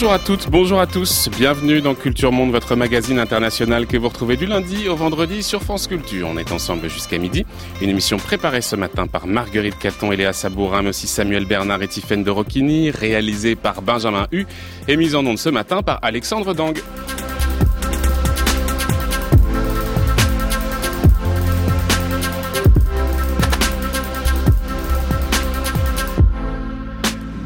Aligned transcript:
Bonjour 0.00 0.14
à 0.14 0.18
toutes, 0.18 0.48
bonjour 0.48 0.80
à 0.80 0.86
tous. 0.86 1.28
Bienvenue 1.36 1.82
dans 1.82 1.94
Culture 1.94 2.32
Monde, 2.32 2.52
votre 2.52 2.74
magazine 2.74 3.18
international 3.18 3.86
que 3.86 3.98
vous 3.98 4.08
retrouvez 4.08 4.38
du 4.38 4.46
lundi 4.46 4.88
au 4.88 4.96
vendredi 4.96 5.42
sur 5.42 5.62
France 5.62 5.86
Culture. 5.86 6.26
On 6.26 6.38
est 6.38 6.52
ensemble 6.52 6.88
jusqu'à 6.88 7.18
midi. 7.18 7.44
Une 7.82 7.90
émission 7.90 8.16
préparée 8.16 8.62
ce 8.62 8.76
matin 8.76 9.06
par 9.06 9.26
Marguerite 9.26 9.78
Caton 9.78 10.10
et 10.10 10.16
Léa 10.16 10.32
Sabourin, 10.32 10.80
mais 10.80 10.88
aussi 10.88 11.06
Samuel 11.06 11.44
Bernard 11.44 11.82
et 11.82 11.88
Tiffaine 11.88 12.24
de 12.24 12.30
Rocchini, 12.30 12.90
réalisée 12.90 13.56
par 13.56 13.82
Benjamin 13.82 14.26
Hu 14.32 14.46
et 14.88 14.96
mise 14.96 15.14
en 15.14 15.26
onde 15.26 15.38
ce 15.38 15.50
matin 15.50 15.82
par 15.82 15.98
Alexandre 16.00 16.54
Dang. 16.54 16.80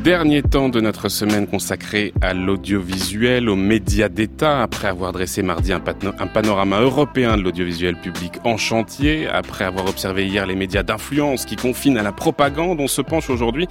Dernier 0.05 0.43
temps 0.43 0.69
de 0.69 0.83
notre 0.83 1.09
semaine 1.09 1.47
consacrée 1.47 2.13
à 2.21 2.35
l'audiovisuel, 2.35 3.49
aux 3.49 3.57
médias 3.57 4.11
d'État, 4.11 4.63
après 4.63 4.87
avoir 4.87 5.13
dressé 5.13 5.41
mardi 5.43 5.73
un, 5.73 5.81
panorama 5.81 6.81
européen 6.81 7.39
de 7.39 7.43
l'audiovisuel 7.43 7.99
public 7.99 8.35
en 8.45 8.59
chantier, 8.59 9.27
après 9.27 9.65
avoir 9.65 9.87
observé 9.87 10.27
hier 10.27 10.45
les 10.45 10.57
médias 10.57 10.83
d'influence 10.83 11.47
qui 11.47 11.57
confinent 11.57 11.97
à 11.97 12.03
la 12.03 12.13
propagande, 12.13 12.81
on 12.81 12.87
se 12.87 13.01
penche 13.01 13.31
aujourd'hui 13.31 13.67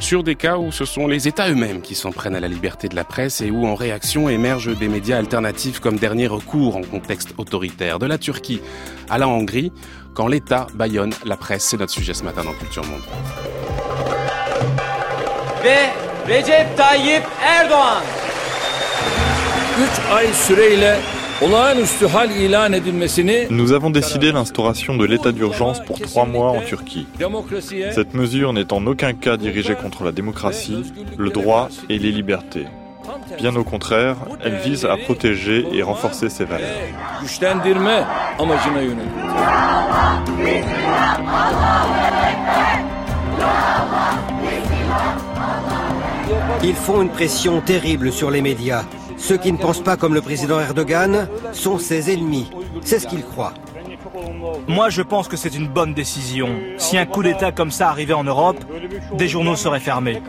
sur 0.00 0.24
des 0.24 0.34
cas 0.34 0.58
où 0.58 0.72
ce 0.72 0.84
sont 0.84 1.06
les 1.06 1.28
États 1.28 1.48
eux-mêmes 1.48 1.80
qui 1.80 1.94
s'en 1.94 2.10
prennent 2.10 2.34
à 2.34 2.40
la 2.40 2.48
liberté 2.48 2.88
de 2.88 2.96
la 2.96 3.04
presse 3.04 3.40
et 3.40 3.52
où 3.52 3.64
en 3.64 3.76
réaction 3.76 4.28
émergent 4.28 4.76
des 4.76 4.88
médias 4.88 5.18
alternatifs 5.18 5.78
comme 5.78 5.98
dernier 5.98 6.26
recours 6.26 6.74
en 6.74 6.82
contexte 6.82 7.32
autoritaire. 7.38 8.00
De 8.00 8.06
la 8.06 8.18
Turquie 8.18 8.60
à 9.08 9.18
la 9.18 9.28
Hongrie, 9.28 9.70
quand 10.14 10.26
l'État 10.26 10.66
baillonne 10.74 11.12
la 11.24 11.36
presse, 11.36 11.62
c'est 11.62 11.78
notre 11.78 11.92
sujet 11.92 12.12
ce 12.12 12.24
matin 12.24 12.42
dans 12.42 12.54
Culture 12.54 12.84
Monde. 12.84 13.85
Ve 15.66 15.90
Recep 16.28 16.76
Tayyip 16.76 17.22
Erdoğan. 17.42 18.02
3 20.10 20.12
ay 20.16 20.26
süreyle 20.32 20.96
olağanüstü 21.42 22.06
hal 22.08 22.30
ilan 22.30 22.72
edilmesini 22.72 23.46
Nous 23.50 23.72
avons 23.72 23.94
décidé 23.94 24.32
l'instauration 24.32 24.98
de 24.98 25.08
l'état 25.08 25.32
d'urgence 25.32 25.80
pour 25.86 25.98
trois 26.00 26.24
mois 26.24 26.50
en 26.50 26.60
Turquie. 26.60 27.06
Cette 27.94 28.14
mesure 28.14 28.52
n'est 28.52 28.72
en 28.72 28.86
aucun 28.86 29.12
cas 29.12 29.36
dirigée 29.36 29.74
contre 29.74 30.04
la 30.04 30.12
démocratie, 30.12 30.82
le 31.18 31.30
droit 31.30 31.68
et 31.88 31.98
les 31.98 32.12
libertés. 32.12 32.66
Bien 33.38 33.56
au 33.56 33.64
contraire, 33.64 34.16
elle 34.44 34.58
vise 34.68 34.84
à 34.84 34.96
protéger 34.96 35.66
et 35.72 35.82
renforcer 35.82 36.28
ces 36.30 36.44
valeurs. 36.44 36.80
Ils 46.62 46.74
font 46.74 47.02
une 47.02 47.10
pression 47.10 47.60
terrible 47.60 48.12
sur 48.12 48.30
les 48.30 48.42
médias. 48.42 48.84
Ceux 49.16 49.36
qui 49.36 49.52
ne 49.52 49.56
pensent 49.56 49.82
pas 49.82 49.96
comme 49.96 50.14
le 50.14 50.20
président 50.20 50.60
Erdogan 50.60 51.28
sont 51.52 51.78
ses 51.78 52.12
ennemis. 52.12 52.50
C'est 52.82 52.98
ce 52.98 53.06
qu'ils 53.06 53.24
croient. 53.24 53.54
Moi, 54.68 54.88
je 54.90 55.02
pense 55.02 55.28
que 55.28 55.36
c'est 55.36 55.54
une 55.54 55.68
bonne 55.68 55.94
décision. 55.94 56.48
Si 56.78 56.98
un 56.98 57.06
coup 57.06 57.22
d'État 57.22 57.52
comme 57.52 57.70
ça 57.70 57.88
arrivait 57.88 58.14
en 58.14 58.24
Europe, 58.24 58.58
des 59.16 59.28
journaux 59.28 59.56
seraient 59.56 59.80
fermés. 59.80 60.22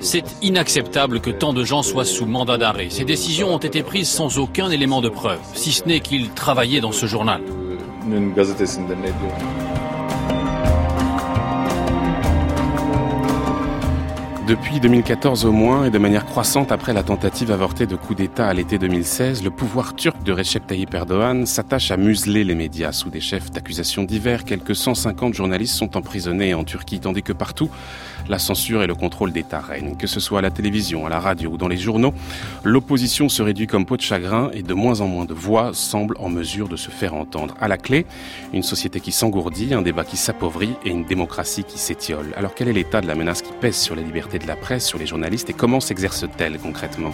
C'est 0.00 0.24
inacceptable 0.42 1.20
que 1.20 1.30
tant 1.30 1.52
de 1.52 1.64
gens 1.64 1.82
soient 1.82 2.04
sous 2.04 2.26
mandat 2.26 2.58
d'arrêt. 2.58 2.88
Ces 2.90 3.04
décisions 3.04 3.54
ont 3.54 3.58
été 3.58 3.82
prises 3.82 4.08
sans 4.08 4.38
aucun 4.38 4.70
élément 4.70 5.00
de 5.00 5.08
preuve, 5.08 5.38
si 5.54 5.72
ce 5.72 5.84
n'est 5.86 6.00
qu'ils 6.00 6.30
travaillaient 6.30 6.80
dans 6.80 6.92
ce 6.92 7.06
journal. 7.06 7.40
Depuis 14.48 14.80
2014 14.80 15.44
au 15.44 15.52
moins, 15.52 15.84
et 15.84 15.90
de 15.90 15.98
manière 15.98 16.24
croissante 16.24 16.72
après 16.72 16.94
la 16.94 17.02
tentative 17.02 17.50
avortée 17.50 17.84
de 17.84 17.96
coup 17.96 18.14
d'État 18.14 18.48
à 18.48 18.54
l'été 18.54 18.78
2016, 18.78 19.44
le 19.44 19.50
pouvoir 19.50 19.94
turc 19.94 20.22
de 20.22 20.32
Recep 20.32 20.66
Tayyip 20.66 20.94
Erdogan 20.94 21.44
s'attache 21.44 21.90
à 21.90 21.98
museler 21.98 22.44
les 22.44 22.54
médias 22.54 22.92
sous 22.92 23.10
des 23.10 23.20
chefs 23.20 23.50
d'accusation 23.50 24.04
divers. 24.04 24.46
Quelques 24.46 24.74
150 24.74 25.34
journalistes 25.34 25.74
sont 25.74 25.98
emprisonnés 25.98 26.54
en 26.54 26.64
Turquie, 26.64 26.98
tandis 26.98 27.22
que 27.22 27.34
partout, 27.34 27.68
la 28.26 28.38
censure 28.38 28.82
et 28.82 28.86
le 28.86 28.94
contrôle 28.94 29.32
d'État 29.32 29.60
règnent. 29.60 29.96
Que 29.96 30.06
ce 30.06 30.18
soit 30.18 30.38
à 30.38 30.42
la 30.42 30.50
télévision, 30.50 31.04
à 31.04 31.10
la 31.10 31.20
radio 31.20 31.50
ou 31.50 31.56
dans 31.58 31.68
les 31.68 31.76
journaux, 31.76 32.14
l'opposition 32.64 33.28
se 33.28 33.42
réduit 33.42 33.66
comme 33.66 33.84
peau 33.84 33.98
de 33.98 34.02
chagrin 34.02 34.50
et 34.54 34.62
de 34.62 34.72
moins 34.72 35.02
en 35.02 35.08
moins 35.08 35.26
de 35.26 35.34
voix 35.34 35.72
semblent 35.74 36.16
en 36.18 36.30
mesure 36.30 36.68
de 36.68 36.76
se 36.76 36.90
faire 36.90 37.12
entendre. 37.12 37.54
À 37.60 37.68
la 37.68 37.76
clé, 37.76 38.06
une 38.54 38.62
société 38.62 39.00
qui 39.00 39.12
s'engourdit, 39.12 39.74
un 39.74 39.82
débat 39.82 40.04
qui 40.04 40.16
s'appauvrit 40.16 40.74
et 40.86 40.88
une 40.88 41.04
démocratie 41.04 41.64
qui 41.64 41.78
s'étiole. 41.78 42.32
Alors 42.34 42.54
quel 42.54 42.68
est 42.68 42.72
l'état 42.72 43.02
de 43.02 43.06
la 43.06 43.14
menace 43.14 43.42
qui 43.42 43.52
pèse 43.60 43.76
sur 43.76 43.94
les 43.94 44.02
libertés 44.02 44.37
de 44.38 44.46
la 44.46 44.56
presse, 44.56 44.86
sur 44.86 44.98
les 44.98 45.06
journalistes 45.06 45.50
et 45.50 45.54
comment 45.54 45.80
s'exerce-t-elle 45.80 46.58
concrètement? 46.58 47.12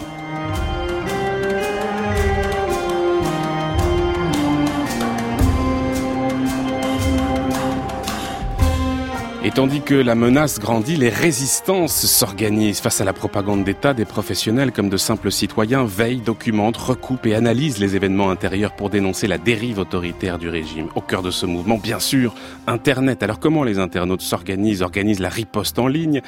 Et 9.45 9.51
tandis 9.51 9.81
que 9.81 9.93
la 9.93 10.15
menace 10.15 10.57
grandit, 10.57 10.95
les 10.95 11.09
résistances 11.09 12.07
s'organisent 12.07 12.79
face 12.79 12.99
à 12.99 13.05
la 13.05 13.13
propagande 13.13 13.63
d'État. 13.63 13.93
Des 13.93 14.03
professionnels 14.03 14.71
comme 14.71 14.89
de 14.89 14.97
simples 14.97 15.31
citoyens 15.31 15.85
veillent, 15.85 16.19
documentent, 16.19 16.77
recoupent 16.77 17.27
et 17.27 17.35
analysent 17.35 17.77
les 17.77 17.95
événements 17.95 18.31
intérieurs 18.31 18.75
pour 18.75 18.89
dénoncer 18.89 19.27
la 19.27 19.37
dérive 19.37 19.77
autoritaire 19.77 20.39
du 20.39 20.49
régime. 20.49 20.87
Au 20.95 21.01
cœur 21.01 21.21
de 21.21 21.29
ce 21.29 21.45
mouvement, 21.45 21.77
bien 21.77 21.99
sûr, 21.99 22.33
Internet. 22.65 23.21
Alors 23.21 23.39
comment 23.39 23.63
les 23.63 23.77
internautes 23.77 24.23
s'organisent, 24.23 24.81
organisent 24.81 25.19
la 25.19 25.29
riposte 25.29 25.77
en 25.77 25.85
ligne? 25.85 26.23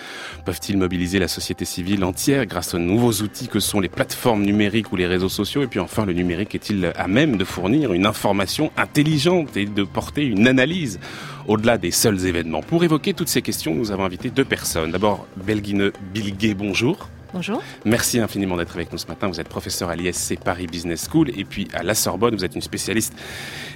Peuvent-ils 0.45 0.77
mobiliser 0.77 1.17
la 1.17 1.27
société 1.27 1.65
civile 1.65 2.03
entière 2.03 2.45
grâce 2.45 2.75
aux 2.75 2.79
nouveaux 2.79 3.23
outils 3.23 3.47
que 3.47 3.59
sont 3.59 3.79
les 3.79 3.89
plateformes 3.89 4.43
numériques 4.43 4.91
ou 4.91 4.95
les 4.95 5.07
réseaux 5.07 5.27
sociaux? 5.27 5.63
Et 5.63 5.67
puis 5.67 5.79
enfin, 5.79 6.05
le 6.05 6.13
numérique 6.13 6.53
est-il 6.53 6.93
à 6.95 7.07
même 7.07 7.37
de 7.37 7.45
fournir 7.45 7.93
une 7.93 8.05
information 8.05 8.71
intelligente 8.77 9.57
et 9.57 9.65
de 9.65 9.83
porter 9.83 10.23
une 10.23 10.47
analyse 10.47 10.99
au-delà 11.47 11.77
des 11.77 11.91
seuls 11.91 12.25
événements 12.25 12.61
Pour 12.61 12.83
évoquer 12.83 13.13
toutes 13.13 13.29
ces 13.29 13.41
questions, 13.41 13.73
nous 13.73 13.91
avons 13.91 14.05
invité 14.05 14.29
deux 14.29 14.45
personnes. 14.45 14.91
D'abord, 14.91 15.25
Belguine 15.37 15.91
Bilguet, 16.13 16.53
bonjour. 16.53 17.09
Bonjour. 17.33 17.61
Merci 17.83 18.19
infiniment 18.19 18.55
d'être 18.55 18.75
avec 18.75 18.91
nous 18.91 18.97
ce 18.97 19.07
matin. 19.07 19.27
Vous 19.27 19.39
êtes 19.41 19.49
professeur 19.49 19.89
à 19.89 19.95
l'ISC 19.95 20.39
Paris 20.39 20.65
Business 20.65 21.07
School 21.11 21.29
et 21.37 21.43
puis 21.43 21.67
à 21.73 21.83
la 21.83 21.93
Sorbonne, 21.93 22.35
vous 22.35 22.45
êtes 22.45 22.55
une 22.55 22.61
spécialiste 22.61 23.13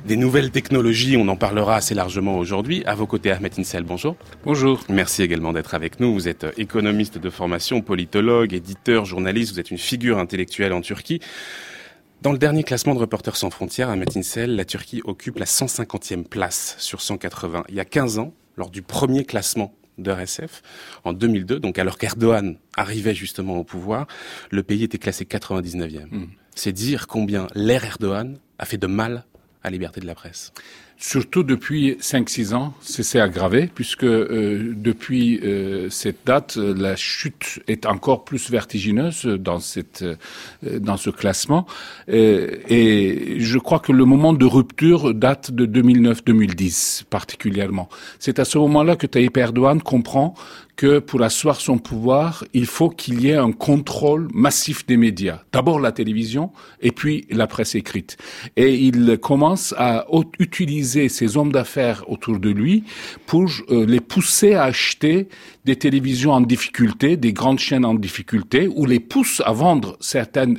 des 0.06 0.16
nouvelles 0.16 0.52
technologies. 0.52 1.18
On 1.18 1.28
en 1.28 1.36
parlera 1.36 1.76
assez 1.76 1.94
largement 1.94 2.38
aujourd'hui. 2.38 2.84
À 2.86 2.96
vos 2.96 3.08
côtés, 3.08 3.31
Ahmed 3.31 3.54
Insel, 3.58 3.84
bonjour. 3.84 4.16
Bonjour. 4.46 4.81
Merci 4.90 5.24
également 5.24 5.52
d'être 5.52 5.74
avec 5.74 6.00
nous. 6.00 6.14
Vous 6.14 6.30
êtes 6.30 6.48
économiste 6.58 7.18
de 7.18 7.30
formation, 7.30 7.81
politologue, 7.81 8.54
éditeur, 8.54 9.04
journaliste. 9.06 9.54
Vous 9.54 9.60
êtes 9.60 9.72
une 9.72 9.78
figure 9.78 10.18
intellectuelle 10.18 10.72
en 10.72 10.81
Turquie. 10.81 11.20
Dans 12.22 12.32
le 12.32 12.38
dernier 12.38 12.64
classement 12.64 12.94
de 12.94 13.00
Reporters 13.00 13.36
sans 13.36 13.50
frontières, 13.50 13.90
à 13.90 13.96
Metinsel, 13.96 14.56
la 14.56 14.64
Turquie 14.64 15.02
occupe 15.06 15.40
la 15.40 15.46
150e 15.46 16.24
place 16.24 16.76
sur 16.78 17.02
180. 17.02 17.64
Il 17.70 17.74
y 17.74 17.80
a 17.80 17.86
15 17.86 18.20
ans, 18.20 18.32
lors 18.58 18.70
du 18.70 18.84
premier 18.84 19.26
classement 19.26 19.74
de 19.98 20.12
RSF, 20.12 20.62
en 21.04 21.14
2002, 21.14 21.60
donc 21.60 21.80
alors 21.80 21.98
qu'Erdogan 21.98 22.58
arrivait 22.78 23.16
justement 23.16 23.58
au 23.58 23.64
pouvoir, 23.64 24.06
le 24.52 24.62
pays 24.62 24.84
était 24.84 25.00
classé 25.00 25.26
99e. 25.26 26.28
C'est 26.54 26.72
dire 26.72 27.08
combien 27.08 27.48
l'ère 27.56 27.86
Erdogan 27.86 28.38
a 28.60 28.66
fait 28.66 28.78
de 28.78 28.86
mal 28.86 29.26
à 29.64 29.70
la 29.70 29.72
liberté 29.72 30.00
de 30.00 30.06
la 30.06 30.14
presse. 30.14 30.54
Surtout 31.03 31.41
depuis 31.41 31.94
5-6 31.94 32.53
ans, 32.53 32.75
c'est 32.79 33.19
aggravé 33.19 33.68
puisque 33.74 34.03
euh, 34.03 34.75
depuis 34.77 35.39
euh, 35.39 35.89
cette 35.89 36.27
date, 36.27 36.57
euh, 36.57 36.75
la 36.77 36.95
chute 36.95 37.59
est 37.68 37.88
encore 37.88 38.24
plus 38.24 38.51
vertigineuse 38.51 39.25
dans 39.25 39.59
cette 39.59 40.03
euh, 40.03 40.15
dans 40.80 40.98
ce 40.98 41.09
classement. 41.09 41.65
Euh, 42.09 42.56
et 42.68 43.38
je 43.39 43.57
crois 43.57 43.80
que 43.80 43.92
le 43.92 44.06
moment 44.06 44.31
de 44.31 44.45
rupture 44.45 45.15
date 45.15 45.50
de 45.50 45.65
2009-2010 45.65 47.06
particulièrement. 47.06 47.89
C'est 48.19 48.38
à 48.38 48.45
ce 48.45 48.59
moment-là 48.59 48.95
que 48.95 49.07
Tayyip 49.07 49.36
Erdogan 49.38 49.81
comprend 49.81 50.36
que 50.75 51.00
pour 51.00 51.21
asseoir 51.21 51.59
son 51.59 51.77
pouvoir, 51.77 52.44
il 52.53 52.65
faut 52.65 52.89
qu'il 52.89 53.21
y 53.21 53.29
ait 53.29 53.35
un 53.35 53.51
contrôle 53.51 54.27
massif 54.33 54.85
des 54.85 54.97
médias. 54.97 55.41
D'abord 55.51 55.79
la 55.79 55.91
télévision 55.91 56.51
et 56.81 56.91
puis 56.91 57.25
la 57.29 57.47
presse 57.47 57.75
écrite. 57.75 58.18
Et 58.56 58.75
il 58.75 59.18
commence 59.18 59.73
à 59.77 60.06
utiliser 60.39 61.09
ses 61.09 61.38
hommes 61.38 61.51
d'affaires 61.51 62.03
autour 62.07 62.39
de 62.39 62.50
lui 62.50 62.83
pour 63.25 63.45
euh, 63.69 63.85
les 63.85 64.00
pousser 64.00 64.53
à 64.53 64.63
acheter 64.63 65.27
des 65.65 65.75
télévisions 65.75 66.31
en 66.31 66.41
difficulté, 66.41 67.18
des 67.18 67.33
grandes 67.33 67.59
chaînes 67.59 67.85
en 67.85 67.94
difficulté, 67.94 68.68
ou 68.68 68.85
les 68.85 69.00
pousse 69.00 69.41
à 69.45 69.51
vendre 69.51 69.97
certains 70.00 70.56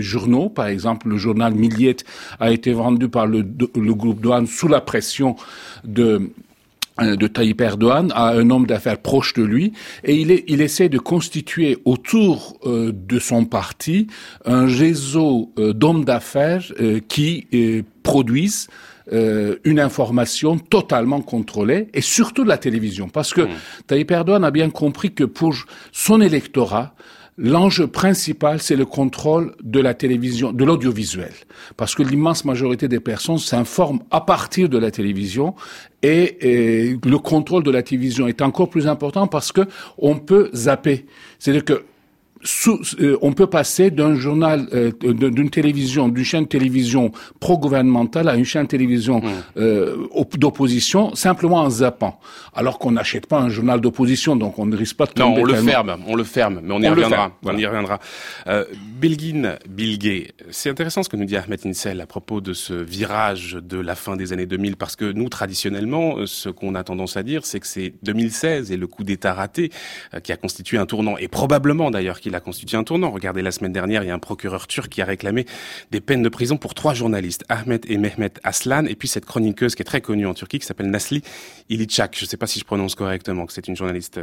journaux. 0.00 0.48
Par 0.48 0.66
exemple, 0.66 1.08
le 1.08 1.16
journal 1.16 1.54
Milliet 1.54 1.96
a 2.38 2.52
été 2.52 2.72
vendu 2.72 3.08
par 3.08 3.26
le, 3.26 3.38
le 3.74 3.94
groupe 3.94 4.20
Douane 4.20 4.46
sous 4.46 4.68
la 4.68 4.80
pression 4.80 5.36
de 5.84 6.30
de 6.98 7.26
Tayyip 7.26 7.60
Erdogan 7.60 8.10
à 8.14 8.30
un 8.30 8.50
homme 8.50 8.66
d'affaires 8.66 8.98
proche 8.98 9.34
de 9.34 9.42
lui. 9.42 9.72
Et 10.04 10.16
il, 10.16 10.30
est, 10.30 10.44
il 10.48 10.60
essaie 10.60 10.88
de 10.88 10.98
constituer 10.98 11.78
autour 11.84 12.58
euh, 12.64 12.92
de 12.92 13.18
son 13.18 13.44
parti 13.44 14.06
un 14.44 14.66
réseau 14.66 15.52
euh, 15.58 15.72
d'hommes 15.72 16.04
d'affaires 16.04 16.64
euh, 16.80 17.00
qui 17.06 17.46
euh, 17.52 17.82
produisent 18.02 18.68
euh, 19.12 19.56
une 19.64 19.78
information 19.78 20.58
totalement 20.58 21.20
contrôlée 21.20 21.88
et 21.94 22.00
surtout 22.00 22.44
de 22.44 22.48
la 22.48 22.58
télévision. 22.58 23.08
Parce 23.08 23.32
que 23.32 23.42
Tayyip 23.86 24.10
Erdogan 24.10 24.44
a 24.44 24.50
bien 24.50 24.70
compris 24.70 25.12
que 25.12 25.24
pour 25.24 25.54
son 25.92 26.20
électorat 26.20 26.94
L'enjeu 27.38 27.86
principal, 27.86 28.62
c'est 28.62 28.76
le 28.76 28.86
contrôle 28.86 29.54
de 29.62 29.78
la 29.78 29.92
télévision, 29.92 30.52
de 30.52 30.64
l'audiovisuel. 30.64 31.32
Parce 31.76 31.94
que 31.94 32.02
l'immense 32.02 32.46
majorité 32.46 32.88
des 32.88 32.98
personnes 32.98 33.36
s'informent 33.36 34.00
à 34.10 34.22
partir 34.22 34.70
de 34.70 34.78
la 34.78 34.90
télévision 34.90 35.54
et, 36.06 36.96
le 37.04 37.18
contrôle 37.18 37.62
de 37.62 37.70
la 37.70 37.82
télévision 37.82 38.28
est 38.28 38.42
encore 38.42 38.70
plus 38.70 38.86
important 38.86 39.26
parce 39.26 39.52
que 39.52 39.62
on 39.98 40.16
peut 40.16 40.50
zapper. 40.54 41.06
C'est-à-dire 41.38 41.64
que 41.64 41.84
euh, 43.00 43.18
on 43.22 43.32
peut 43.32 43.46
passer 43.46 43.90
d'un 43.90 44.14
journal, 44.14 44.66
euh, 44.72 44.92
d'une 44.92 45.50
télévision, 45.50 46.08
d'une 46.08 46.24
chaîne 46.24 46.44
de 46.44 46.48
télévision 46.48 47.10
pro-gouvernementale 47.40 48.28
à 48.28 48.36
une 48.36 48.44
chaîne 48.44 48.64
de 48.64 48.68
télévision 48.68 49.22
euh, 49.56 50.06
d'opposition 50.34 51.14
simplement 51.14 51.58
en 51.58 51.70
zappant. 51.70 52.20
Alors 52.54 52.78
qu'on 52.78 52.92
n'achète 52.92 53.26
pas 53.26 53.38
un 53.38 53.48
journal 53.48 53.80
d'opposition, 53.80 54.36
donc 54.36 54.58
on 54.58 54.66
ne 54.66 54.76
risque 54.76 54.96
pas 54.96 55.06
de 55.06 55.12
tomber. 55.12 55.36
Non, 55.36 55.42
on 55.42 55.44
le 55.44 55.54
ferme, 55.54 55.96
on 56.06 56.14
le 56.14 56.24
ferme, 56.24 56.60
mais 56.62 56.72
on 56.72 56.80
y 56.80 56.88
reviendra. 56.88 57.32
On 57.42 57.56
y 57.56 57.66
reviendra. 57.66 57.98
Euh, 58.46 58.64
Bilgin 59.00 59.56
Bilgé, 59.68 60.32
c'est 60.50 60.70
intéressant 60.70 61.02
ce 61.02 61.08
que 61.08 61.16
nous 61.16 61.24
dit 61.24 61.36
Ahmed 61.36 61.60
Insel 61.66 62.00
à 62.00 62.06
propos 62.06 62.40
de 62.40 62.52
ce 62.52 62.74
virage 62.74 63.58
de 63.60 63.78
la 63.78 63.94
fin 63.94 64.16
des 64.16 64.32
années 64.32 64.46
2000, 64.46 64.76
parce 64.76 64.96
que 64.96 65.10
nous, 65.12 65.28
traditionnellement, 65.28 66.26
ce 66.26 66.48
qu'on 66.48 66.74
a 66.74 66.84
tendance 66.84 67.16
à 67.16 67.22
dire, 67.22 67.44
c'est 67.44 67.60
que 67.60 67.66
c'est 67.66 67.94
2016 68.02 68.72
et 68.72 68.76
le 68.76 68.86
coup 68.86 69.04
d'État 69.04 69.34
raté 69.34 69.70
qui 70.22 70.32
a 70.32 70.36
constitué 70.36 70.78
un 70.78 70.86
tournant, 70.86 71.16
et 71.18 71.28
probablement 71.28 71.90
d'ailleurs 71.90 72.20
qu'il 72.20 72.34
a 72.36 72.40
constitué 72.40 72.76
un 72.76 72.84
tournant. 72.84 73.10
Regardez, 73.10 73.42
la 73.42 73.50
semaine 73.50 73.72
dernière, 73.72 74.02
il 74.02 74.06
y 74.06 74.10
a 74.10 74.14
un 74.14 74.18
procureur 74.18 74.66
turc 74.66 74.88
qui 74.88 75.02
a 75.02 75.04
réclamé 75.04 75.46
des 75.90 76.00
peines 76.00 76.22
de 76.22 76.28
prison 76.28 76.56
pour 76.56 76.74
trois 76.74 76.94
journalistes, 76.94 77.44
Ahmet 77.48 77.80
et 77.88 77.98
Mehmet 77.98 78.32
Aslan, 78.44 78.86
et 78.86 78.94
puis 78.94 79.08
cette 79.08 79.24
chroniqueuse 79.24 79.74
qui 79.74 79.82
est 79.82 79.86
très 79.86 80.00
connue 80.00 80.26
en 80.26 80.34
Turquie, 80.34 80.58
qui 80.58 80.66
s'appelle 80.66 80.90
Nasli 80.90 81.22
Ilichak. 81.68 82.16
Je 82.16 82.24
ne 82.24 82.28
sais 82.28 82.36
pas 82.36 82.46
si 82.46 82.60
je 82.60 82.64
prononce 82.64 82.94
correctement, 82.94 83.46
que 83.46 83.52
c'est 83.52 83.68
une 83.68 83.76
journaliste 83.76 84.20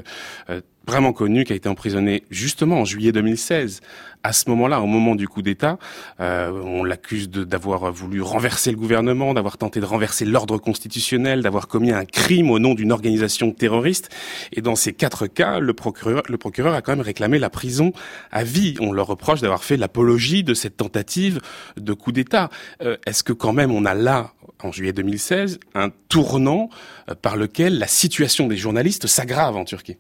euh, 0.50 0.62
vraiment 0.86 1.14
connu, 1.14 1.44
qui 1.44 1.54
a 1.54 1.56
été 1.56 1.70
emprisonné 1.70 2.24
justement 2.30 2.82
en 2.82 2.86
juillet 2.86 3.12
2016. 3.12 3.82
À 4.24 4.34
ce 4.34 4.50
moment-là, 4.50 4.82
au 4.82 4.86
moment 4.86 5.16
du 5.16 5.28
coup 5.28 5.42
d'État, 5.42 5.78
euh, 6.20 6.52
on 6.52 6.84
l'accuse 6.84 7.30
d'avoir 7.30 7.92
voulu 7.92 8.22
renverser 8.22 8.72
le 8.72 8.78
gouvernement, 8.78 9.34
d'avoir 9.34 9.58
tenté 9.58 9.80
de 9.80 9.86
renverser 9.86 10.26
l'ordre 10.26 10.58
constitutionnel, 10.58 11.42
d'avoir 11.42 11.68
commis 11.68 11.92
un 11.92 12.06
crime 12.06 12.50
au 12.52 12.60
nom 12.60 12.74
d'une 12.74 12.92
organisation 12.92 13.52
terroriste. 13.52 14.10
Et 14.52 14.62
dans 14.62 14.76
ces 14.76 14.94
quatre 14.94 15.28
cas, 15.28 15.60
le 15.60 15.74
procureur, 15.74 16.74
a 16.74 16.82
quand 16.82 16.94
même 16.94 17.02
réclamé 17.02 17.40
la 17.40 17.50
prison 17.50 17.92
à 18.32 18.44
vie. 18.44 18.76
On 18.80 18.92
leur 18.92 19.08
reproche 19.08 19.42
d'avoir 19.42 19.64
fait 19.64 19.78
l'apologie 19.78 20.44
de 20.44 20.54
cette 20.54 20.78
tentative 20.78 21.40
de 21.78 21.94
coup 21.94 22.12
d'État. 22.12 22.50
Euh, 22.82 22.98
est-ce 23.06 23.24
que 23.24 23.34
quand 23.34 23.54
même 23.54 23.72
on 23.72 23.86
a 23.86 23.94
là, 23.94 24.32
en 24.62 24.72
juillet 24.72 24.94
2016, 24.94 25.60
un 25.76 25.90
tournant 26.10 26.70
euh, 27.10 27.16
par 27.16 27.36
lequel 27.36 27.78
la 27.78 27.88
situation 27.88 28.48
des 28.48 28.58
journalistes 28.58 29.08
s'aggrave 29.08 29.58
en 29.58 29.66
Turquie? 29.66 29.98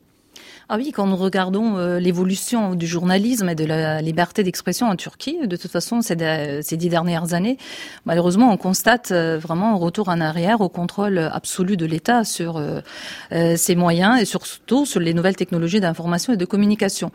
Ah 0.69 0.77
oui, 0.77 0.91
quand 0.93 1.05
nous 1.07 1.17
regardons 1.17 1.77
euh, 1.77 1.99
l'évolution 1.99 2.75
du 2.75 2.87
journalisme 2.87 3.49
et 3.49 3.55
de 3.55 3.65
la 3.65 4.01
liberté 4.01 4.43
d'expression 4.43 4.87
en 4.87 4.95
Turquie, 4.95 5.37
de 5.45 5.57
toute 5.57 5.71
façon, 5.71 6.01
ces, 6.01 6.15
ces, 6.61 6.77
dix 6.77 6.89
dernières 6.89 7.33
années, 7.33 7.57
malheureusement, 8.05 8.51
on 8.51 8.57
constate 8.57 9.11
euh, 9.11 9.37
vraiment 9.37 9.73
un 9.73 9.77
retour 9.77 10.07
en 10.07 10.21
arrière 10.21 10.61
au 10.61 10.69
contrôle 10.69 11.17
absolu 11.17 11.75
de 11.75 11.85
l'État 11.85 12.23
sur 12.23 12.57
euh, 12.57 13.55
ses 13.57 13.75
moyens 13.75 14.21
et 14.21 14.25
surtout 14.25 14.85
sur 14.85 14.99
les 14.99 15.13
nouvelles 15.13 15.35
technologies 15.35 15.81
d'information 15.81 16.33
et 16.33 16.37
de 16.37 16.45
communication. 16.45 17.11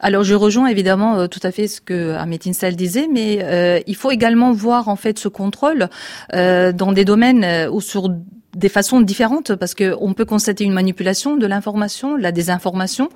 Alors, 0.00 0.24
je 0.24 0.34
rejoins 0.34 0.66
évidemment 0.66 1.28
tout 1.28 1.40
à 1.42 1.52
fait 1.52 1.68
ce 1.68 1.80
que 1.80 2.14
Ahmet 2.14 2.40
Insel 2.46 2.76
disait, 2.76 3.08
mais 3.12 3.82
il 3.86 3.96
faut 3.96 4.10
également 4.10 4.52
voir 4.52 4.88
en 4.88 4.96
fait 4.96 5.18
ce 5.18 5.28
contrôle 5.28 5.88
dans 6.32 6.92
des 6.92 7.04
domaines 7.04 7.68
où 7.70 7.80
sur 7.80 8.08
des 8.56 8.70
façons 8.70 9.02
différentes 9.02 9.54
parce 9.54 9.74
que 9.74 9.94
on 10.00 10.14
peut 10.14 10.24
constater 10.24 10.64
une 10.64 10.72
manipulation 10.72 11.36
de 11.36 11.46
l'information, 11.46 12.16
la 12.16 12.32
désinformation, 12.32 13.10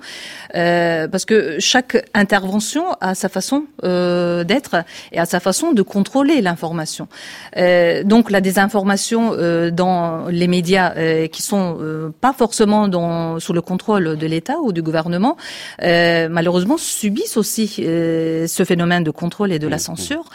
euh, 0.55 1.07
parce 1.07 1.25
que 1.25 1.57
chaque 1.59 2.05
intervention 2.13 2.85
a 3.01 3.15
sa 3.15 3.29
façon 3.29 3.65
euh, 3.83 4.43
d'être 4.43 4.75
et 5.11 5.19
a 5.19 5.25
sa 5.25 5.39
façon 5.39 5.71
de 5.71 5.81
contrôler 5.81 6.39
l'information. 6.41 7.07
Euh, 7.57 8.03
donc 8.03 8.29
la 8.29 8.41
désinformation 8.41 9.33
euh, 9.33 9.71
dans 9.71 10.27
les 10.27 10.47
médias 10.47 10.93
euh, 10.97 11.27
qui 11.27 11.41
sont 11.41 11.77
euh, 11.81 12.09
pas 12.21 12.33
forcément 12.33 12.87
dans, 12.87 13.39
sous 13.39 13.53
le 13.53 13.61
contrôle 13.61 14.17
de 14.17 14.27
l'État 14.27 14.59
ou 14.59 14.71
du 14.71 14.83
gouvernement, 14.83 15.35
malheureusement 15.81 16.77
subissent 16.77 17.37
aussi 17.37 17.67
ce 17.67 18.63
phénomène 18.65 19.03
de 19.03 19.11
contrôle 19.11 19.51
et 19.51 19.59
de 19.59 19.67
la 19.67 19.79
censure. 19.79 20.25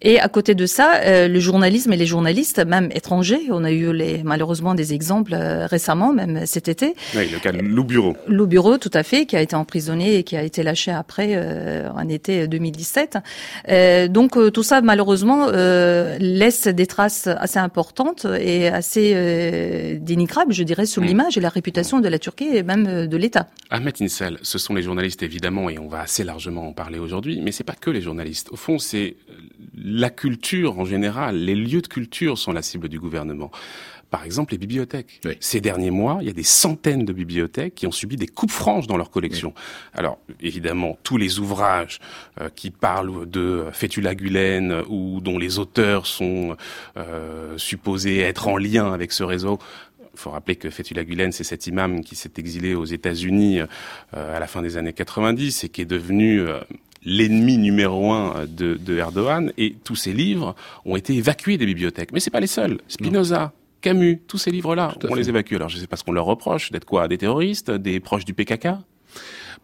Et 0.00 0.18
à 0.18 0.28
côté 0.28 0.54
de 0.54 0.66
ça, 0.66 1.28
le 1.28 1.40
journalisme 1.40 1.92
et 1.92 1.96
les 1.96 2.06
journalistes, 2.06 2.64
même 2.64 2.90
étrangers, 2.94 3.48
on 3.50 3.64
a 3.64 3.70
eu 3.70 3.92
les 3.92 4.22
malheureusement 4.22 4.45
des 4.74 4.94
exemples 4.94 5.34
euh, 5.34 5.66
récemment, 5.66 6.12
même 6.12 6.46
cet 6.46 6.68
été. 6.68 6.94
Oui, 7.14 7.28
le 7.32 7.38
cas 7.38 7.52
de 7.52 7.58
Lou 7.58 7.84
Bureau. 7.84 8.16
Lou 8.26 8.46
Bureau, 8.46 8.78
tout 8.78 8.90
à 8.92 9.02
fait, 9.02 9.26
qui 9.26 9.36
a 9.36 9.40
été 9.40 9.56
emprisonné 9.56 10.16
et 10.16 10.24
qui 10.24 10.36
a 10.36 10.42
été 10.42 10.62
lâché 10.62 10.90
après, 10.90 11.32
euh, 11.34 11.88
en 11.94 12.08
été 12.08 12.46
2017. 12.48 13.18
Euh, 13.68 14.08
donc 14.08 14.36
tout 14.52 14.62
ça, 14.62 14.80
malheureusement, 14.80 15.48
laisse 16.18 16.68
des 16.68 16.86
traces 16.86 17.26
assez 17.26 17.58
importantes 17.58 18.26
et 18.40 18.68
assez 18.68 19.98
dénigrables, 20.00 20.52
je 20.52 20.62
dirais, 20.62 20.86
sur 20.86 21.02
mm. 21.02 21.06
l'image 21.06 21.38
et 21.38 21.40
la 21.40 21.48
réputation 21.48 22.00
de 22.00 22.08
la 22.08 22.18
Turquie 22.18 22.48
et 22.56 22.62
même 22.62 23.06
de 23.06 23.16
l'État. 23.16 23.48
Ahmet 23.70 23.92
Insel, 24.00 24.38
ce 24.42 24.58
sont 24.58 24.74
les 24.74 24.82
journalistes 24.82 25.22
évidemment, 25.22 25.68
et 25.70 25.78
on 25.78 25.88
va 25.88 26.00
assez 26.00 26.24
largement 26.24 26.68
en 26.68 26.72
parler 26.72 26.98
aujourd'hui, 26.98 27.40
mais 27.42 27.52
c'est 27.52 27.64
pas 27.64 27.74
que 27.74 27.90
les 27.90 28.00
journalistes. 28.00 28.48
Au 28.52 28.56
fond, 28.56 28.78
c'est 28.78 29.16
la 29.76 30.10
culture 30.10 30.78
en 30.78 30.84
général. 30.84 31.36
Les 31.36 31.54
lieux 31.54 31.82
de 31.82 31.86
culture 31.86 32.38
sont 32.38 32.52
la 32.52 32.62
cible 32.62 32.88
du 32.88 32.98
gouvernement. 32.98 33.50
Par 34.10 34.24
exemple, 34.24 34.52
les 34.52 34.58
bibliothèques. 34.58 35.20
Ces 35.40 35.60
derniers 35.60 35.90
mois, 35.90 36.18
il 36.20 36.26
y 36.26 36.30
a 36.30 36.34
des 36.34 36.42
centaines 36.42 37.04
de 37.04 37.12
bibliothèques 37.12 37.74
qui 37.74 37.86
ont 37.86 37.92
subi 37.92 38.16
des 38.16 38.28
coupes 38.28 38.50
franches 38.50 38.86
dans 38.86 38.96
leur 38.96 39.10
collection. 39.10 39.52
Alors, 39.94 40.18
évidemment, 40.40 40.96
tous 41.02 41.16
les 41.16 41.38
ouvrages 41.38 41.98
euh, 42.40 42.48
qui 42.54 42.70
parlent 42.70 43.28
de 43.28 43.66
Fétula 43.72 44.14
Gulen 44.14 44.82
ou 44.88 45.20
dont 45.20 45.38
les 45.38 45.58
auteurs 45.58 46.06
sont 46.06 46.56
euh, 46.96 47.58
supposés 47.58 48.20
être 48.20 48.48
en 48.48 48.56
lien 48.56 48.92
avec 48.92 49.12
ce 49.12 49.22
réseau 49.22 49.58
il 50.14 50.20
faut 50.20 50.30
rappeler 50.30 50.56
que 50.56 50.70
Fethullah 50.70 51.04
Gulen, 51.04 51.30
c'est 51.30 51.44
cet 51.44 51.66
imam 51.66 52.02
qui 52.02 52.16
s'est 52.16 52.32
exilé 52.38 52.74
aux 52.74 52.86
États-Unis 52.86 53.60
euh, 53.60 54.36
à 54.36 54.40
la 54.40 54.46
fin 54.46 54.62
des 54.62 54.78
années 54.78 54.94
90 54.94 55.64
et 55.64 55.68
qui 55.68 55.82
est 55.82 55.84
devenu 55.84 56.42
l'ennemi 57.04 57.58
numéro 57.58 58.12
un 58.12 58.46
de, 58.46 58.74
de, 58.74 58.96
Erdogan. 58.96 59.52
Et 59.58 59.74
tous 59.84 59.94
ces 59.94 60.14
livres 60.14 60.54
ont 60.86 60.96
été 60.96 61.14
évacués 61.14 61.58
des 61.58 61.66
bibliothèques. 61.66 62.12
Mais 62.12 62.20
c'est 62.20 62.30
pas 62.30 62.40
les 62.40 62.46
seuls. 62.46 62.78
Spinoza, 62.88 63.52
Camus, 63.86 64.20
tous 64.26 64.38
ces 64.38 64.50
livres-là, 64.50 64.96
on 65.08 65.14
les 65.14 65.28
évacue. 65.28 65.54
Alors 65.54 65.68
je 65.68 65.76
ne 65.76 65.80
sais 65.80 65.86
pas 65.86 65.94
ce 65.94 66.02
qu'on 66.02 66.10
leur 66.10 66.24
reproche, 66.24 66.72
d'être 66.72 66.84
quoi 66.84 67.06
Des 67.06 67.18
terroristes 67.18 67.70
Des 67.70 68.00
proches 68.00 68.24
du 68.24 68.34
PKK 68.34 68.70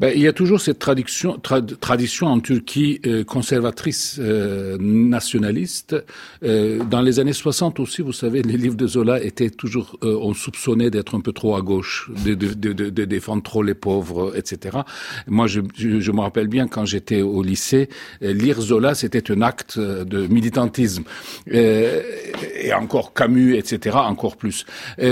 ben, 0.01 0.13
il 0.15 0.23
y 0.23 0.29
a 0.29 0.33
toujours 0.33 0.61
cette 0.61 0.79
tradition, 0.79 1.39
tradition 1.81 2.27
en 2.29 2.41
Turquie 2.41 3.01
euh, 3.07 3.25
conservatrice 3.25 4.17
euh, 4.19 4.77
nationaliste. 4.81 5.97
Euh, 6.43 6.83
dans 6.85 7.03
les 7.03 7.21
années 7.21 7.33
60 7.33 7.81
aussi, 7.81 8.03
vous 8.03 8.13
savez, 8.13 8.43
les 8.43 8.57
livres 8.57 8.77
de 8.77 8.87
Zola 8.87 9.23
étaient 9.23 9.51
toujours, 9.51 9.99
euh, 10.03 10.19
on 10.21 10.35
soupçonnait 10.35 10.91
d'être 10.91 11.15
un 11.15 11.21
peu 11.21 11.33
trop 11.33 11.57
à 11.57 11.63
gauche, 11.63 12.11
de, 12.25 12.35
de, 12.35 12.55
de, 12.55 12.91
de, 12.91 13.05
défendre 13.05 13.43
trop 13.43 13.63
les 13.63 13.75
pauvres, 13.75 14.33
etc. 14.37 14.79
Moi, 15.27 15.47
je, 15.47 15.61
je, 15.77 16.01
je 16.01 16.13
me 16.13 16.21
rappelle 16.21 16.49
bien 16.49 16.69
quand 16.69 16.85
j'étais 16.85 17.23
au 17.23 17.43
lycée, 17.43 17.89
lire 18.21 18.61
Zola, 18.61 18.95
c'était 18.95 19.31
un 19.31 19.43
acte 19.43 19.79
de 19.79 20.27
militantisme. 20.27 21.05
et 21.47 22.73
encore 22.75 23.13
Camus, 23.13 23.57
etc., 23.57 23.97
encore 23.97 24.37
plus. 24.37 24.65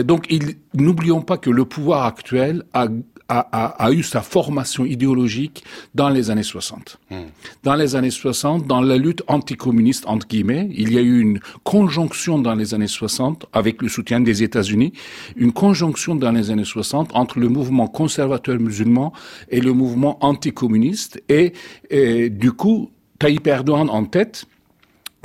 donc, 0.04 0.28
n'oublions 0.74 1.22
pas 1.22 1.36
que 1.36 1.50
le 1.50 1.64
pouvoir 1.64 2.04
actuel 2.04 2.64
a 2.72 2.88
a, 3.30 3.66
a, 3.84 3.92
eu 3.92 4.02
sa 4.02 4.22
formation 4.22 4.84
idéologique 4.84 5.62
dans 5.94 6.08
les 6.08 6.30
années 6.30 6.42
60. 6.42 6.98
Hmm. 7.10 7.14
Dans 7.62 7.74
les 7.74 7.94
années 7.94 8.10
60, 8.10 8.66
dans 8.66 8.80
la 8.80 8.96
lutte 8.96 9.22
anticommuniste, 9.28 10.04
entre 10.06 10.26
guillemets, 10.26 10.68
il 10.72 10.92
y 10.92 10.98
a 10.98 11.00
eu 11.00 11.20
une 11.20 11.38
conjonction 11.62 12.38
dans 12.38 12.54
les 12.54 12.74
années 12.74 12.88
60, 12.88 13.46
avec 13.52 13.82
le 13.82 13.88
soutien 13.88 14.20
des 14.20 14.42
États-Unis, 14.42 14.92
une 15.36 15.52
conjonction 15.52 16.16
dans 16.16 16.32
les 16.32 16.50
années 16.50 16.64
60 16.64 17.10
entre 17.14 17.38
le 17.38 17.48
mouvement 17.48 17.86
conservateur 17.86 18.58
musulman 18.58 19.12
et 19.48 19.60
le 19.60 19.72
mouvement 19.72 20.18
anticommuniste. 20.24 21.22
Et, 21.28 21.52
et 21.88 22.30
du 22.30 22.52
coup, 22.52 22.90
Tayyip 23.20 23.46
Erdogan 23.46 23.88
en 23.90 24.04
tête, 24.06 24.46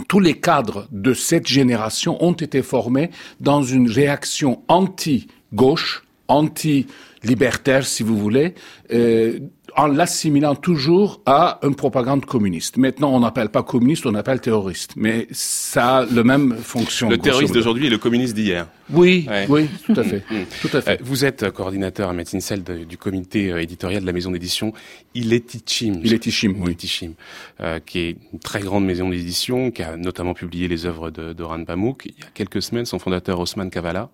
tous 0.07 0.19
les 0.19 0.39
cadres 0.39 0.87
de 0.91 1.13
cette 1.13 1.47
génération 1.47 2.23
ont 2.23 2.33
été 2.33 2.61
formés 2.61 3.09
dans 3.39 3.63
une 3.63 3.89
réaction 3.89 4.61
anti-gauche, 4.67 6.04
anti 6.27 6.87
libertaire, 7.23 7.85
si 7.85 8.03
vous 8.03 8.17
voulez, 8.17 8.53
euh, 8.93 9.39
en 9.75 9.87
l'assimilant 9.87 10.55
toujours 10.55 11.21
à 11.25 11.59
une 11.63 11.75
propagande 11.75 12.25
communiste. 12.25 12.77
Maintenant, 12.77 13.13
on 13.13 13.19
n'appelle 13.19 13.49
pas 13.49 13.63
communiste, 13.63 14.05
on 14.05 14.15
appelle 14.15 14.39
terroriste. 14.39 14.93
Mais 14.95 15.27
ça 15.31 15.97
a 15.97 16.05
le 16.05 16.23
même 16.23 16.55
fonction. 16.55 17.09
Le 17.09 17.17
terroriste 17.17 17.53
d'aujourd'hui 17.53 17.87
est 17.87 17.89
le 17.89 17.97
communiste 17.97 18.35
d'hier. 18.35 18.67
Oui, 18.91 19.27
oui, 19.49 19.67
tout 19.85 19.93
à 19.97 20.03
fait. 20.03 20.23
Mm, 20.29 20.43
tout 20.61 20.77
à 20.77 20.81
fait. 20.81 20.91
Euh, 20.91 21.03
vous 21.03 21.25
êtes 21.25 21.49
coordinateur 21.51 22.09
à 22.09 22.13
Médecine 22.13 22.39
Cell 22.39 22.63
du 22.63 22.97
comité 22.97 23.51
euh, 23.51 23.61
éditorial 23.61 24.01
de 24.01 24.05
la 24.05 24.13
maison 24.13 24.31
d'édition 24.31 24.71
Iletichim. 25.13 25.99
Iletichim, 26.03 26.55
oui. 26.59 26.67
Iletichim, 26.67 27.13
euh, 27.59 27.79
qui 27.85 27.99
est 27.99 28.17
une 28.31 28.39
très 28.39 28.61
grande 28.61 28.85
maison 28.85 29.09
d'édition, 29.09 29.71
qui 29.71 29.83
a 29.83 29.97
notamment 29.97 30.33
publié 30.33 30.67
les 30.67 30.85
œuvres 30.85 31.09
de, 31.09 31.33
de 31.33 31.43
Ran 31.43 31.63
Pamuk. 31.65 32.05
Il 32.05 32.11
y 32.11 32.23
a 32.23 32.29
quelques 32.33 32.61
semaines, 32.61 32.85
son 32.85 32.99
fondateur 32.99 33.39
Osman 33.39 33.69
Kavala 33.69 34.09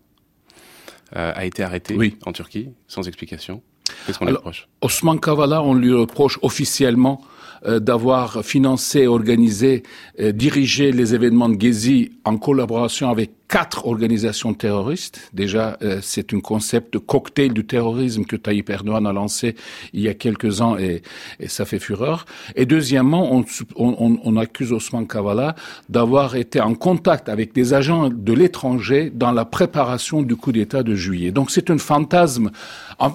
euh, 1.16 1.32
a 1.36 1.46
été 1.46 1.64
arrêté 1.64 1.98
en 2.26 2.32
Turquie 2.32 2.70
sans 2.88 3.08
explication. 3.08 3.62
Qu'est-ce 4.06 4.20
qu'on 4.20 4.26
lui 4.26 4.34
reproche 4.34 4.68
Osman 4.82 5.18
Kavala, 5.18 5.62
on 5.64 5.74
lui 5.74 5.94
reproche 5.94 6.40
officiellement 6.42 7.22
d'avoir 7.64 8.44
financé, 8.44 9.06
organisé, 9.06 9.84
dirigé 10.18 10.92
les 10.92 11.14
événements 11.14 11.48
de 11.48 11.62
Gezi 11.62 12.12
en 12.26 12.38
collaboration 12.38 13.10
avec 13.12 13.41
quatre 13.52 13.86
organisations 13.86 14.54
terroristes. 14.54 15.30
Déjà, 15.34 15.78
euh, 15.82 16.00
c'est 16.02 16.34
un 16.34 16.40
concept 16.40 16.94
de 16.94 17.00
cocktail 17.00 17.52
du 17.52 17.66
terrorisme 17.66 18.24
que 18.24 18.38
Tayyip 18.38 18.70
Erdogan 18.70 19.06
a 19.06 19.12
lancé 19.12 19.56
il 19.92 20.00
y 20.00 20.08
a 20.08 20.14
quelques 20.14 20.62
ans 20.62 20.78
et, 20.78 21.02
et 21.38 21.50
ça 21.50 21.66
fait 21.66 21.80
fureur. 21.80 22.26
Et 22.56 22.66
deuxièmement, 22.66 23.36
on, 23.36 23.44
on, 23.76 24.20
on 24.24 24.38
accuse 24.38 24.72
Osman 24.72 25.06
Kavala 25.06 25.56
d'avoir 25.90 26.38
été 26.38 26.62
en 26.62 26.76
contact 26.76 27.28
avec 27.28 27.54
des 27.54 27.74
agents 27.74 28.10
de 28.10 28.34
l'étranger 28.34 29.12
dans 29.14 29.34
la 29.34 29.44
préparation 29.44 30.22
du 30.22 30.38
coup 30.38 30.54
d'État 30.54 30.82
de 30.82 30.96
juillet. 30.96 31.32
Donc 31.32 31.52
c'est 31.52 31.70
un 31.70 31.78
fantasme. 31.78 32.52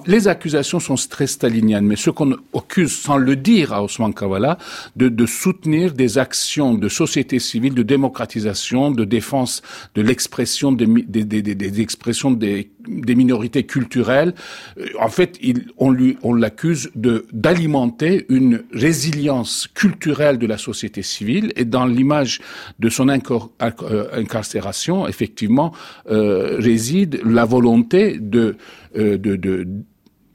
Les 0.05 0.27
accusations 0.27 0.79
sont 0.79 0.95
très 1.09 1.25
staliniennes, 1.25 1.87
mais 1.87 1.95
ce 1.95 2.11
qu'on 2.11 2.33
accuse 2.55 2.95
sans 2.95 3.17
le 3.17 3.35
dire 3.35 3.73
à 3.73 3.83
Osman 3.83 4.13
Kavala, 4.13 4.59
de, 4.95 5.09
de 5.09 5.25
soutenir 5.25 5.93
des 5.93 6.19
actions 6.19 6.75
de 6.75 6.89
société 6.89 7.39
civile, 7.39 7.73
de 7.73 7.83
démocratisation, 7.83 8.91
de 8.91 9.03
défense 9.03 9.63
de 9.95 10.01
l'expérience 10.03 10.26
expression 10.27 10.73
des, 10.73 11.81
expressions 11.81 12.31
des, 12.31 12.69
minorités 13.15 13.63
culturelles. 13.63 14.33
Euh, 14.77 14.85
en 14.99 15.07
fait, 15.07 15.39
on 15.77 15.89
lui, 15.89 16.17
on 16.21 16.33
l'accuse 16.33 16.89
de 16.95 17.25
d'alimenter 17.31 18.25
une 18.29 18.63
résilience 18.73 19.67
culturelle 19.73 20.37
de 20.37 20.47
la 20.47 20.57
société 20.57 21.01
civile. 21.01 21.53
Et 21.55 21.65
dans 21.65 21.85
l'image 21.85 22.41
de 22.79 22.89
son 22.89 23.07
euh, 23.07 24.21
incarcération, 24.23 25.07
effectivement, 25.07 25.71
euh, 26.11 26.57
réside 26.59 27.21
la 27.23 27.45
volonté 27.45 28.17
de, 28.19 28.57
de, 28.95 29.35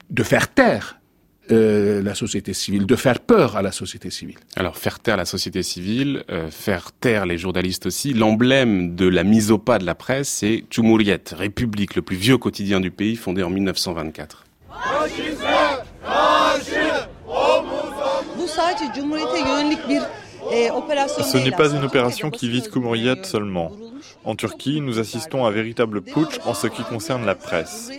de 0.09 0.23
faire 0.23 0.47
taire 0.53 0.97
euh, 1.53 2.01
la 2.01 2.15
société 2.15 2.53
civile, 2.53 2.85
de 2.85 2.95
faire 2.95 3.19
peur 3.19 3.55
à 3.55 3.61
la 3.61 3.71
société 3.71 4.09
civile. 4.09 4.37
Alors 4.55 4.77
faire 4.77 4.99
taire 4.99 5.17
la 5.17 5.25
société 5.25 5.63
civile, 5.63 6.23
euh, 6.29 6.49
faire 6.49 6.91
taire 6.91 7.25
les 7.25 7.37
journalistes 7.37 7.85
aussi. 7.85 8.13
L'emblème 8.13 8.95
de 8.95 9.07
la 9.07 9.23
mise 9.23 9.51
au 9.51 9.57
pas 9.57 9.79
de 9.79 9.85
la 9.85 9.95
presse, 9.95 10.29
c'est 10.29 10.63
Cumhuriyet, 10.69 11.21
République, 11.31 11.95
le 11.95 12.01
plus 12.01 12.17
vieux 12.17 12.37
quotidien 12.37 12.79
du 12.79 12.91
pays, 12.91 13.15
fondé 13.15 13.43
en 13.43 13.49
1924. 13.49 14.45
Ce 21.07 21.37
n'est 21.37 21.51
pas 21.51 21.71
une 21.71 21.83
opération 21.83 22.29
qui 22.29 22.49
vise 22.49 22.69
Cumhuriyet 22.69 23.23
seulement. 23.23 23.71
En 24.23 24.35
Turquie, 24.35 24.81
nous 24.81 24.99
assistons 24.99 25.45
à 25.45 25.49
un 25.49 25.51
véritable 25.51 26.01
putsch 26.01 26.39
en 26.45 26.53
ce 26.53 26.67
qui 26.67 26.83
concerne 26.83 27.25
la 27.25 27.35
presse. 27.35 27.91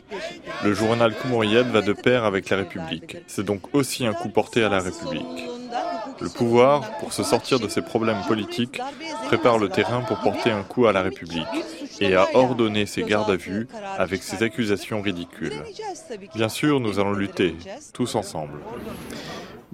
Le 0.63 0.73
journal 0.73 1.15
Cumhuriyet 1.15 1.65
va 1.65 1.83
de 1.83 1.93
pair 1.93 2.25
avec 2.25 2.51
la 2.51 2.59
République. 2.59 3.19
C'est 3.27 3.45
donc 3.45 3.75
aussi 3.75 4.07
un 4.07 4.15
coup 4.15 4.29
porté 4.29 4.63
à 4.63 4.69
la 4.69 4.81
République. 4.81 5.49
Le 6.21 6.29
pouvoir, 6.29 6.99
pour 6.99 7.13
se 7.13 7.23
sortir 7.23 7.59
de 7.59 7.69
ses 7.69 7.83
problèmes 7.83 8.23
politiques, 8.29 8.81
prépare 9.27 9.59
le 9.59 9.69
terrain 9.69 10.01
pour 10.03 10.19
porter 10.21 10.51
un 10.51 10.63
coup 10.63 10.87
à 10.87 10.93
la 10.93 11.03
République 11.03 11.47
et 12.01 12.15
a 12.15 12.29
ordonné 12.35 12.87
ses 12.87 13.03
gardes 13.03 13.31
à 13.31 13.37
vue 13.37 13.67
avec 13.99 14.23
ses 14.23 14.43
accusations 14.43 15.03
ridicules. 15.03 15.63
Bien 16.35 16.49
sûr, 16.49 16.81
nous 16.81 16.99
allons 16.99 17.13
lutter, 17.13 17.57
tous 17.93 18.15
ensemble. 18.15 18.59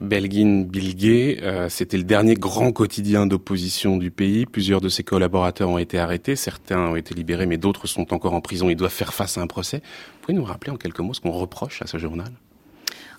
Belgin 0.01 0.65
Bilge, 0.65 1.39
euh, 1.43 1.69
c'était 1.69 1.99
le 1.99 2.05
dernier 2.05 2.35
grand 2.35 2.73
quotidien 2.73 3.27
d'opposition 3.27 3.99
du 3.99 4.11
pays. 4.11 4.47
Plusieurs 4.47 4.81
de 4.81 4.89
ses 4.89 5.05
collaborateurs 5.05 5.69
ont 5.69 5.79
été 5.79 5.99
arrêtés, 5.99 6.37
certains 6.37 6.79
ont 6.79 6.97
été 6.97 7.15
libérés, 7.15 7.47
mais 7.47 7.59
d'autres 7.59 7.87
sont 7.87 8.15
encore 8.15 8.33
en 8.33 8.41
prison. 8.41 8.71
Ils 8.71 8.77
doivent 8.77 8.91
faire 8.91 9.13
face 9.13 9.37
à 9.37 9.43
un 9.43 9.47
procès. 9.47 9.79
Vous 9.79 10.27
pouvez 10.27 10.39
nous 10.39 10.45
rappeler 10.45 10.73
en 10.73 10.77
quelques 10.77 11.01
mots 11.01 11.13
ce 11.13 11.21
qu'on 11.21 11.33
reproche 11.33 11.83
à 11.83 11.87
ce 11.87 11.99
journal? 11.99 12.33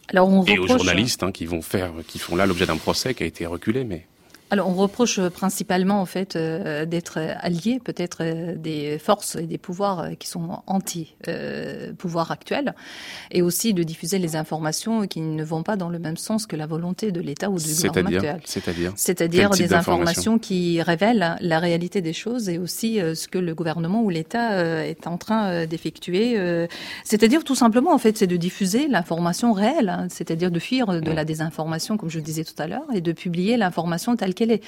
Alors 0.08 0.28
on 0.28 0.44
Et 0.46 0.58
aux 0.58 0.68
journalistes 0.68 1.24
hein, 1.24 1.32
qui 1.32 1.46
vont 1.46 1.62
faire, 1.62 1.92
qui 2.08 2.18
font 2.18 2.36
là 2.36 2.46
l'objet 2.46 2.66
d'un 2.66 2.78
procès 2.78 3.14
qui 3.14 3.24
a 3.24 3.26
été 3.28 3.46
reculé, 3.46 3.84
mais 3.84 4.08
alors, 4.52 4.68
on 4.68 4.74
reproche 4.74 5.22
principalement 5.30 6.02
en 6.02 6.06
fait 6.06 6.36
euh, 6.36 6.86
d'être 6.86 7.20
alliés 7.40 7.80
peut-être 7.82 8.18
euh, 8.20 8.56
des 8.58 9.00
forces 9.00 9.38
et 9.38 9.44
des 9.44 9.58
pouvoirs 9.58 10.00
euh, 10.02 10.10
qui 10.20 10.28
sont 10.28 10.62
anti-pouvoir 10.68 12.32
actuel, 12.32 12.76
et 13.32 13.42
aussi 13.42 13.74
de 13.74 13.82
diffuser 13.84 14.20
les 14.20 14.36
informations 14.36 15.08
qui 15.08 15.22
ne 15.22 15.42
vont 15.46 15.64
pas 15.64 15.78
dans 15.78 15.88
le 15.88 16.00
même 16.00 16.18
sens 16.18 16.48
que 16.48 16.58
la 16.58 16.68
volonté 16.68 17.14
de 17.14 17.22
l'État 17.22 17.50
ou 17.50 17.58
du 17.58 17.74
gouvernement 17.74 18.10
actuel. 18.10 18.42
C'est-à-dire 18.44 18.92
C'est-à-dire 18.98 19.52
des 19.52 19.74
informations 19.74 20.38
qui 20.38 20.82
révèlent 20.82 21.38
la 21.40 21.60
réalité 21.60 22.02
des 22.02 22.14
choses 22.14 22.50
et 22.50 22.58
aussi 22.58 23.00
ce 23.00 23.30
que 23.30 23.38
le 23.38 23.56
gouvernement 23.56 24.02
ou 24.02 24.10
l'État 24.10 24.86
est 24.86 25.08
en 25.08 25.18
train 25.18 25.66
d'effectuer. 25.66 26.38
C'est-à-dire 27.06 27.46
tout 27.46 27.56
simplement 27.56 27.94
en 27.94 27.98
fait, 27.98 28.18
c'est 28.18 28.28
de 28.28 28.38
diffuser 28.38 28.90
l'information 28.90 29.54
réelle, 29.54 29.88
hein, 29.88 30.08
c'est-à-dire 30.10 30.52
de 30.52 30.60
fuir 30.60 30.88
de 30.88 31.12
mm. 31.12 31.14
la 31.14 31.24
désinformation, 31.24 31.96
comme 31.96 32.10
je 32.10 32.20
disais 32.20 32.44
tout 32.44 32.62
à 32.62 32.68
l'heure, 32.68 32.86
et 32.94 33.00
de 33.00 33.14
publier 33.14 33.56
l'information 33.56 34.18
telle 34.18 34.34
qu'elle 34.34 34.41
est. 34.50 34.64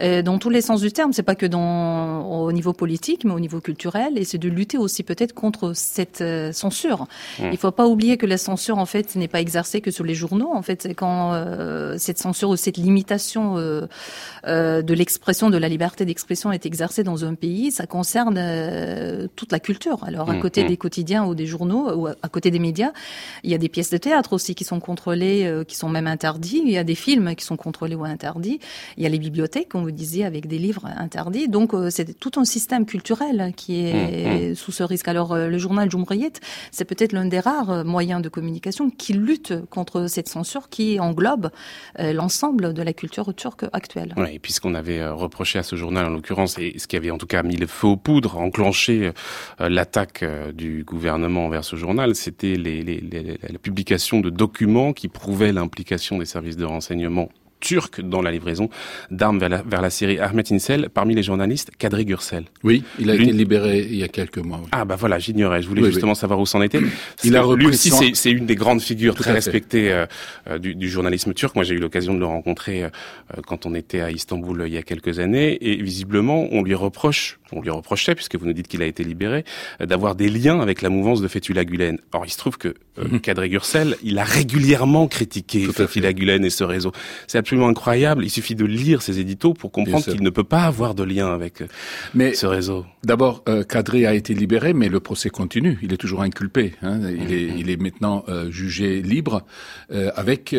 Euh, 0.00 0.22
dans 0.22 0.38
tous 0.38 0.48
les 0.48 0.62
sens 0.62 0.80
du 0.80 0.90
terme, 0.90 1.12
c'est 1.12 1.22
pas 1.22 1.34
que 1.34 1.44
dans, 1.44 2.22
au 2.22 2.52
niveau 2.52 2.72
politique, 2.72 3.24
mais 3.24 3.32
au 3.32 3.40
niveau 3.40 3.60
culturel, 3.60 4.16
et 4.16 4.24
c'est 4.24 4.38
de 4.38 4.48
lutter 4.48 4.78
aussi 4.78 5.02
peut-être 5.02 5.34
contre 5.34 5.72
cette 5.74 6.22
euh, 6.22 6.52
censure. 6.52 7.06
Mmh. 7.38 7.50
Il 7.52 7.58
faut 7.58 7.70
pas 7.70 7.86
oublier 7.86 8.16
que 8.16 8.24
la 8.24 8.38
censure, 8.38 8.78
en 8.78 8.86
fait, 8.86 9.14
n'est 9.16 9.28
pas 9.28 9.40
exercée 9.40 9.82
que 9.82 9.90
sur 9.90 10.04
les 10.04 10.14
journaux. 10.14 10.50
En 10.54 10.62
fait, 10.62 10.82
c'est 10.82 10.94
quand 10.94 11.34
euh, 11.34 11.96
cette 11.98 12.18
censure 12.18 12.48
ou 12.48 12.56
cette 12.56 12.78
limitation 12.78 13.56
de 13.56 14.94
l'expression, 14.94 15.50
de 15.50 15.58
la 15.58 15.68
liberté 15.68 16.04
d'expression 16.04 16.52
est 16.52 16.64
exercée 16.64 17.02
dans 17.02 17.24
un 17.24 17.34
pays, 17.34 17.70
ça 17.70 17.86
concerne 17.86 18.38
toute 19.36 19.52
la 19.52 19.60
culture. 19.60 20.04
Alors, 20.04 20.30
à 20.30 20.34
mmh, 20.34 20.40
côté 20.40 20.64
mmh. 20.64 20.68
des 20.68 20.76
quotidiens 20.76 21.24
ou 21.26 21.34
des 21.34 21.46
journaux, 21.46 21.92
ou 21.94 22.06
à 22.06 22.28
côté 22.30 22.50
des 22.50 22.58
médias, 22.58 22.92
il 23.42 23.50
y 23.50 23.54
a 23.54 23.58
des 23.58 23.68
pièces 23.68 23.90
de 23.90 23.98
théâtre 23.98 24.32
aussi 24.32 24.54
qui 24.54 24.64
sont 24.64 24.80
contrôlées, 24.80 25.62
qui 25.66 25.76
sont 25.76 25.88
même 25.88 26.06
interdites. 26.06 26.62
Il 26.64 26.70
y 26.70 26.78
a 26.78 26.84
des 26.84 26.94
films 26.94 27.34
qui 27.34 27.44
sont 27.44 27.56
contrôlés 27.56 27.94
ou 27.94 28.04
interdits. 28.04 28.60
Il 28.96 29.02
y 29.02 29.06
a 29.06 29.08
les 29.08 29.17
bibliothèques, 29.18 29.68
comme 29.68 29.82
vous 29.82 29.90
disiez, 29.90 30.24
avec 30.24 30.46
des 30.46 30.58
livres 30.58 30.86
interdits. 30.96 31.48
Donc 31.48 31.74
euh, 31.74 31.90
c'est 31.90 32.18
tout 32.18 32.32
un 32.36 32.44
système 32.44 32.86
culturel 32.86 33.52
qui 33.56 33.86
est 33.86 33.92
mmh, 33.92 34.50
mmh. 34.50 34.54
sous 34.54 34.72
ce 34.72 34.82
risque. 34.82 35.08
Alors 35.08 35.32
euh, 35.32 35.48
le 35.48 35.58
journal 35.58 35.90
Jumriyet, 35.90 36.32
c'est 36.70 36.84
peut-être 36.84 37.12
l'un 37.12 37.26
des 37.26 37.40
rares 37.40 37.70
euh, 37.70 37.84
moyens 37.84 38.22
de 38.22 38.28
communication 38.28 38.90
qui 38.90 39.12
lutte 39.12 39.54
contre 39.70 40.06
cette 40.08 40.28
censure 40.28 40.68
qui 40.68 41.00
englobe 41.00 41.50
l'ensemble 41.98 42.74
de 42.74 42.82
la 42.82 42.92
culture 42.92 43.34
turque 43.34 43.64
actuelle. 43.72 44.14
Oui, 44.16 44.34
et 44.34 44.38
puisqu'on 44.38 44.74
avait 44.74 45.06
reproché 45.08 45.58
à 45.58 45.62
ce 45.62 45.76
journal, 45.76 46.06
en 46.06 46.10
l'occurrence, 46.10 46.58
et 46.58 46.78
ce 46.78 46.86
qui 46.86 46.96
avait 46.96 47.10
en 47.10 47.18
tout 47.18 47.26
cas 47.26 47.42
mis 47.42 47.56
le 47.56 47.66
feu 47.66 47.88
aux 47.88 47.96
poudres, 47.96 48.38
enclenché 48.38 49.12
l'attaque 49.58 50.24
du 50.54 50.84
gouvernement 50.84 51.46
envers 51.46 51.64
ce 51.64 51.76
journal, 51.76 52.14
c'était 52.14 52.56
les, 52.56 52.82
les, 52.82 53.00
les, 53.00 53.38
la 53.48 53.58
publication 53.58 54.20
de 54.20 54.30
documents 54.30 54.92
qui 54.92 55.08
prouvaient 55.08 55.52
l'implication 55.52 56.18
des 56.18 56.26
services 56.26 56.56
de 56.56 56.64
renseignement 56.64 57.28
turc 57.60 58.00
dans 58.00 58.22
la 58.22 58.30
livraison 58.30 58.70
d'armes 59.10 59.38
vers 59.38 59.48
la, 59.48 59.62
vers 59.62 59.82
la 59.82 59.90
Syrie. 59.90 60.18
Ahmed 60.18 60.46
Insel, 60.50 60.88
parmi 60.92 61.14
les 61.14 61.22
journalistes, 61.22 61.70
Kadri 61.78 62.04
Gürsel. 62.04 62.44
Oui, 62.64 62.82
il 62.98 63.10
a 63.10 63.14
été 63.14 63.32
libéré 63.32 63.80
il 63.80 63.96
y 63.96 64.04
a 64.04 64.08
quelques 64.08 64.38
mois. 64.38 64.62
Ah 64.72 64.84
bah 64.84 64.96
voilà, 64.96 65.18
j'ignorais. 65.18 65.62
Je 65.62 65.68
voulais 65.68 65.84
justement 65.84 66.14
savoir 66.14 66.40
où 66.40 66.46
c'en 66.46 66.62
était. 66.62 66.80
Il 67.24 67.36
a 67.36 67.44
lui 67.54 67.66
aussi, 67.66 67.90
c'est 68.14 68.30
une 68.30 68.46
des 68.46 68.54
grandes 68.54 68.80
figures 68.80 69.14
très 69.14 69.32
respectées 69.32 69.92
euh, 69.92 70.06
euh, 70.48 70.58
du, 70.58 70.74
du, 70.74 70.88
journalisme 70.88 71.34
turc. 71.34 71.54
Moi, 71.54 71.64
j'ai 71.64 71.74
eu 71.74 71.78
l'occasion 71.78 72.14
de 72.14 72.18
le 72.18 72.26
rencontrer 72.26 72.84
euh, 72.84 72.90
quand 73.46 73.66
on 73.66 73.74
était 73.74 74.00
à 74.00 74.10
Istanbul 74.10 74.64
il 74.66 74.72
y 74.72 74.76
a 74.76 74.82
quelques 74.82 75.18
années, 75.18 75.58
et 75.60 75.76
visiblement, 75.82 76.48
on 76.50 76.62
lui 76.62 76.74
reproche, 76.74 77.38
on 77.52 77.60
lui 77.60 77.70
reprochait, 77.70 78.14
puisque 78.14 78.36
vous 78.36 78.46
nous 78.46 78.52
dites 78.52 78.68
qu'il 78.68 78.82
a 78.82 78.86
été 78.86 79.04
libéré, 79.04 79.44
d'avoir 79.80 80.14
des 80.14 80.28
liens 80.28 80.60
avec 80.60 80.82
la 80.82 80.88
mouvance 80.88 81.20
de 81.20 81.28
Fethullah 81.28 81.64
Gulen. 81.64 81.98
Or, 82.12 82.24
il 82.26 82.30
se 82.30 82.38
trouve 82.38 82.58
que 82.58 82.74
mm 82.96 83.20
Kadri 83.20 83.48
Gürsel, 83.50 83.96
il 84.02 84.18
a 84.18 84.24
régulièrement 84.24 85.08
critiqué 85.08 85.64
Fethullah 85.64 86.12
Gulen 86.12 86.44
et 86.44 86.50
ce 86.50 86.64
réseau. 86.64 86.92
C'est 87.26 87.38
absolument 87.38 87.68
incroyable. 87.68 88.24
Il 88.24 88.30
suffit 88.30 88.54
de 88.54 88.64
lire 88.64 89.02
ces 89.02 89.20
éditos 89.20 89.54
pour 89.54 89.72
comprendre 89.72 90.04
qu'il 90.04 90.22
ne 90.22 90.30
peut 90.30 90.44
pas 90.44 90.62
avoir 90.62 90.94
de 90.94 91.02
lien 91.02 91.32
avec 91.32 91.62
euh, 91.62 91.66
mais 92.14 92.34
ce 92.34 92.46
réseau. 92.46 92.86
D'abord, 93.04 93.42
euh, 93.48 93.64
Kadri 93.64 94.06
a 94.06 94.14
été 94.14 94.34
libéré, 94.34 94.72
mais 94.72 94.88
le 94.88 95.00
procès 95.00 95.30
continue. 95.30 95.78
Il 95.82 95.92
est 95.92 95.96
toujours 95.96 96.22
inculpé. 96.22 96.74
Hein. 96.82 97.00
Il, 97.08 97.32
est, 97.32 97.48
il, 97.56 97.70
est, 97.70 97.80
maintenant 97.80 98.24
euh, 98.28 98.50
jugé 98.50 99.02
libre 99.02 99.42
euh, 99.92 100.10
avec 100.16 100.54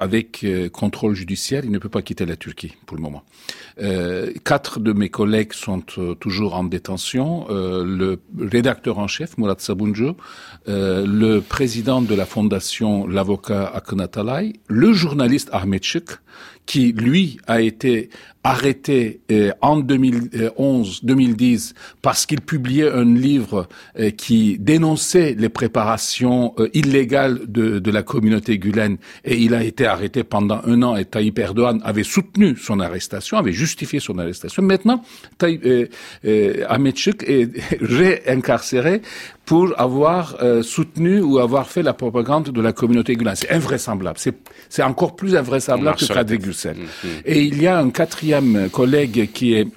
avec 0.00 0.46
contrôle 0.72 1.14
judiciaire. 1.14 1.62
Il 1.64 1.70
ne 1.70 1.78
peut 1.78 1.88
pas 1.88 2.02
quitter 2.02 2.26
la 2.26 2.36
Turquie 2.36 2.74
pour 2.86 2.96
le 2.96 3.02
moment. 3.02 3.22
Quatre 4.44 4.80
de 4.80 4.92
mes 4.92 5.10
collègues 5.10 5.52
sont 5.52 5.82
toujours 6.18 6.54
en 6.54 6.64
détention. 6.64 7.46
le 7.48 8.18
rédacteur 8.38 8.98
en 8.98 9.06
chef, 9.06 9.36
Murat 9.36 9.56
Sabuncu, 9.58 10.12
le 10.66 11.40
président 11.40 12.00
de 12.00 12.14
la 12.14 12.24
fondation, 12.24 13.06
l'avocat 13.06 13.66
Akın 13.74 13.98
Atalay, 13.98 14.54
le 14.68 14.92
journaliste 14.92 15.50
Ahmet 15.52 15.82
Şık, 15.82 16.20
qui 16.66 16.92
lui 16.92 17.38
a 17.46 17.60
été 17.60 18.10
arrêté 18.46 19.20
euh, 19.32 19.50
en 19.60 19.80
2011-2010 19.80 21.74
parce 22.00 22.26
qu'il 22.26 22.40
publiait 22.40 22.90
un 22.90 23.04
livre 23.04 23.68
euh, 23.98 24.10
qui 24.10 24.56
dénonçait 24.58 25.34
les 25.36 25.48
préparations 25.48 26.54
euh, 26.58 26.68
illégales 26.72 27.40
de, 27.48 27.80
de, 27.80 27.90
la 27.90 28.04
communauté 28.04 28.58
Gulen 28.58 28.98
et 29.24 29.36
il 29.36 29.52
a 29.54 29.64
été 29.64 29.86
arrêté 29.86 30.22
pendant 30.22 30.60
un 30.64 30.82
an 30.82 30.94
et 30.96 31.04
Tayyip 31.04 31.38
Erdogan 31.40 31.80
avait 31.84 32.04
soutenu 32.04 32.56
son 32.56 32.78
arrestation, 32.78 33.36
avait 33.36 33.52
justifié 33.52 33.98
son 33.98 34.18
arrestation. 34.18 34.62
Maintenant, 34.62 35.02
Tayyip, 35.38 35.92
Ahmet 36.68 36.94
Şık 36.94 37.24
est 37.26 37.50
réincarcéré 37.80 39.02
pour 39.46 39.72
avoir 39.80 40.36
euh, 40.42 40.62
soutenu 40.62 41.20
ou 41.20 41.38
avoir 41.38 41.68
fait 41.68 41.82
la 41.82 41.94
propagande 41.94 42.50
de 42.50 42.60
la 42.60 42.72
communauté 42.72 43.14
gulen. 43.14 43.36
C'est 43.36 43.50
invraisemblable. 43.50 44.18
C'est 44.68 44.82
encore 44.82 45.14
plus 45.14 45.36
invraisemblable 45.36 45.96
que 45.96 46.36
Gülsen. 46.36 46.76
Mm, 46.76 46.82
mm. 46.82 47.08
Et 47.24 47.42
il 47.42 47.62
y 47.62 47.68
a 47.68 47.78
un 47.78 47.90
quatrième 47.90 48.68
collègue 48.70 49.30
qui 49.32 49.54
est 49.54 49.68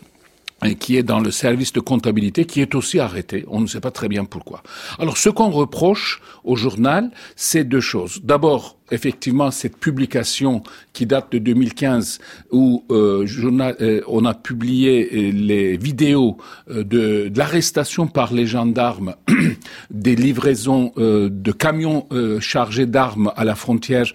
qui 0.79 0.97
est 0.97 1.03
dans 1.03 1.19
le 1.19 1.31
service 1.31 1.73
de 1.73 1.79
comptabilité, 1.79 2.45
qui 2.45 2.61
est 2.61 2.75
aussi 2.75 2.99
arrêté. 2.99 3.45
On 3.47 3.61
ne 3.61 3.67
sait 3.67 3.79
pas 3.79 3.91
très 3.91 4.07
bien 4.07 4.25
pourquoi. 4.25 4.61
Alors, 4.99 5.17
ce 5.17 5.29
qu'on 5.29 5.49
reproche 5.49 6.21
au 6.43 6.55
journal, 6.55 7.11
c'est 7.35 7.63
deux 7.63 7.79
choses. 7.79 8.19
D'abord, 8.23 8.77
effectivement, 8.91 9.51
cette 9.51 9.77
publication 9.77 10.63
qui 10.93 11.05
date 11.05 11.31
de 11.31 11.37
2015, 11.37 12.19
où 12.51 12.83
euh, 12.91 13.25
journal, 13.25 13.75
euh, 13.81 14.01
on 14.07 14.25
a 14.25 14.33
publié 14.33 15.09
euh, 15.11 15.31
les 15.31 15.77
vidéos 15.77 16.37
de, 16.67 16.83
de 17.29 17.37
l'arrestation 17.37 18.07
par 18.07 18.33
les 18.33 18.45
gendarmes 18.45 19.15
des 19.91 20.15
livraisons 20.15 20.91
de 20.97 21.51
camions 21.51 22.07
chargés 22.39 22.85
d'armes 22.85 23.31
à 23.35 23.43
la 23.43 23.55
frontière 23.55 24.05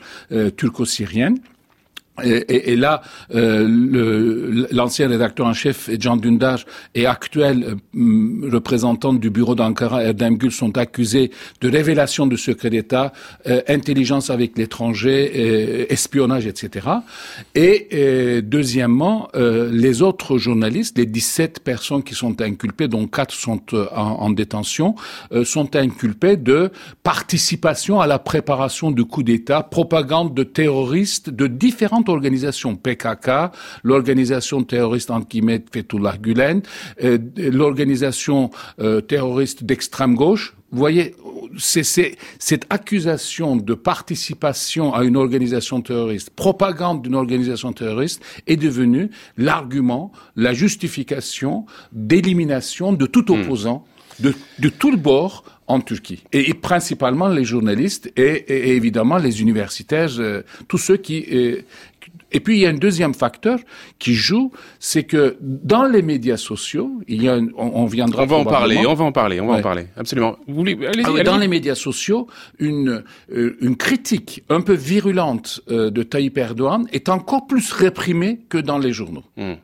turco-syrienne. 0.57 1.39
Et, 2.23 2.73
et, 2.73 2.77
là, 2.77 3.03
euh, 3.35 4.67
l'ancien 4.71 5.09
rédacteur 5.09 5.47
en 5.47 5.53
chef, 5.53 5.91
Jean 5.99 6.17
Dundar, 6.17 6.61
et 6.95 7.07
actuel 7.07 7.77
euh, 7.97 8.51
représentant 8.53 9.13
du 9.13 9.31
bureau 9.31 9.57
d'Ankara, 9.57 10.05
Erdem 10.05 10.39
Gül, 10.39 10.53
sont 10.53 10.79
accusés 10.79 11.33
de 11.61 11.69
révélation 11.69 12.29
de 12.29 12.37
secrets 12.37 12.71
d'État, 12.71 13.13
euh, 13.49 13.63
intelligence 13.67 14.31
avec 14.31 14.57
l'étranger, 14.57 15.33
euh, 15.35 15.87
espionnage, 15.89 16.47
etc. 16.47 16.89
Et 17.57 18.43
deuxièmement, 18.43 19.29
les 19.35 20.03
autres 20.03 20.39
journalistes, 20.39 20.99
les 20.99 21.07
17 21.07 21.61
personnes 21.61 22.03
qui 22.03 22.15
sont 22.15 22.41
inculpées, 22.41 22.89
dont 22.89 23.07
4 23.07 23.33
sont 23.33 23.61
en, 23.75 23.87
en, 23.97 24.31
détention, 24.31 24.95
sont 25.45 25.75
inculpés 25.77 26.37
de 26.37 26.71
participation 27.03 28.01
à 28.01 28.07
la 28.07 28.19
préparation 28.19 28.91
du 28.91 29.05
coup 29.05 29.23
d'État, 29.23 29.63
propagande 29.63 30.35
de 30.35 30.43
terroristes 30.43 31.31
de 31.31 31.47
différentes 31.47 32.04
organisation 32.09 32.77
PKK, 32.77 33.53
l'organisation 33.83 34.63
terroriste 34.63 35.11
anti 35.11 35.43
Fethullah 35.73 36.17
Gulen, 36.17 36.63
euh, 37.03 37.19
l'organisation 37.37 38.51
euh, 38.81 39.01
terroriste 39.01 39.65
d'extrême 39.65 40.15
gauche. 40.15 40.55
Vous 40.71 40.79
voyez, 40.79 41.15
c'est 41.57 41.85
cette 42.39 42.67
accusation 42.71 43.57
de 43.57 43.75
participation 43.75 44.93
à 44.93 45.05
une 45.05 45.17
organisation 45.17 45.81
terroriste, 45.81 46.31
propagande 46.31 47.03
d'une 47.03 47.15
organisation 47.15 47.73
terroriste, 47.73 48.23
est 48.47 48.57
devenue 48.57 49.11
l'argument, 49.37 50.11
la 50.35 50.53
justification 50.53 51.65
d'élimination 51.93 52.93
de 52.93 53.07
tout 53.07 53.33
hmm. 53.33 53.41
opposant, 53.41 53.85
de, 54.21 54.35
de 54.59 54.69
tout 54.69 54.91
le 54.91 54.97
bord 54.97 55.45
en 55.67 55.81
Turquie. 55.81 56.23
Et, 56.33 56.55
principalement 56.55 57.29
les 57.29 57.45
journalistes 57.45 58.13
et, 58.17 58.77
évidemment 58.77 59.17
les 59.17 59.41
universitaires, 59.41 60.11
euh, 60.19 60.43
tous 60.69 60.79
ceux 60.79 60.97
qui, 60.99 61.25
et 62.35 62.41
puis 62.41 62.57
il 62.57 62.61
y 62.63 62.67
a 62.67 62.69
un 62.69 62.75
deuxième 62.75 63.15
facteur 63.15 63.61
qui 63.99 64.15
joue, 64.15 64.51
c'est 64.81 65.05
que 65.05 65.37
dans 65.41 65.85
les 65.85 66.03
médias 66.03 66.37
sociaux, 66.37 66.91
il 67.07 67.23
y 67.23 67.29
a, 67.29 67.39
on, 67.57 67.87
viendra. 67.87 68.25
On 68.25 68.27
va 68.27 68.37
en 68.37 68.45
parler, 68.45 68.85
on 68.87 68.95
va 68.95 69.05
en 69.05 69.13
parler, 69.13 69.41
on 69.41 69.47
va 69.47 69.55
en 69.55 69.63
parler, 69.63 69.87
absolument. 69.97 70.37
Vous 70.49 70.57
voulez, 70.57 70.77
allez 70.85 71.05
ah 71.07 71.23
dans 71.23 71.39
les 71.39 71.47
médias 71.47 71.77
sociaux, 71.77 72.27
une 72.59 73.05
euh, 73.33 73.57
une 73.61 73.77
critique 73.77 74.43
un 74.51 74.61
peu 74.61 74.75
virulente 74.75 75.61
euh, 75.71 75.91
de 75.91 76.03
Tayyip 76.03 76.37
Erdogan 76.37 76.87
est 76.93 77.09
encore 77.09 77.47
plus 77.47 77.71
réprimée 77.71 78.41
que 78.49 78.59
dans 78.59 78.79
les 78.79 78.93
journaux. 78.93 79.25
Hmm. 79.37 79.55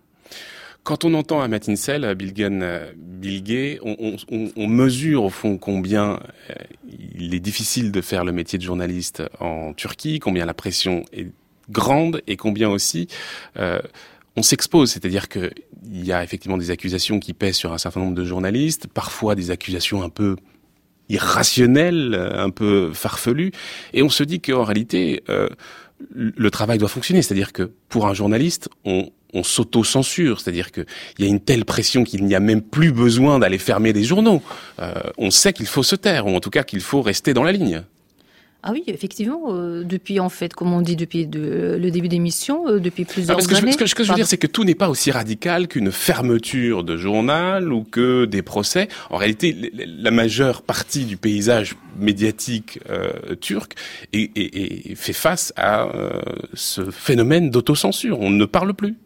Quand 0.82 1.04
on 1.04 1.14
entend 1.14 1.42
Ahmet 1.42 1.68
Insel, 1.68 2.14
Bilgen 2.14 2.80
Bilge, 3.20 3.78
on, 3.82 4.66
mesure 4.66 5.24
au 5.24 5.30
fond 5.30 5.58
combien 5.58 6.20
euh, 6.48 6.54
il 7.18 7.34
est 7.34 7.40
difficile 7.40 7.92
de 7.92 8.00
faire 8.00 8.24
le 8.24 8.32
métier 8.32 8.58
de 8.58 8.64
journaliste 8.64 9.22
en 9.40 9.74
Turquie, 9.74 10.18
combien 10.18 10.46
la 10.46 10.54
pression 10.54 11.04
est 11.12 11.28
grande 11.68 12.22
et 12.26 12.36
combien 12.36 12.70
aussi 12.70 13.08
euh, 13.58 13.80
on 14.36 14.42
s'expose, 14.42 14.92
c'est-à-dire 14.92 15.28
qu'il 15.28 15.52
y 15.92 16.12
a 16.12 16.24
effectivement 16.24 16.56
des 16.56 16.70
accusations 16.70 17.20
qui 17.20 17.34
pèsent 17.34 17.56
sur 17.56 17.72
un 17.72 17.78
certain 17.78 18.00
nombre 18.00 18.14
de 18.14 18.24
journalistes, 18.24 18.86
parfois 18.86 19.34
des 19.34 19.50
accusations 19.50 20.02
un 20.02 20.08
peu 20.08 20.36
irrationnelles, 21.08 22.14
un 22.14 22.50
peu 22.50 22.92
farfelues, 22.94 23.52
et 23.92 24.02
on 24.02 24.08
se 24.08 24.22
dit 24.22 24.40
qu'en 24.40 24.62
réalité, 24.62 25.24
euh, 25.28 25.48
le 26.14 26.50
travail 26.50 26.78
doit 26.78 26.88
fonctionner, 26.88 27.22
c'est-à-dire 27.22 27.52
que 27.52 27.72
pour 27.88 28.06
un 28.06 28.14
journaliste, 28.14 28.68
on, 28.84 29.10
on 29.34 29.42
s'auto-censure, 29.42 30.40
c'est-à-dire 30.40 30.72
qu'il 30.72 30.84
y 31.18 31.24
a 31.24 31.28
une 31.28 31.40
telle 31.40 31.64
pression 31.64 32.04
qu'il 32.04 32.24
n'y 32.24 32.34
a 32.34 32.40
même 32.40 32.62
plus 32.62 32.92
besoin 32.92 33.38
d'aller 33.38 33.58
fermer 33.58 33.92
des 33.92 34.04
journaux. 34.04 34.42
Euh, 34.80 34.92
on 35.18 35.30
sait 35.30 35.52
qu'il 35.52 35.66
faut 35.66 35.82
se 35.82 35.96
taire, 35.96 36.26
ou 36.26 36.34
en 36.34 36.40
tout 36.40 36.50
cas 36.50 36.62
qu'il 36.62 36.80
faut 36.80 37.02
rester 37.02 37.34
dans 37.34 37.44
la 37.44 37.52
ligne. 37.52 37.82
Ah 38.62 38.72
oui, 38.72 38.84
effectivement, 38.88 39.54
euh, 39.54 39.84
depuis 39.84 40.20
en 40.20 40.28
fait, 40.28 40.52
comme 40.52 40.74
on 40.74 40.82
dit 40.82 40.94
depuis 40.94 41.26
de, 41.26 41.78
le 41.80 41.90
début 41.90 42.08
d'émission, 42.08 42.68
euh, 42.68 42.78
depuis 42.78 43.06
plusieurs 43.06 43.38
ah, 43.38 43.40
années. 43.40 43.72
ce 43.72 43.78
que, 43.78 43.86
ce 43.86 43.94
que 43.94 44.04
je 44.04 44.10
veux 44.10 44.16
dire, 44.16 44.26
c'est 44.26 44.36
que 44.36 44.46
tout 44.46 44.64
n'est 44.64 44.74
pas 44.74 44.90
aussi 44.90 45.10
radical 45.10 45.66
qu'une 45.66 45.90
fermeture 45.90 46.84
de 46.84 46.98
journal 46.98 47.72
ou 47.72 47.84
que 47.84 48.26
des 48.26 48.42
procès. 48.42 48.88
En 49.08 49.16
réalité, 49.16 49.72
la 49.86 50.10
majeure 50.10 50.60
partie 50.60 51.06
du 51.06 51.16
paysage 51.16 51.74
médiatique 51.98 52.80
euh, 52.90 53.34
turc 53.40 53.76
est, 54.12 54.30
est, 54.36 54.90
est, 54.90 54.94
fait 54.94 55.14
face 55.14 55.54
à 55.56 55.88
ce 56.52 56.90
phénomène 56.90 57.50
d'autocensure. 57.50 58.20
On 58.20 58.30
ne 58.30 58.44
parle 58.44 58.74
plus. 58.74 58.96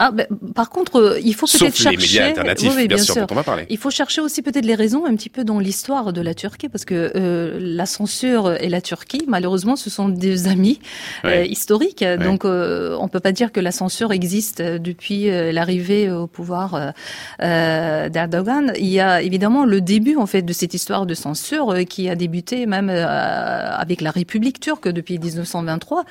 Ah, 0.00 0.12
ben, 0.12 0.26
par 0.54 0.70
contre, 0.70 0.96
euh, 0.96 1.20
il 1.24 1.34
faut 1.34 1.46
peut-être 1.46 1.74
chercher. 1.74 1.90
Les 1.90 1.96
médias 1.96 2.26
alternatifs, 2.26 2.72
oui, 2.76 2.86
bien, 2.86 2.98
sûr, 2.98 3.26
on 3.28 3.34
va 3.34 3.42
parler. 3.42 3.66
Il 3.68 3.78
faut 3.78 3.90
chercher 3.90 4.20
aussi 4.20 4.42
peut-être 4.42 4.64
les 4.64 4.76
raisons 4.76 5.04
un 5.04 5.16
petit 5.16 5.28
peu 5.28 5.42
dans 5.42 5.58
l'histoire 5.58 6.12
de 6.12 6.20
la 6.20 6.34
Turquie, 6.34 6.68
parce 6.68 6.84
que 6.84 7.12
euh, 7.16 7.58
la 7.60 7.84
censure 7.84 8.52
et 8.60 8.68
la 8.68 8.80
Turquie, 8.80 9.24
malheureusement, 9.26 9.74
ce 9.74 9.90
sont 9.90 10.08
des 10.08 10.46
amis 10.48 10.78
euh, 11.24 11.44
historiques. 11.44 12.04
Donc, 12.04 12.44
euh, 12.44 12.96
on 13.00 13.08
peut 13.08 13.20
pas 13.20 13.32
dire 13.32 13.50
que 13.50 13.60
la 13.60 13.72
censure 13.72 14.12
existe 14.12 14.62
depuis 14.62 15.28
l'arrivée 15.52 16.10
au 16.10 16.26
pouvoir 16.26 16.92
d'Erdogan. 17.40 18.72
Il 18.78 18.86
y 18.86 19.00
a 19.00 19.20
évidemment 19.22 19.64
le 19.64 19.80
début 19.80 20.16
en 20.16 20.26
fait 20.26 20.42
de 20.42 20.52
cette 20.52 20.74
histoire 20.74 21.06
de 21.06 21.14
censure 21.14 21.74
qui 21.88 22.08
a 22.08 22.14
débuté 22.14 22.66
même 22.66 22.88
avec 22.88 24.00
la 24.00 24.10
République 24.10 24.60
turque 24.60 24.88
depuis 24.88 25.18
1923 25.18 26.04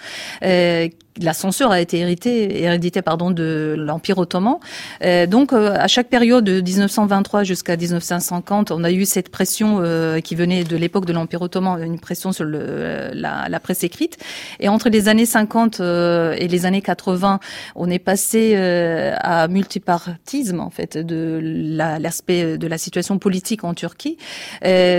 la 1.21 1.33
censure 1.33 1.71
a 1.71 1.79
été 1.79 1.99
héritée, 1.99 2.63
héréditée 2.63 3.01
pardon, 3.01 3.31
de 3.31 3.75
l'Empire 3.77 4.17
ottoman. 4.17 4.57
Euh, 5.03 5.25
donc, 5.25 5.53
euh, 5.53 5.75
à 5.77 5.87
chaque 5.87 6.07
période 6.07 6.43
de 6.43 6.61
1923 6.61 7.43
jusqu'à 7.43 7.75
1950, 7.75 8.71
on 8.71 8.83
a 8.83 8.91
eu 8.91 9.05
cette 9.05 9.29
pression 9.29 9.79
euh, 9.81 10.19
qui 10.19 10.35
venait 10.35 10.63
de 10.63 10.77
l'époque 10.77 11.05
de 11.05 11.13
l'Empire 11.13 11.41
ottoman, 11.41 11.81
une 11.81 11.99
pression 11.99 12.31
sur 12.31 12.43
le, 12.43 13.11
la, 13.13 13.47
la, 13.49 13.59
presse 13.59 13.83
écrite. 13.83 14.17
Et 14.59 14.69
entre 14.69 14.89
les 14.89 15.09
années 15.09 15.25
50 15.25 15.79
et 15.79 16.47
les 16.47 16.65
années 16.65 16.81
80, 16.81 17.39
on 17.75 17.89
est 17.89 17.99
passé 17.99 18.55
à 18.55 19.47
multipartisme, 19.47 20.59
en 20.59 20.69
fait, 20.69 20.97
de 20.97 21.39
l'aspect 21.99 22.57
de 22.57 22.67
la 22.67 22.77
situation 22.77 23.17
politique 23.19 23.63
en 23.63 23.73
Turquie. 23.73 24.17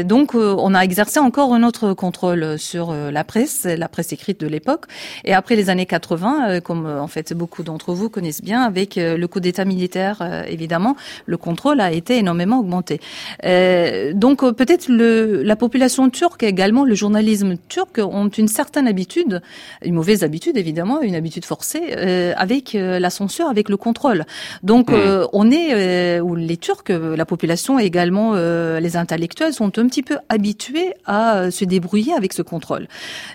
donc, 0.04 0.35
on 0.35 0.74
a 0.74 0.81
exercé 0.81 1.18
encore 1.18 1.54
un 1.54 1.62
autre 1.62 1.92
contrôle 1.92 2.59
sur 2.59 2.92
la 2.92 3.24
presse, 3.24 3.64
la 3.64 3.88
presse 3.88 4.12
écrite 4.12 4.40
de 4.40 4.46
l'époque. 4.46 4.87
Et 5.24 5.35
après 5.35 5.57
les 5.57 5.70
années 5.70 5.87
80, 5.87 6.08
euh, 6.16 6.61
comme 6.61 6.87
euh, 6.87 7.01
en 7.01 7.07
fait 7.07 7.33
beaucoup 7.33 7.62
d'entre 7.62 7.92
vous 7.92 8.09
connaissent 8.09 8.42
bien, 8.42 8.62
avec 8.62 8.99
euh, 8.99 9.16
le 9.16 9.29
coup 9.29 9.40
d'État 9.40 9.64
militaire, 9.64 10.44
évidemment, 10.49 10.97
le 11.27 11.37
contrôle 11.37 11.81
a 11.81 11.92
été 11.92 12.18
énormément 12.18 12.61
augmenté. 12.61 13.01
donc 14.14 14.40
peut-être 14.55 14.88
la 14.88 15.57
population 15.57 16.09
turque 16.11 16.42
également, 16.42 16.85
le 16.85 16.94
journalisme 16.94 17.57
turc 17.68 17.99
ont 17.99 18.29
une 18.29 18.49
certaine 18.49 18.87
habitude, 18.87 19.42
une 19.85 19.94
mauvaise 19.94 20.25
habitude 20.25 20.57
évidemment, 20.57 21.01
une 21.03 21.14
habitude 21.14 21.44
forcée, 21.44 21.92
avec 22.37 22.73
la 22.75 23.11
censure, 23.11 23.49
avec 23.49 23.68
le 23.68 23.77
contrôle. 23.77 24.25
Donc 24.62 24.90
hmm. 24.90 25.27
on 25.33 25.51
est, 25.51 26.21
ou 26.21 26.35
les 26.35 26.57
Turcs, 26.57 26.88
la 26.90 27.25
population 27.25 27.79
également, 27.79 28.35
les 28.35 28.97
intellectuels 28.97 29.53
sont 29.53 29.79
un 29.79 29.87
petit 29.87 30.03
peu 30.03 30.18
habitués 30.29 30.94
à 31.05 31.51
se 31.51 31.64
débrouiller 31.64 32.14
avec 32.14 32.33
ce 32.33 32.42
contrôle. 32.42 32.88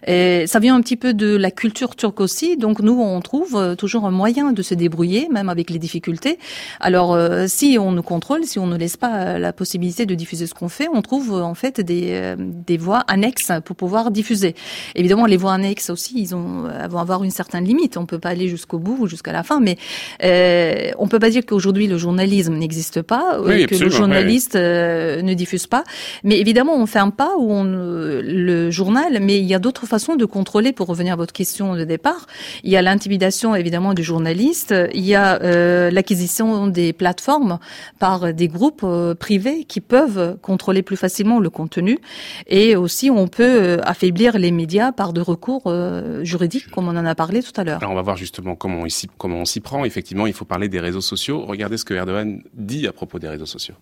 Et 0.08 0.46
ça 0.48 0.60
vient 0.60 0.76
un 0.76 0.82
petit 0.82 0.98
peu 0.98 1.14
de 1.14 1.36
la 1.36 1.52
culture 1.52 1.96
turque 1.96 2.20
aussi. 2.20 2.58
Donc 2.64 2.80
nous, 2.80 2.98
on 2.98 3.20
trouve 3.20 3.58
euh, 3.58 3.76
toujours 3.76 4.06
un 4.06 4.12
moyen 4.12 4.54
de 4.54 4.62
se 4.62 4.74
débrouiller, 4.74 5.28
même 5.30 5.50
avec 5.50 5.70
les 5.70 5.80
difficultés. 5.80 6.40
Alors 6.80 7.14
euh, 7.14 7.44
si 7.46 7.78
on 7.78 7.92
nous 7.92 8.02
contrôle, 8.04 8.46
si 8.46 8.58
on 8.58 8.68
ne 8.68 8.78
laisse 8.78 8.96
pas 8.96 9.16
euh, 9.16 9.38
la 9.38 9.52
possibilité 9.52 10.06
de 10.06 10.16
diffuser 10.16 10.48
ce 10.48 10.54
qu'on 10.54 10.70
fait, 10.70 10.88
on 10.88 11.02
trouve 11.02 11.34
en 11.34 11.56
fait 11.56 11.82
des, 11.82 12.36
des 12.38 12.78
voies 12.78 13.04
annexes 13.10 13.52
pour 13.66 13.76
pouvoir 13.76 14.12
diffuser. 14.12 14.56
Évidemment, 14.96 15.26
les 15.26 15.36
voies 15.36 15.52
annexes 15.52 15.90
aussi, 15.90 16.14
ils 16.16 16.36
ont, 16.36 16.70
vont 16.90 17.00
avoir 17.00 17.26
une 17.26 17.32
certaine 17.32 17.66
limite. 17.66 17.98
On 17.98 18.06
peut 18.06 18.18
pas 18.18 18.30
aller 18.30 18.48
jusqu'au 18.48 18.80
bout 18.80 18.96
ou 18.98 19.08
jusqu'à 19.08 19.34
la 19.34 19.44
fin, 19.44 19.60
mais 19.60 19.78
euh, 20.24 20.92
on 21.00 21.10
peut 21.10 21.20
pas 21.20 21.32
dire 21.32 21.46
qu'aujourd'hui 21.46 21.88
le 21.88 21.98
journalisme 21.98 22.54
n'existe 22.54 23.02
pas, 23.02 23.42
que 23.44 23.84
le 23.84 23.90
journaliste 23.90 24.56
ne 24.56 25.34
diffuse 25.34 25.68
pas. 25.68 25.84
Mais 26.24 26.40
évidemment, 26.40 26.78
on 26.78 26.86
ferme 26.86 27.12
pas 27.12 27.34
ou 27.38 27.52
on, 27.52 27.66
le 27.66 28.72
journal, 28.72 29.20
mais 29.22 29.38
il 29.40 29.46
y 29.46 29.54
a 29.54 29.60
d'autres 29.60 29.86
façons 29.86 30.16
de 30.16 30.24
contrôler. 30.24 30.72
Pour 30.72 30.88
revenir 30.88 31.14
à 31.14 31.18
votre 31.18 31.34
question 31.34 31.76
de 31.76 31.84
départ, 31.84 32.26
Il 32.64 32.72
y 32.72 32.78
a 32.78 32.82
l'intimidation 32.82 33.56
évidemment 33.56 33.94
du 33.94 34.04
journaliste. 34.04 34.74
Il 34.94 35.06
y 35.06 35.16
a 35.16 35.42
euh, 35.42 35.92
l'acquisition 35.92 36.68
des 36.68 36.94
plateformes 36.94 37.60
par 38.00 38.34
des 38.34 38.48
groupes 38.48 38.82
euh, 38.84 39.16
privés 39.16 39.64
qui 39.66 39.82
peuvent 39.82 40.38
contrôler 40.42 40.84
plus 40.84 40.98
facilement 40.98 41.40
le 41.40 41.50
contenu. 41.50 42.00
Et 42.48 42.76
aussi, 42.76 43.10
on 43.10 43.28
peut 43.28 43.44
euh, 43.44 43.78
affaiblir 43.84 44.38
les 44.38 44.52
médias 44.52 44.92
par 44.92 45.14
de 45.14 45.22
recours 45.22 45.74
juridiques, 46.22 46.70
comme 46.72 46.88
on 46.88 46.98
en 46.98 47.06
a 47.06 47.16
parlé 47.16 47.42
tout 47.42 47.52
à 47.60 47.64
l'heure. 47.64 47.78
Alors 47.80 47.92
on 47.92 47.96
va 47.96 48.02
voir 48.02 48.18
justement 48.18 48.56
comment 48.56 48.84
on, 48.84 48.88
comment 49.18 49.38
on 49.38 49.46
s'y 49.46 49.60
prend. 49.60 49.86
Effectivement, 49.86 50.28
il 50.28 50.34
faut 50.34 50.46
parler 50.46 50.70
des 50.70 50.80
réseaux 50.80 51.02
sociaux. 51.02 51.46
Regardez 51.46 51.78
ce 51.78 51.86
que 51.86 51.94
Erdogan 51.94 52.42
dit 52.54 52.88
à 52.88 52.94
propos 52.94 53.20
des 53.20 53.28
réseaux 53.28 53.46
sociaux. 53.46 53.76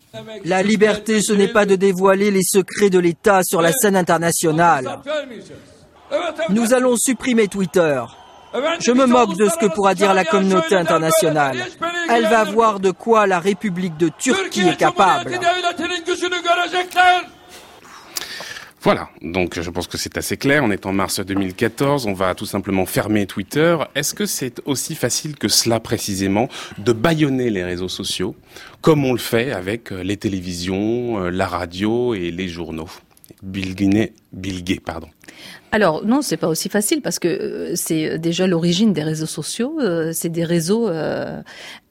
La 0.45 0.63
liberté, 0.63 1.21
ce 1.21 1.33
n'est 1.33 1.47
pas 1.47 1.65
de 1.65 1.75
dévoiler 1.75 2.31
les 2.31 2.43
secrets 2.43 2.89
de 2.89 2.99
l'État 2.99 3.41
sur 3.43 3.61
la 3.61 3.71
scène 3.71 3.95
internationale. 3.95 4.99
Nous 6.49 6.73
allons 6.73 6.95
supprimer 6.97 7.47
Twitter. 7.47 8.03
Je 8.79 8.91
me 8.91 9.05
moque 9.05 9.37
de 9.37 9.47
ce 9.47 9.57
que 9.57 9.67
pourra 9.67 9.95
dire 9.95 10.13
la 10.13 10.25
communauté 10.25 10.75
internationale. 10.75 11.65
Elle 12.09 12.23
va 12.23 12.43
voir 12.43 12.79
de 12.79 12.91
quoi 12.91 13.27
la 13.27 13.39
République 13.39 13.97
de 13.97 14.09
Turquie 14.09 14.67
est 14.67 14.77
capable. 14.77 15.31
Voilà, 18.83 19.09
donc 19.21 19.59
je 19.61 19.69
pense 19.69 19.85
que 19.85 19.97
c'est 19.97 20.17
assez 20.17 20.37
clair. 20.37 20.63
On 20.63 20.71
est 20.71 20.87
en 20.87 20.91
mars 20.91 21.19
2014, 21.19 22.07
on 22.07 22.13
va 22.13 22.33
tout 22.33 22.47
simplement 22.47 22.87
fermer 22.87 23.27
Twitter. 23.27 23.77
Est-ce 23.93 24.15
que 24.15 24.25
c'est 24.25 24.59
aussi 24.65 24.95
facile 24.95 25.35
que 25.35 25.47
cela 25.47 25.79
précisément 25.79 26.49
de 26.79 26.91
bâillonner 26.91 27.51
les 27.51 27.63
réseaux 27.63 27.89
sociaux, 27.89 28.35
comme 28.81 29.05
on 29.05 29.13
le 29.13 29.19
fait 29.19 29.51
avec 29.51 29.91
euh, 29.91 30.01
les 30.01 30.17
télévisions, 30.17 31.19
euh, 31.19 31.29
la 31.29 31.45
radio 31.45 32.15
et 32.15 32.31
les 32.31 32.47
journaux? 32.47 32.89
Bilgué, 33.43 34.79
pardon. 34.83 35.09
Alors 35.71 36.05
non, 36.05 36.21
c'est 36.21 36.37
pas 36.37 36.47
aussi 36.47 36.69
facile 36.69 37.01
parce 37.01 37.19
que 37.19 37.27
euh, 37.27 37.71
c'est 37.75 38.17
déjà 38.17 38.47
l'origine 38.47 38.93
des 38.93 39.03
réseaux 39.03 39.25
sociaux. 39.25 39.79
c'est 40.13 40.29
des 40.29 40.43
réseaux 40.43 40.89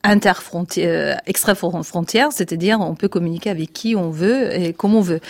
interfrontières, 0.03 1.21
extra-frontières, 1.27 2.33
c'est-à-dire 2.33 2.81
on 2.81 2.95
peut 2.95 3.09
communiquer 3.09 3.51
avec 3.51 3.73
qui 3.73 3.97
on 3.97 4.11
veut 4.11 4.55
et 4.55 4.73
comme 4.73 4.95
on 4.95 5.01
veut. 5.01 5.21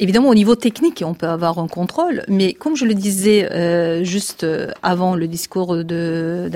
Évidemment, 0.00 0.28
au 0.28 0.34
niveau 0.34 0.54
technique, 0.54 1.02
on 1.04 1.14
peut 1.14 1.26
avoir 1.26 1.58
un 1.58 1.66
contrôle, 1.66 2.22
mais 2.28 2.52
comme 2.52 2.76
je 2.76 2.84
le 2.84 2.94
disais 2.94 3.50
euh, 3.50 4.04
juste 4.04 4.44
euh, 4.44 4.70
avant 4.84 5.16
le 5.16 5.26
discours 5.26 5.82
de 5.82 6.48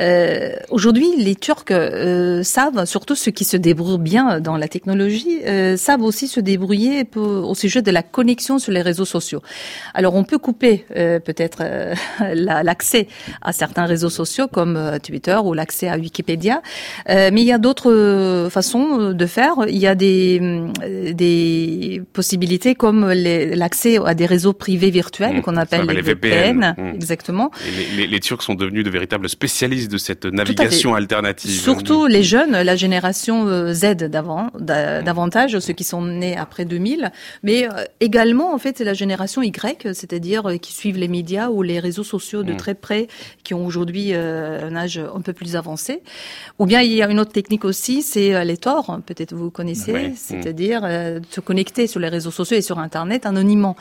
euh, 0.00 0.52
aujourd'hui, 0.70 1.08
les 1.18 1.34
Turcs 1.34 1.64
euh, 1.72 2.44
savent, 2.44 2.84
surtout 2.84 3.16
ceux 3.16 3.32
qui 3.32 3.44
se 3.44 3.56
débrouillent 3.56 3.98
bien 3.98 4.40
dans 4.40 4.56
la 4.56 4.68
technologie, 4.68 5.40
euh, 5.46 5.76
savent 5.76 6.02
aussi 6.02 6.28
se 6.28 6.38
débrouiller 6.38 7.04
au 7.16 7.54
sujet 7.56 7.82
de 7.82 7.90
la 7.90 8.04
connexion 8.04 8.60
sur 8.60 8.72
les 8.72 8.82
réseaux 8.82 9.04
sociaux. 9.04 9.42
Alors, 9.94 10.14
on 10.14 10.22
peut 10.22 10.38
couper 10.38 10.84
peut-être 10.88 11.62
l'accès 12.34 13.08
à 13.42 13.52
certains 13.52 13.86
réseaux 13.86 14.10
sociaux 14.10 14.46
comme 14.46 14.98
Twitter 15.02 15.36
ou 15.42 15.54
l'accès 15.54 15.88
à 15.88 15.96
Wikipédia, 15.96 16.62
mais 17.08 17.32
il 17.40 17.46
y 17.46 17.52
a 17.52 17.58
d'autres 17.58 18.48
façons 18.50 19.12
de 19.12 19.26
faire. 19.26 19.54
Il 19.68 19.78
y 19.78 19.86
a 19.86 19.94
des, 19.94 20.40
des 21.12 22.02
possibilités 22.12 22.27
possibilités 22.28 22.74
comme 22.74 23.10
l'accès 23.10 23.96
à 24.04 24.14
des 24.14 24.26
réseaux 24.26 24.52
privés 24.52 24.90
virtuels 24.90 25.38
mmh. 25.38 25.40
qu'on 25.40 25.56
appelle 25.56 25.86
les, 25.86 26.02
VPN. 26.02 26.74
Mmh. 26.76 26.94
Exactement. 26.94 27.50
Les, 27.96 28.06
les, 28.06 28.20
Turcs 28.20 28.42
sont 28.42 28.54
devenus 28.54 28.84
de 28.84 28.90
véritables 28.90 29.30
spécialistes 29.30 29.90
de 29.90 29.96
cette 29.96 30.26
navigation 30.26 30.94
alternative. 30.94 31.50
Surtout 31.50 32.04
mmh. 32.04 32.08
les 32.08 32.22
jeunes, 32.22 32.50
la 32.50 32.76
génération 32.76 33.46
euh, 33.46 33.72
Z 33.72 33.94
d'avant, 33.96 34.50
davantage 34.60 35.58
ceux 35.58 35.72
qui 35.72 35.84
sont 35.84 36.02
nés 36.02 36.36
après 36.36 36.66
2000, 36.66 37.12
mais 37.42 37.66
euh, 37.66 37.84
également 38.00 38.52
en 38.52 38.58
fait 38.58 38.76
c'est 38.76 38.84
la 38.84 38.92
génération 38.92 39.40
Y, 39.40 39.94
c'est-à-dire 39.94 40.50
euh, 40.50 40.56
qui 40.58 40.74
suivent 40.74 40.98
les 40.98 41.08
médias 41.08 41.48
ou 41.48 41.62
les 41.62 41.80
réseaux 41.80 42.04
sociaux 42.04 42.42
de 42.42 42.52
très 42.52 42.74
près, 42.74 43.08
qui 43.42 43.54
ont 43.54 43.64
aujourd'hui 43.64 44.12
un 44.12 44.76
âge 44.76 44.98
un 44.98 45.22
peu 45.22 45.32
plus 45.32 45.56
avancé. 45.56 46.02
Ou 46.58 46.66
bien 46.66 46.82
il 46.82 46.92
y 46.92 47.02
a 47.02 47.08
une 47.08 47.20
autre 47.20 47.32
technique 47.32 47.64
aussi, 47.64 48.02
c'est 48.02 48.44
les 48.44 48.58
Tor, 48.58 49.00
peut-être 49.06 49.34
vous 49.34 49.50
connaissez, 49.50 50.12
c'est-à-dire 50.14 50.82
se 51.30 51.40
connecter 51.40 51.86
sur 51.86 52.00
les 52.00 52.08
réseaux 52.08 52.17
réseaux 52.18 52.30
sociaux 52.30 52.56
et 52.56 52.62
sur 52.62 52.78
Internet 52.78 53.26
anonymement. 53.26 53.76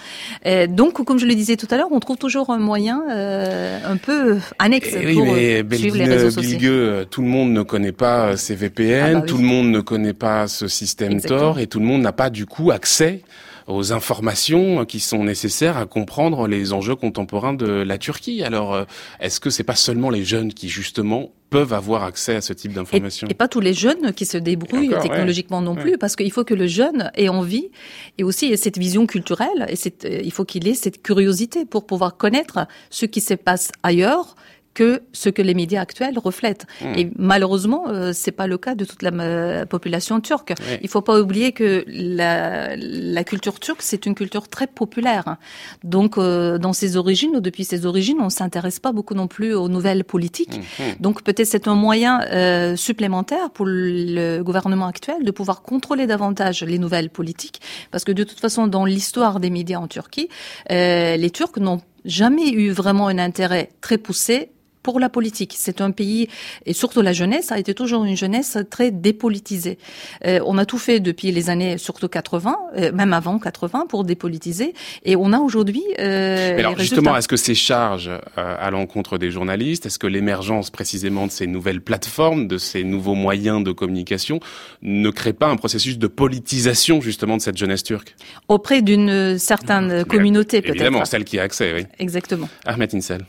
donc, 0.69 1.03
comme 1.05 1.19
je 1.19 1.25
le 1.25 1.35
disais 1.35 1.57
tout 1.57 1.67
à 1.71 1.77
l'heure, 1.77 1.91
on 1.91 1.99
trouve 1.99 2.17
toujours 2.17 2.49
un 2.49 2.59
moyen 2.59 3.03
euh, 3.09 3.79
un 3.85 3.97
peu 3.97 4.37
annexe 4.59 4.89
eh 4.93 5.13
pour 5.13 5.25
euh, 5.29 5.63
suivre 5.73 5.97
les 5.97 6.05
réseaux 6.05 6.31
sociaux. 6.31 6.59
Euh, 6.63 7.05
tout 7.05 7.21
le 7.21 7.27
monde 7.27 7.51
ne 7.51 7.61
connaît 7.61 7.91
pas 7.91 8.37
ces 8.37 8.55
VPN, 8.55 9.17
ah 9.17 9.19
bah 9.19 9.25
tout 9.25 9.37
le 9.37 9.43
monde 9.43 9.69
ne 9.69 9.79
connaît 9.79 10.13
pas 10.13 10.47
ce 10.47 10.67
système 10.67 11.21
Tor 11.21 11.59
et 11.59 11.67
tout 11.67 11.79
le 11.79 11.85
monde 11.85 12.01
n'a 12.01 12.13
pas 12.13 12.29
du 12.29 12.45
coup 12.45 12.71
accès 12.71 13.21
aux 13.67 13.93
informations 13.93 14.85
qui 14.85 14.99
sont 14.99 15.23
nécessaires 15.23 15.77
à 15.77 15.85
comprendre 15.85 16.47
les 16.47 16.73
enjeux 16.73 16.95
contemporains 16.95 17.53
de 17.53 17.67
la 17.67 17.97
Turquie. 17.97 18.43
Alors, 18.43 18.85
est-ce 19.19 19.39
que 19.39 19.49
c'est 19.49 19.63
pas 19.63 19.75
seulement 19.75 20.09
les 20.09 20.23
jeunes 20.23 20.53
qui 20.53 20.69
justement 20.69 21.31
peuvent 21.49 21.73
avoir 21.73 22.03
accès 22.03 22.35
à 22.35 22.41
ce 22.41 22.53
type 22.53 22.73
d'informations? 22.73 23.27
Et, 23.29 23.33
pas 23.33 23.47
tous 23.47 23.59
les 23.59 23.73
jeunes 23.73 24.13
qui 24.13 24.25
se 24.25 24.37
débrouillent 24.37 24.95
technologiquement 25.01 25.61
non 25.61 25.75
plus, 25.75 25.97
parce 25.97 26.15
qu'il 26.15 26.31
faut 26.31 26.43
que 26.43 26.53
le 26.53 26.67
jeune 26.67 27.11
ait 27.15 27.29
envie 27.29 27.69
et 28.17 28.23
aussi 28.23 28.47
ait 28.47 28.57
cette 28.57 28.77
vision 28.77 29.05
culturelle, 29.05 29.67
et 29.69 30.05
euh, 30.05 30.21
il 30.23 30.31
faut 30.31 30.45
qu'il 30.45 30.67
ait 30.67 30.73
cette 30.73 31.01
curiosité 31.01 31.65
pour 31.65 31.85
pouvoir 31.85 32.17
connaître 32.17 32.67
ce 32.89 33.05
qui 33.05 33.21
se 33.21 33.33
passe 33.33 33.71
ailleurs 33.83 34.35
que 34.77 35.01
ce 35.11 35.29
que 35.29 35.41
les 35.41 35.55
médias 35.55 35.81
actuels 35.81 36.19
reflètent. 36.19 36.67
Hmm. 36.81 36.93
Et 36.95 37.09
malheureusement, 37.17 37.85
euh, 37.87 38.11
c'est 38.13 38.31
pas 38.31 38.45
le 38.45 38.59
cas 38.59 38.75
de 38.75 38.85
toute 38.85 39.01
la 39.01 39.09
euh, 39.11 39.65
population 39.65 40.21
turque. 40.21 40.53
Il 40.83 40.87
faut 40.87 41.01
pas 41.01 41.19
oublier 41.19 41.51
que 41.51 41.83
la, 41.87 42.75
la 42.75 43.23
culture 43.23 43.59
turque, 43.59 43.81
c'est 43.81 44.05
une 44.05 44.13
culture 44.13 44.47
très 44.47 44.67
populaire. 44.67 45.37
Donc, 45.83 46.19
euh, 46.19 46.59
dans 46.59 46.73
ses 46.73 46.95
origines 46.95 47.35
ou 47.37 47.39
depuis 47.39 47.65
ses 47.65 47.87
origines, 47.87 48.19
on 48.19 48.29
s'intéresse 48.29 48.79
pas 48.79 48.91
beaucoup 48.91 49.15
non 49.15 49.25
plus 49.25 49.55
aux 49.55 49.67
nouvelles 49.67 50.03
politiques. 50.03 50.59
Hmm. 50.77 50.83
Donc, 50.99 51.23
peut-être 51.23 51.47
c'est 51.47 51.67
un 51.67 51.73
moyen 51.73 52.21
euh, 52.21 52.75
supplémentaire 52.75 53.49
pour 53.49 53.65
le 53.65 54.43
gouvernement 54.43 54.85
actuel 54.85 55.23
de 55.23 55.31
pouvoir 55.31 55.63
contrôler 55.63 56.05
davantage 56.05 56.61
les 56.61 56.77
nouvelles 56.77 57.09
politiques, 57.09 57.61
parce 57.89 58.03
que 58.03 58.11
de 58.11 58.23
toute 58.23 58.39
façon, 58.39 58.67
dans 58.67 58.85
l'histoire 58.85 59.39
des 59.39 59.49
médias 59.49 59.79
en 59.79 59.87
Turquie, 59.87 60.29
les 60.69 61.31
Turcs 61.33 61.57
n'ont 61.57 61.81
jamais 62.05 62.49
eu 62.51 62.69
vraiment 62.69 63.07
un 63.07 63.17
intérêt 63.17 63.71
très 63.81 63.97
poussé 63.97 64.51
pour 64.87 65.01
la 65.01 65.09
politique. 65.09 65.53
C'est 65.57 65.81
un 65.81 65.91
pays, 65.91 66.29
et 66.65 66.71
surtout 66.71 67.01
la 67.01 67.11
jeunesse, 67.11 67.51
a 67.51 67.59
été 67.59 67.73
toujours 67.73 68.05
une 68.05 68.15
jeunesse 68.15 68.57
très 68.69 68.89
dépolitisée. 68.89 69.77
Euh, 70.25 70.39
on 70.45 70.57
a 70.57 70.65
tout 70.65 70.77
fait 70.77 71.01
depuis 71.01 71.33
les 71.33 71.49
années, 71.49 71.77
surtout 71.77 72.07
80, 72.07 72.55
euh, 72.77 72.93
même 72.93 73.11
avant 73.11 73.37
80, 73.37 73.87
pour 73.89 74.05
dépolitiser. 74.05 74.73
Et 75.03 75.17
on 75.17 75.33
a 75.33 75.39
aujourd'hui. 75.39 75.83
Euh, 75.99 76.57
alors 76.57 76.79
justement, 76.79 77.17
est-ce 77.17 77.27
que 77.27 77.35
ces 77.35 77.53
charges 77.53 78.09
à 78.37 78.71
l'encontre 78.71 79.17
des 79.17 79.29
journalistes, 79.29 79.85
est-ce 79.85 79.99
que 79.99 80.07
l'émergence 80.07 80.69
précisément 80.69 81.27
de 81.27 81.31
ces 81.33 81.47
nouvelles 81.47 81.81
plateformes, 81.81 82.47
de 82.47 82.57
ces 82.57 82.85
nouveaux 82.85 83.15
moyens 83.15 83.65
de 83.65 83.73
communication, 83.73 84.39
ne 84.83 85.09
crée 85.09 85.33
pas 85.33 85.47
un 85.47 85.57
processus 85.57 85.97
de 85.97 86.07
politisation 86.07 87.01
justement 87.01 87.35
de 87.35 87.41
cette 87.41 87.57
jeunesse 87.57 87.83
turque? 87.83 88.15
Auprès 88.47 88.81
d'une 88.81 89.37
certaine 89.37 90.05
communauté, 90.05 90.61
peut-être. 90.61 90.75
Évidemment, 90.75 91.03
celle 91.03 91.25
qui 91.25 91.39
a 91.39 91.43
accès, 91.43 91.73
oui. 91.73 91.85
Exactement. 91.99 92.47
Ahmed 92.65 92.95
Insel. 92.95 93.25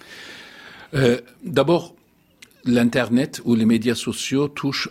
Euh, 0.95 1.21
d'abord, 1.45 1.95
l'Internet 2.65 3.41
ou 3.45 3.55
les 3.55 3.67
médias 3.67 3.95
sociaux 3.95 4.49
touchent 4.49 4.89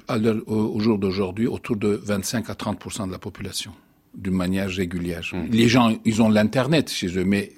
au 0.47 0.79
jour 0.79 0.97
d'aujourd'hui 0.97 1.47
autour 1.47 1.75
de 1.75 1.99
25 2.03 2.49
à 2.49 2.53
30% 2.53 3.07
de 3.07 3.11
la 3.11 3.19
population 3.19 3.73
d'une 4.17 4.33
manière 4.33 4.67
régulière. 4.69 5.21
Mmh. 5.31 5.51
Les 5.51 5.67
gens, 5.67 5.95
ils 6.03 6.21
ont 6.21 6.29
l'internet 6.29 6.89
chez 6.89 7.07
eux, 7.19 7.23
mais 7.23 7.51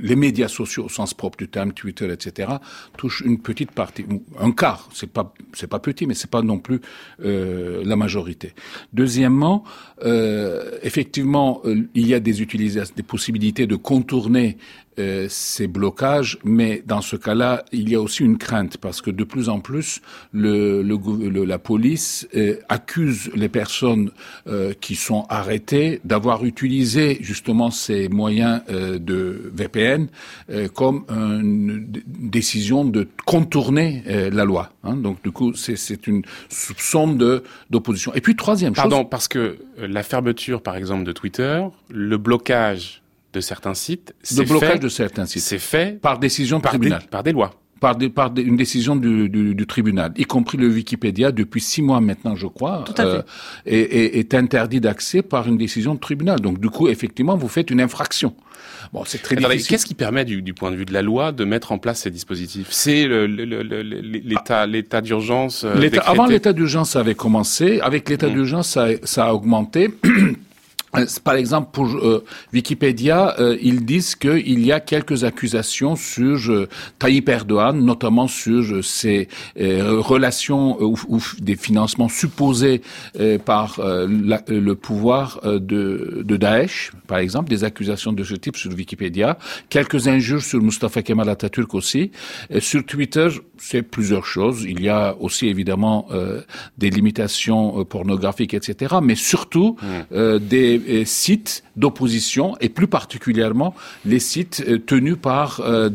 les 0.00 0.16
médias 0.16 0.48
sociaux 0.48 0.86
au 0.86 0.88
sens 0.88 1.12
propre 1.12 1.36
du 1.36 1.48
terme, 1.48 1.72
Twitter, 1.72 2.10
etc., 2.10 2.52
touchent 2.96 3.20
une 3.20 3.38
petite 3.38 3.70
partie, 3.70 4.06
un 4.40 4.50
quart. 4.50 4.88
C'est 4.94 5.12
pas, 5.12 5.34
c'est 5.52 5.66
pas 5.66 5.78
petit, 5.78 6.06
mais 6.06 6.14
c'est 6.14 6.30
pas 6.30 6.40
non 6.40 6.58
plus 6.58 6.80
euh, 7.22 7.82
la 7.84 7.96
majorité. 7.96 8.54
Deuxièmement, 8.94 9.62
euh, 10.04 10.78
effectivement, 10.82 11.60
euh, 11.66 11.86
il 11.94 12.08
y 12.08 12.14
a 12.14 12.20
des 12.20 12.40
utilisations, 12.40 12.94
des 12.96 13.02
possibilités 13.02 13.66
de 13.66 13.76
contourner 13.76 14.56
euh, 14.98 15.26
ces 15.28 15.66
blocages, 15.66 16.38
mais 16.42 16.82
dans 16.86 17.02
ce 17.02 17.16
cas-là, 17.16 17.66
il 17.70 17.90
y 17.90 17.94
a 17.94 18.00
aussi 18.00 18.24
une 18.24 18.38
crainte 18.38 18.78
parce 18.78 19.02
que 19.02 19.10
de 19.10 19.24
plus 19.24 19.50
en 19.50 19.60
plus, 19.60 20.00
le, 20.32 20.80
le, 20.82 21.44
la 21.44 21.58
police 21.58 22.26
euh, 22.34 22.56
accuse 22.70 23.30
les 23.34 23.50
personnes 23.50 24.10
euh, 24.46 24.72
qui 24.80 24.94
sont 24.94 25.26
arrêtées 25.28 26.00
d'avoir 26.04 26.46
utilisé 26.46 27.18
justement 27.20 27.70
ces 27.70 28.08
moyens 28.08 28.62
de 28.68 29.52
VPN 29.54 30.08
comme 30.74 31.04
une 31.08 31.86
décision 32.06 32.84
de 32.84 33.06
contourner 33.26 34.02
la 34.06 34.44
loi. 34.44 34.70
Hein. 34.82 34.96
Donc 34.96 35.22
du 35.22 35.30
coup, 35.30 35.52
c'est 35.54 36.06
une 36.06 36.22
soupçon 36.48 37.12
de 37.12 37.42
d'opposition. 37.70 38.14
Et 38.14 38.20
puis 38.20 38.34
troisième 38.34 38.74
chose. 38.74 38.82
Pardon, 38.82 39.04
parce 39.04 39.28
que 39.28 39.58
la 39.78 40.02
fermeture, 40.02 40.62
par 40.62 40.76
exemple, 40.76 41.04
de 41.04 41.12
Twitter, 41.12 41.62
le 41.90 42.16
blocage 42.16 43.02
de 43.36 43.40
certains 43.42 43.74
sites. 43.74 44.14
Le 44.34 44.44
blocage 44.44 44.80
de 44.80 44.88
certains 44.88 45.26
sites. 45.26 45.42
C'est 45.42 45.58
fait 45.58 46.00
par 46.00 46.18
décision 46.18 46.60
par 46.60 46.72
tribunal. 46.72 47.02
par 47.10 47.22
des 47.22 47.32
lois. 47.32 47.52
par, 47.80 47.94
des, 47.94 48.08
par 48.08 48.32
une 48.36 48.56
décision 48.56 48.96
du, 48.96 49.28
du, 49.28 49.54
du, 49.54 49.66
tribunal, 49.66 50.12
y 50.16 50.24
compris 50.24 50.56
le 50.56 50.68
Wikipédia 50.68 51.30
depuis 51.32 51.60
six 51.60 51.82
mois 51.82 52.00
maintenant, 52.00 52.34
je 52.34 52.46
crois, 52.46 52.84
euh, 52.98 53.22
est, 53.66 54.18
est, 54.18 54.34
interdit 54.34 54.80
d'accès 54.80 55.20
par 55.20 55.46
une 55.46 55.58
décision 55.58 55.92
du 55.94 56.00
tribunal. 56.00 56.40
Donc 56.40 56.58
du 56.58 56.70
coup, 56.70 56.88
effectivement, 56.88 57.36
vous 57.36 57.48
faites 57.48 57.70
une 57.70 57.82
infraction. 57.82 58.34
Bon, 58.92 59.02
c'est 59.04 59.18
très 59.18 59.36
difficile. 59.36 59.66
Qu'est-ce 59.68 59.84
qui 59.84 59.94
permet, 59.94 60.24
du, 60.24 60.40
du, 60.40 60.54
point 60.54 60.70
de 60.70 60.76
vue 60.76 60.86
de 60.86 60.92
la 60.94 61.02
loi, 61.02 61.32
de 61.32 61.44
mettre 61.44 61.72
en 61.72 61.78
place 61.78 62.00
ces 62.00 62.10
dispositifs? 62.10 62.68
C'est 62.70 63.06
l'état, 63.06 64.66
l'état 64.66 65.02
d'urgence. 65.02 65.64
Euh, 65.64 65.90
avant 66.04 66.26
l'état 66.26 66.54
d'urgence, 66.54 66.90
ça 66.90 67.00
avait 67.00 67.14
commencé. 67.14 67.80
Avec 67.80 68.08
l'état 68.08 68.28
mmh. 68.28 68.34
d'urgence, 68.34 68.68
ça, 68.68 68.86
ça 69.02 69.26
a 69.26 69.32
augmenté. 69.34 69.90
Euh, 70.94 71.06
par 71.24 71.34
exemple, 71.34 71.70
pour 71.72 71.86
euh, 71.86 72.24
Wikipédia, 72.52 73.34
euh, 73.38 73.56
ils 73.60 73.84
disent 73.84 74.14
qu'il 74.14 74.64
y 74.64 74.72
a 74.72 74.80
quelques 74.80 75.24
accusations 75.24 75.96
sur 75.96 76.66
Tayyip 76.98 77.28
Erdogan, 77.28 77.78
notamment 77.78 78.28
sur 78.28 78.84
ses 78.84 79.28
relations 79.56 80.80
ou, 80.80 81.20
des 81.38 81.56
financements 81.56 82.08
supposés 82.08 82.82
par 83.44 83.80
le 83.80 84.72
pouvoir 84.74 85.40
de, 85.44 86.22
de, 86.24 86.36
Daesh, 86.36 86.92
par 87.06 87.18
exemple, 87.18 87.48
des 87.48 87.64
accusations 87.64 88.12
de 88.12 88.22
ce 88.24 88.34
type 88.34 88.56
sur 88.56 88.72
Wikipédia, 88.72 89.38
quelques 89.68 90.08
injures 90.08 90.42
sur 90.42 90.60
Mustafa 90.60 91.02
Kemal 91.02 91.28
Atatürk 91.28 91.74
aussi. 91.74 92.10
sur 92.58 92.84
Twitter, 92.84 93.28
c'est 93.58 93.82
plusieurs 93.82 94.26
choses. 94.26 94.64
Il 94.64 94.82
y 94.82 94.88
a 94.88 95.16
aussi 95.18 95.48
évidemment 95.48 96.08
des 96.78 96.90
limitations 96.90 97.84
pornographiques, 97.84 98.54
etc., 98.54 98.96
mais 99.02 99.14
surtout 99.14 99.76
mmh. 99.82 100.38
des 100.38 100.75
euh, 100.78 101.04
sites 101.04 101.64
d'opposition 101.76 102.56
et 102.60 102.68
plus 102.68 102.86
particulièrement 102.86 103.74
les 104.04 104.18
sites 104.18 104.64
euh, 104.68 104.78
tenus 104.78 105.16
par 105.20 105.60
euh, 105.60 105.90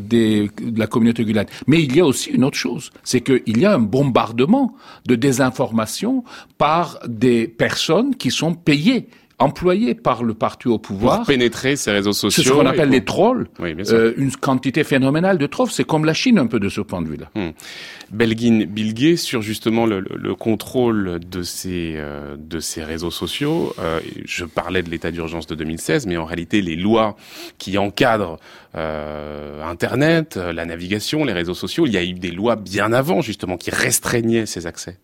la 0.76 0.86
communauté 0.86 1.24
guyane. 1.24 1.46
Mais 1.66 1.82
il 1.82 1.94
y 1.96 2.00
a 2.00 2.06
aussi 2.06 2.30
une 2.30 2.44
autre 2.44 2.58
chose, 2.58 2.90
c'est 3.02 3.20
qu'il 3.20 3.58
y 3.58 3.64
a 3.64 3.74
un 3.74 3.78
bombardement 3.78 4.74
de 5.06 5.14
désinformation 5.14 6.24
par 6.58 6.98
des 7.06 7.48
personnes 7.48 8.14
qui 8.14 8.30
sont 8.30 8.54
payées 8.54 9.08
employés 9.42 9.94
par 9.94 10.22
le 10.22 10.34
parti 10.34 10.68
au 10.68 10.78
pouvoir. 10.78 11.18
Pour 11.18 11.26
pénétrer 11.26 11.76
ces 11.76 11.90
réseaux 11.90 12.12
sociaux. 12.12 12.42
C'est 12.42 12.48
ce 12.48 12.54
qu'on 12.54 12.66
appelle 12.66 12.90
les 12.90 13.04
trolls. 13.04 13.48
Euh, 13.60 14.14
une 14.16 14.32
quantité 14.32 14.84
phénoménale 14.84 15.38
de 15.38 15.46
trolls. 15.46 15.70
C'est 15.70 15.84
comme 15.84 16.04
la 16.04 16.14
Chine 16.14 16.38
un 16.38 16.46
peu 16.46 16.60
de 16.60 16.68
ce 16.68 16.80
point 16.80 17.02
de 17.02 17.08
vue-là. 17.08 17.30
Hmm. 17.34 17.50
Belgin 18.12 18.66
Bilgué 18.66 19.16
sur 19.16 19.40
justement 19.42 19.86
le, 19.86 20.00
le, 20.00 20.34
contrôle 20.34 21.18
de 21.18 21.42
ces 21.42 21.94
euh, 21.96 22.36
de 22.38 22.60
ces 22.60 22.84
réseaux 22.84 23.10
sociaux. 23.10 23.74
Euh, 23.78 24.00
je 24.24 24.44
parlais 24.44 24.82
de 24.82 24.90
l'état 24.90 25.10
d'urgence 25.10 25.46
de 25.46 25.54
2016, 25.54 26.06
mais 26.06 26.18
en 26.18 26.26
réalité 26.26 26.60
les 26.60 26.76
lois 26.76 27.16
qui 27.58 27.78
encadrent 27.78 28.38
euh, 28.74 29.62
Internet, 29.64 30.36
la 30.36 30.66
navigation, 30.66 31.24
les 31.24 31.32
réseaux 31.32 31.54
sociaux, 31.54 31.86
il 31.86 31.92
y 31.92 31.96
a 31.96 32.04
eu 32.04 32.12
des 32.12 32.30
lois 32.30 32.56
bien 32.56 32.92
avant 32.92 33.22
justement 33.22 33.56
qui 33.56 33.70
restreignaient 33.70 34.46
ces 34.46 34.66
accès. 34.66 34.98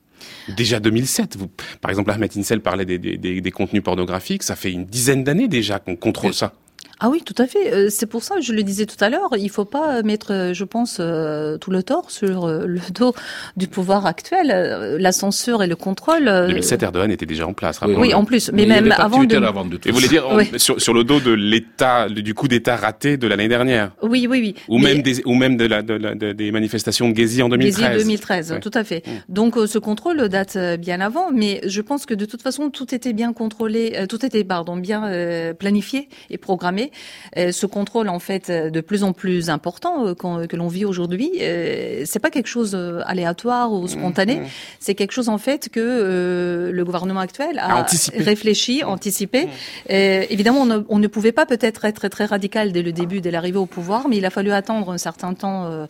Déjà 0.48 0.80
2007, 0.80 1.36
vous, 1.36 1.48
par 1.80 1.90
exemple, 1.90 2.10
Ahmed 2.10 2.30
Insel 2.36 2.60
parlait 2.60 2.84
des, 2.84 2.98
des, 2.98 3.40
des 3.40 3.50
contenus 3.50 3.82
pornographiques, 3.82 4.42
ça 4.42 4.56
fait 4.56 4.72
une 4.72 4.84
dizaine 4.84 5.24
d'années 5.24 5.48
déjà 5.48 5.78
qu'on 5.78 5.96
contrôle 5.96 6.34
ça. 6.34 6.54
Ah 7.00 7.08
oui, 7.10 7.22
tout 7.24 7.34
à 7.38 7.46
fait. 7.46 7.72
Euh, 7.72 7.86
c'est 7.90 8.06
pour 8.06 8.24
ça, 8.24 8.40
je 8.40 8.52
le 8.52 8.62
disais 8.64 8.84
tout 8.84 9.02
à 9.02 9.08
l'heure, 9.08 9.30
il 9.38 9.50
faut 9.50 9.64
pas 9.64 10.02
mettre, 10.02 10.32
euh, 10.32 10.52
je 10.52 10.64
pense, 10.64 10.98
euh, 10.98 11.56
tout 11.56 11.70
le 11.70 11.84
tort 11.84 12.10
sur 12.10 12.48
le 12.48 12.80
dos 12.94 13.14
du 13.56 13.68
pouvoir 13.68 14.06
actuel. 14.06 14.96
La 14.98 15.12
censure 15.12 15.62
et 15.62 15.66
le 15.66 15.76
contrôle. 15.76 16.24
2007, 16.24 16.82
Erdogan 16.82 17.10
était 17.10 17.26
déjà 17.26 17.46
en 17.46 17.52
place. 17.52 17.78
Oui, 17.86 17.94
oui, 17.96 18.14
en 18.14 18.24
plus, 18.24 18.50
mais, 18.52 18.66
même 18.66 18.92
avant 18.96 19.24
de. 19.24 19.36
Avant 19.36 19.64
de 19.64 19.78
et 19.84 19.90
vous 19.90 19.94
voulez 19.94 20.08
dire 20.08 20.24
sur, 20.56 20.80
sur, 20.80 20.92
le 20.92 21.04
dos 21.04 21.20
de 21.20 21.30
l'État, 21.30 22.08
du 22.08 22.34
coup 22.34 22.48
d'État 22.48 22.76
raté 22.76 23.16
de 23.16 23.26
l'année 23.28 23.48
dernière. 23.48 23.92
Oui, 24.02 24.26
oui, 24.28 24.40
oui. 24.40 24.54
Ou 24.68 24.78
même 24.78 25.02
des, 25.02 25.22
ou 25.24 25.34
même 25.34 25.56
de 25.56 25.66
la 25.66 25.82
de, 25.82 25.96
de, 25.98 26.32
des 26.32 26.50
manifestations 26.50 27.08
de 27.08 27.16
Gezi 27.16 27.42
en 27.42 27.48
2013. 27.48 27.92
Gezi 27.92 28.04
2013, 28.04 28.58
tout 28.60 28.70
à 28.74 28.84
fait. 28.84 29.06
Mm. 29.06 29.10
Donc 29.32 29.56
ce 29.66 29.78
contrôle 29.78 30.28
date 30.28 30.58
bien 30.78 31.00
avant, 31.00 31.30
mais 31.32 31.60
je 31.64 31.80
pense 31.80 32.06
que 32.06 32.14
de 32.14 32.24
toute 32.24 32.42
façon 32.42 32.70
tout 32.70 32.92
était 32.94 33.12
bien 33.12 33.32
contrôlé, 33.32 34.06
tout 34.08 34.24
était 34.26 34.44
pardon 34.44 34.76
bien 34.76 35.10
planifié 35.58 36.08
et 36.30 36.38
programmé 36.38 36.87
euh, 37.36 37.52
ce 37.52 37.66
contrôle 37.66 38.08
en 38.08 38.18
fait 38.18 38.50
euh, 38.50 38.70
de 38.70 38.80
plus 38.80 39.02
en 39.02 39.12
plus 39.12 39.50
important 39.50 40.06
euh, 40.06 40.14
que 40.14 40.56
l'on 40.56 40.68
vit 40.68 40.84
aujourd'hui, 40.84 41.30
c'est 42.04 42.18
pas 42.18 42.30
quelque 42.30 42.46
chose 42.46 42.74
aléatoire 43.06 43.72
ou 43.72 43.86
spontané, 43.88 44.36
mmh. 44.36 44.46
c'est 44.80 44.94
quelque 44.94 45.12
chose 45.12 45.28
en 45.28 45.38
fait 45.38 45.68
que 45.68 46.70
le 46.72 46.84
gouvernement 46.84 47.20
actuel 47.20 47.58
a 47.58 47.86
réfléchi, 48.16 48.82
mmh. 48.82 48.88
anticipé. 48.88 49.48
évidemment, 49.88 50.66
on 50.88 50.98
ne, 50.98 51.06
pouvait 51.06 51.32
pas 51.32 51.46
peut-être 51.46 51.84
être 51.84 52.08
très 52.08 52.24
radical 52.24 52.72
dès 52.72 52.82
le 52.82 52.92
début, 52.92 53.20
dès 53.20 53.30
l'arrivée 53.30 53.58
au 53.58 53.66
pouvoir, 53.66 54.08
mais 54.08 54.16
il 54.16 54.24
a 54.24 54.30
fallu 54.30 54.52
attendre 54.52 54.92
un 54.92 54.98
certain 54.98 55.34
temps 55.34 55.86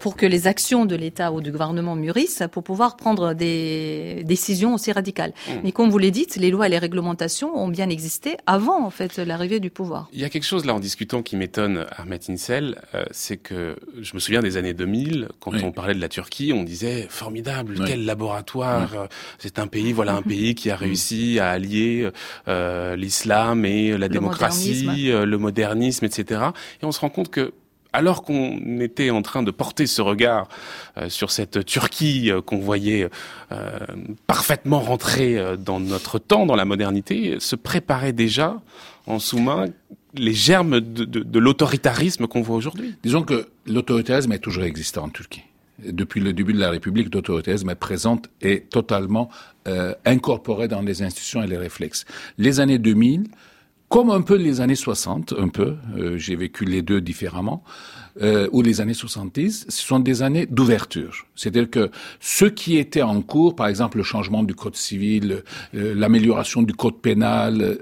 pour 0.00 0.16
que 0.16 0.26
les 0.26 0.46
actions 0.46 0.86
de 0.86 0.96
l'État 0.96 1.32
ou 1.32 1.40
du 1.40 1.52
gouvernement 1.52 1.94
mûrissent 1.94 2.42
pour 2.50 2.62
pouvoir 2.62 2.96
prendre 2.96 3.34
des 3.34 4.22
décisions 4.24 4.74
aussi 4.74 4.92
radicales. 4.92 5.32
Mais 5.62 5.72
comme 5.72 5.90
vous 5.90 5.98
l'avez 5.98 6.10
dit, 6.10 6.26
les 6.36 6.50
lois 6.50 6.66
et 6.66 6.70
les 6.70 6.78
réglementations 6.78 7.56
ont 7.56 7.68
bien 7.68 7.88
existé 7.88 8.36
avant 8.46 8.84
en 8.84 8.90
fait 8.90 9.18
l'arrivée 9.18 9.60
du 9.60 9.70
pouvoir. 9.70 10.08
Il 10.12 10.20
y 10.20 10.24
a 10.24 10.28
quelque 10.28 10.44
chose 10.44 10.64
là 10.64 10.74
en 10.74 10.80
discutant 10.80 11.22
qui 11.22 11.36
m'étonne, 11.36 11.86
Ahmet 11.96 12.20
Insel, 12.28 12.80
euh, 12.94 13.04
c'est 13.10 13.36
que 13.36 13.76
je 14.00 14.14
me 14.14 14.20
souviens 14.20 14.40
des 14.40 14.56
années 14.56 14.74
2000, 14.74 15.28
quand 15.40 15.52
on 15.62 15.72
parlait 15.72 15.94
de 15.94 16.00
la 16.00 16.08
Turquie, 16.08 16.52
on 16.52 16.64
disait 16.64 17.06
formidable, 17.08 17.84
quel 17.86 18.04
laboratoire, 18.04 18.94
euh, 18.94 19.06
c'est 19.38 19.58
un 19.58 19.66
pays, 19.66 19.92
voilà 19.92 20.14
un 20.14 20.22
pays 20.34 20.54
qui 20.54 20.70
a 20.70 20.76
réussi 20.76 21.38
à 21.38 21.50
allier 21.50 22.08
euh, 22.48 22.96
l'islam 22.96 23.64
et 23.64 23.96
la 23.96 24.08
démocratie, 24.08 25.10
le 25.12 25.36
modernisme, 25.36 26.04
etc. 26.04 26.40
Et 26.82 26.84
on 26.84 26.92
se 26.92 27.00
rend 27.00 27.10
compte 27.10 27.30
que 27.30 27.52
alors 27.92 28.22
qu'on 28.22 28.80
était 28.80 29.10
en 29.10 29.22
train 29.22 29.42
de 29.42 29.50
porter 29.50 29.86
ce 29.86 30.02
regard 30.02 30.48
sur 31.08 31.30
cette 31.30 31.64
Turquie 31.64 32.30
qu'on 32.46 32.58
voyait 32.58 33.08
parfaitement 34.26 34.80
rentrer 34.80 35.56
dans 35.58 35.80
notre 35.80 36.18
temps, 36.18 36.46
dans 36.46 36.56
la 36.56 36.64
modernité, 36.64 37.36
se 37.40 37.56
préparait 37.56 38.12
déjà 38.12 38.60
en 39.06 39.18
sous-main 39.18 39.66
les 40.14 40.32
germes 40.32 40.80
de, 40.80 41.04
de, 41.04 41.38
l'autoritarisme 41.38 42.26
qu'on 42.26 42.42
voit 42.42 42.56
aujourd'hui 42.56 42.94
Disons 43.02 43.22
que 43.22 43.48
l'autoritarisme 43.66 44.32
est 44.32 44.38
toujours 44.38 44.64
existant 44.64 45.04
en 45.04 45.08
Turquie. 45.08 45.42
Depuis 45.84 46.20
le 46.20 46.32
début 46.32 46.52
de 46.52 46.58
la 46.58 46.70
République, 46.70 47.14
l'autoritarisme 47.14 47.70
est 47.70 47.76
présente 47.76 48.28
et 48.40 48.62
totalement 48.62 49.30
euh, 49.68 49.94
incorporé 50.04 50.66
dans 50.66 50.82
les 50.82 51.02
institutions 51.02 51.42
et 51.42 51.46
les 51.46 51.56
réflexes. 51.56 52.04
Les 52.36 52.58
années 52.58 52.78
2000, 52.78 53.28
comme 53.88 54.10
un 54.10 54.20
peu 54.20 54.36
les 54.36 54.60
années 54.60 54.74
60, 54.74 55.34
un 55.38 55.48
peu, 55.48 55.76
euh, 55.96 56.18
j'ai 56.18 56.36
vécu 56.36 56.64
les 56.64 56.82
deux 56.82 57.00
différemment, 57.00 57.64
euh, 58.20 58.48
ou 58.52 58.62
les 58.62 58.80
années 58.80 58.94
70, 58.94 59.66
ce 59.68 59.82
sont 59.82 60.00
des 60.00 60.22
années 60.22 60.46
d'ouverture. 60.46 61.26
C'est-à-dire 61.34 61.70
que 61.70 61.90
ce 62.20 62.44
qui 62.44 62.76
était 62.76 63.02
en 63.02 63.22
cours, 63.22 63.56
par 63.56 63.68
exemple 63.68 63.96
le 63.96 64.02
changement 64.02 64.42
du 64.42 64.54
code 64.54 64.76
civil, 64.76 65.42
euh, 65.74 65.94
l'amélioration 65.94 66.62
du 66.62 66.74
code 66.74 67.00
pénal, 67.00 67.78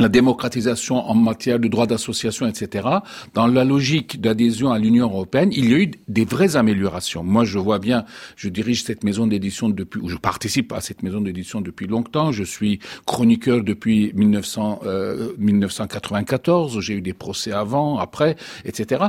la 0.00 0.08
démocratisation 0.08 0.96
en 0.96 1.14
matière 1.14 1.58
de 1.58 1.68
droit 1.68 1.86
d'association, 1.86 2.46
etc. 2.46 2.88
Dans 3.34 3.46
la 3.46 3.64
logique 3.64 4.20
d'adhésion 4.20 4.72
à 4.72 4.78
l'Union 4.78 5.06
européenne, 5.06 5.50
il 5.52 5.70
y 5.70 5.74
a 5.74 5.78
eu 5.78 5.90
des 6.08 6.24
vraies 6.24 6.56
améliorations. 6.56 7.22
Moi, 7.22 7.44
je 7.44 7.58
vois 7.58 7.78
bien, 7.78 8.04
je 8.36 8.48
dirige 8.48 8.82
cette 8.84 9.04
maison 9.04 9.26
d'édition 9.26 9.68
depuis, 9.68 10.00
ou 10.00 10.08
je 10.08 10.16
participe 10.16 10.72
à 10.72 10.80
cette 10.80 11.02
maison 11.02 11.20
d'édition 11.20 11.60
depuis 11.60 11.86
longtemps. 11.86 12.32
Je 12.32 12.44
suis 12.44 12.80
chroniqueur 13.06 13.62
depuis 13.62 14.12
1900, 14.14 14.80
euh, 14.84 15.32
1994. 15.38 16.80
J'ai 16.80 16.94
eu 16.94 17.02
des 17.02 17.12
procès 17.12 17.52
avant, 17.52 17.98
après, 17.98 18.36
etc. 18.64 19.04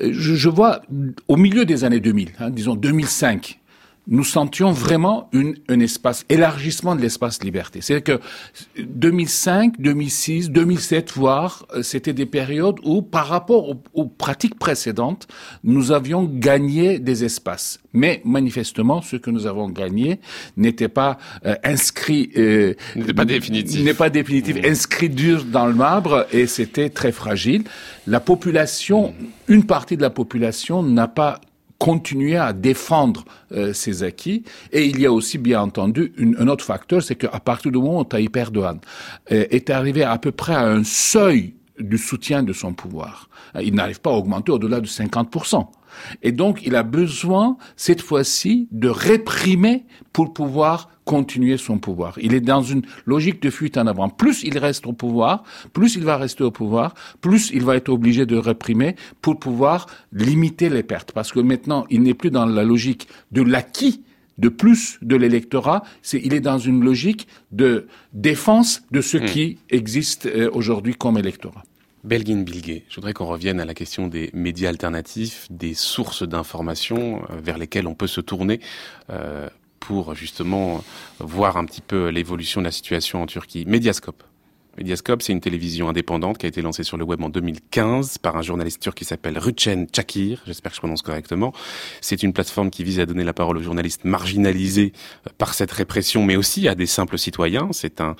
Je, 0.00 0.34
je 0.34 0.48
vois 0.48 0.82
au 1.28 1.36
milieu 1.36 1.64
des 1.64 1.84
années 1.84 2.00
2000, 2.00 2.32
hein, 2.38 2.50
disons 2.50 2.76
2005, 2.76 3.60
nous 4.06 4.24
sentions 4.24 4.72
vraiment 4.72 5.28
une, 5.32 5.56
un 5.68 5.80
espace, 5.80 6.24
élargissement 6.28 6.94
de 6.94 7.00
l'espace 7.00 7.42
liberté. 7.42 7.80
C'est-à-dire 7.80 8.18
que 8.18 8.82
2005, 8.82 9.80
2006, 9.80 10.50
2007, 10.50 11.12
voire, 11.12 11.66
euh, 11.74 11.82
c'était 11.82 12.12
des 12.12 12.26
périodes 12.26 12.76
où, 12.84 13.02
par 13.02 13.26
rapport 13.26 13.74
aux, 13.94 14.04
pratiques 14.06 14.58
précédentes, 14.58 15.26
nous 15.62 15.92
avions 15.92 16.24
gagné 16.24 16.98
des 16.98 17.24
espaces. 17.24 17.80
Mais 17.92 18.20
manifestement, 18.24 19.00
ce 19.00 19.16
que 19.16 19.30
nous 19.30 19.46
avons 19.46 19.68
gagné 19.68 20.20
n'était 20.56 20.88
pas 20.88 21.18
euh, 21.46 21.54
inscrit, 21.64 22.30
euh, 22.36 22.74
n'est 22.96 23.14
pas 23.14 23.24
définitif, 23.24 23.82
n'est 23.84 23.94
pas 23.94 24.10
définitif, 24.10 24.56
mmh. 24.56 24.66
inscrit 24.66 25.08
dur 25.08 25.44
dans 25.44 25.66
le 25.66 25.74
marbre, 25.74 26.26
et 26.32 26.46
c'était 26.46 26.90
très 26.90 27.12
fragile. 27.12 27.64
La 28.06 28.20
population, 28.20 29.14
une 29.48 29.64
partie 29.64 29.96
de 29.96 30.02
la 30.02 30.10
population 30.10 30.82
n'a 30.82 31.08
pas 31.08 31.40
continuer 31.78 32.36
à 32.36 32.52
défendre 32.52 33.24
euh, 33.52 33.72
ses 33.72 34.02
acquis. 34.02 34.44
Et 34.72 34.86
il 34.86 35.00
y 35.00 35.06
a 35.06 35.12
aussi, 35.12 35.38
bien 35.38 35.60
entendu, 35.62 36.12
un 36.18 36.48
autre 36.48 36.64
facteur, 36.64 37.02
c'est 37.02 37.16
qu'à 37.16 37.40
partir 37.40 37.72
du 37.72 37.78
moment 37.78 38.00
où 38.00 38.04
Tayyip 38.04 38.36
Erdogan 38.36 38.78
euh, 39.32 39.46
est 39.50 39.70
arrivé 39.70 40.02
à 40.02 40.18
peu 40.18 40.32
près 40.32 40.54
à 40.54 40.66
un 40.66 40.84
seuil 40.84 41.54
du 41.78 41.98
soutien 41.98 42.42
de 42.42 42.52
son 42.52 42.72
pouvoir. 42.72 43.28
Il 43.60 43.74
n'arrive 43.74 44.00
pas 44.00 44.10
à 44.10 44.14
augmenter 44.14 44.52
au-delà 44.52 44.80
de 44.80 44.86
50%. 44.86 45.66
Et 46.22 46.32
donc, 46.32 46.62
il 46.64 46.74
a 46.76 46.82
besoin, 46.82 47.56
cette 47.76 48.00
fois-ci, 48.00 48.68
de 48.72 48.88
réprimer 48.88 49.84
pour 50.12 50.32
pouvoir 50.32 50.90
continuer 51.04 51.56
son 51.56 51.78
pouvoir. 51.78 52.14
Il 52.20 52.34
est 52.34 52.40
dans 52.40 52.62
une 52.62 52.82
logique 53.04 53.42
de 53.42 53.50
fuite 53.50 53.76
en 53.76 53.86
avant. 53.86 54.08
Plus 54.08 54.42
il 54.42 54.58
reste 54.58 54.86
au 54.86 54.92
pouvoir, 54.92 55.44
plus 55.72 55.96
il 55.96 56.04
va 56.04 56.16
rester 56.16 56.44
au 56.44 56.50
pouvoir, 56.50 56.94
plus 57.20 57.50
il 57.52 57.62
va 57.62 57.76
être 57.76 57.90
obligé 57.90 58.26
de 58.26 58.36
réprimer 58.36 58.96
pour 59.20 59.38
pouvoir 59.38 59.86
limiter 60.12 60.70
les 60.70 60.82
pertes. 60.82 61.12
Parce 61.12 61.32
que 61.32 61.40
maintenant, 61.40 61.84
il 61.90 62.02
n'est 62.02 62.14
plus 62.14 62.30
dans 62.30 62.46
la 62.46 62.64
logique 62.64 63.08
de 63.32 63.42
l'acquis 63.42 64.02
de 64.38 64.48
plus 64.48 64.98
de 65.02 65.16
l'électorat, 65.16 65.82
c'est 66.02 66.20
il 66.22 66.34
est 66.34 66.40
dans 66.40 66.58
une 66.58 66.82
logique 66.84 67.28
de 67.52 67.86
défense 68.12 68.82
de 68.90 69.00
ce 69.00 69.18
hmm. 69.18 69.24
qui 69.26 69.58
existe 69.70 70.26
euh, 70.26 70.50
aujourd'hui 70.52 70.94
comme 70.94 71.18
électorat. 71.18 71.62
Belgin 72.04 72.42
Bilguet, 72.42 72.84
je 72.90 72.96
voudrais 72.96 73.14
qu'on 73.14 73.24
revienne 73.24 73.60
à 73.60 73.64
la 73.64 73.72
question 73.72 74.08
des 74.08 74.30
médias 74.34 74.68
alternatifs, 74.68 75.46
des 75.50 75.72
sources 75.72 76.22
d'information 76.22 77.22
euh, 77.30 77.40
vers 77.42 77.56
lesquelles 77.56 77.86
on 77.86 77.94
peut 77.94 78.06
se 78.06 78.20
tourner 78.20 78.60
euh, 79.08 79.48
pour 79.80 80.14
justement 80.14 80.84
voir 81.18 81.56
un 81.56 81.64
petit 81.64 81.80
peu 81.80 82.08
l'évolution 82.08 82.60
de 82.60 82.66
la 82.66 82.72
situation 82.72 83.22
en 83.22 83.26
Turquie. 83.26 83.64
Mediascope. 83.66 84.22
Mediascope, 84.76 85.22
c'est 85.22 85.32
une 85.32 85.40
télévision 85.40 85.88
indépendante 85.88 86.38
qui 86.38 86.46
a 86.46 86.48
été 86.48 86.60
lancée 86.60 86.82
sur 86.82 86.96
le 86.96 87.04
web 87.04 87.22
en 87.22 87.28
2015 87.28 88.18
par 88.18 88.36
un 88.36 88.42
journaliste 88.42 88.80
turc 88.80 88.96
qui 88.96 89.04
s'appelle 89.04 89.38
Ruchen 89.38 89.86
Çakir, 89.92 90.42
j'espère 90.46 90.72
que 90.72 90.76
je 90.76 90.80
prononce 90.80 91.02
correctement. 91.02 91.52
C'est 92.00 92.22
une 92.22 92.32
plateforme 92.32 92.70
qui 92.70 92.82
vise 92.82 92.98
à 92.98 93.06
donner 93.06 93.24
la 93.24 93.32
parole 93.32 93.56
aux 93.58 93.62
journalistes 93.62 94.04
marginalisés 94.04 94.92
euh, 95.26 95.30
par 95.38 95.54
cette 95.54 95.70
répression, 95.70 96.24
mais 96.24 96.36
aussi 96.36 96.66
à 96.66 96.74
des 96.74 96.86
simples 96.86 97.18
citoyens. 97.18 97.68
C'est 97.72 98.00
un, 98.00 98.16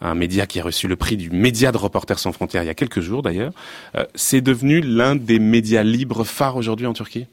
un 0.00 0.14
média 0.14 0.46
qui 0.46 0.60
a 0.60 0.62
reçu 0.62 0.88
le 0.88 0.96
prix 0.96 1.16
du 1.16 1.30
média 1.30 1.72
de 1.72 1.78
Reporters 1.78 2.18
sans 2.18 2.32
frontières 2.32 2.62
il 2.62 2.66
y 2.66 2.70
a 2.70 2.74
quelques 2.74 3.00
jours 3.00 3.22
d'ailleurs. 3.22 3.52
Euh, 3.94 4.04
c'est 4.14 4.40
devenu 4.40 4.80
l'un 4.80 5.16
des 5.16 5.38
médias 5.38 5.82
libres 5.82 6.24
phares 6.24 6.56
aujourd'hui 6.56 6.86
en 6.86 6.92
Turquie 6.92 7.26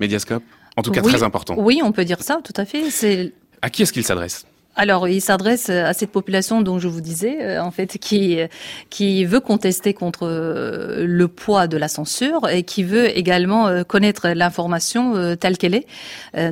Mediascope? 0.00 0.42
En 0.76 0.82
tout 0.82 0.90
cas 0.90 1.02
très 1.02 1.22
important. 1.22 1.54
Oui, 1.58 1.80
on 1.82 1.92
peut 1.92 2.04
dire 2.04 2.22
ça, 2.22 2.40
tout 2.42 2.54
à 2.56 2.64
fait. 2.64 2.90
C'est... 2.90 3.32
À 3.60 3.70
qui 3.70 3.82
est-ce 3.82 3.92
qu'il 3.92 4.04
s'adresse? 4.04 4.46
Alors, 4.80 5.08
il 5.08 5.20
s'adresse 5.20 5.68
à 5.68 5.92
cette 5.92 6.10
population 6.10 6.62
dont 6.62 6.78
je 6.78 6.88
vous 6.88 7.02
disais, 7.02 7.36
euh, 7.42 7.62
en 7.62 7.70
fait, 7.70 7.98
qui 7.98 8.38
qui 8.88 9.26
veut 9.26 9.40
contester 9.40 9.92
contre 9.92 10.26
euh, 10.26 11.04
le 11.06 11.28
poids 11.28 11.66
de 11.66 11.76
la 11.76 11.86
censure 11.86 12.48
et 12.48 12.62
qui 12.62 12.82
veut 12.82 13.14
également 13.14 13.68
euh, 13.68 13.82
connaître 13.82 14.28
l'information 14.28 15.36
telle 15.36 15.58
qu'elle 15.58 15.74
est, 15.74 15.86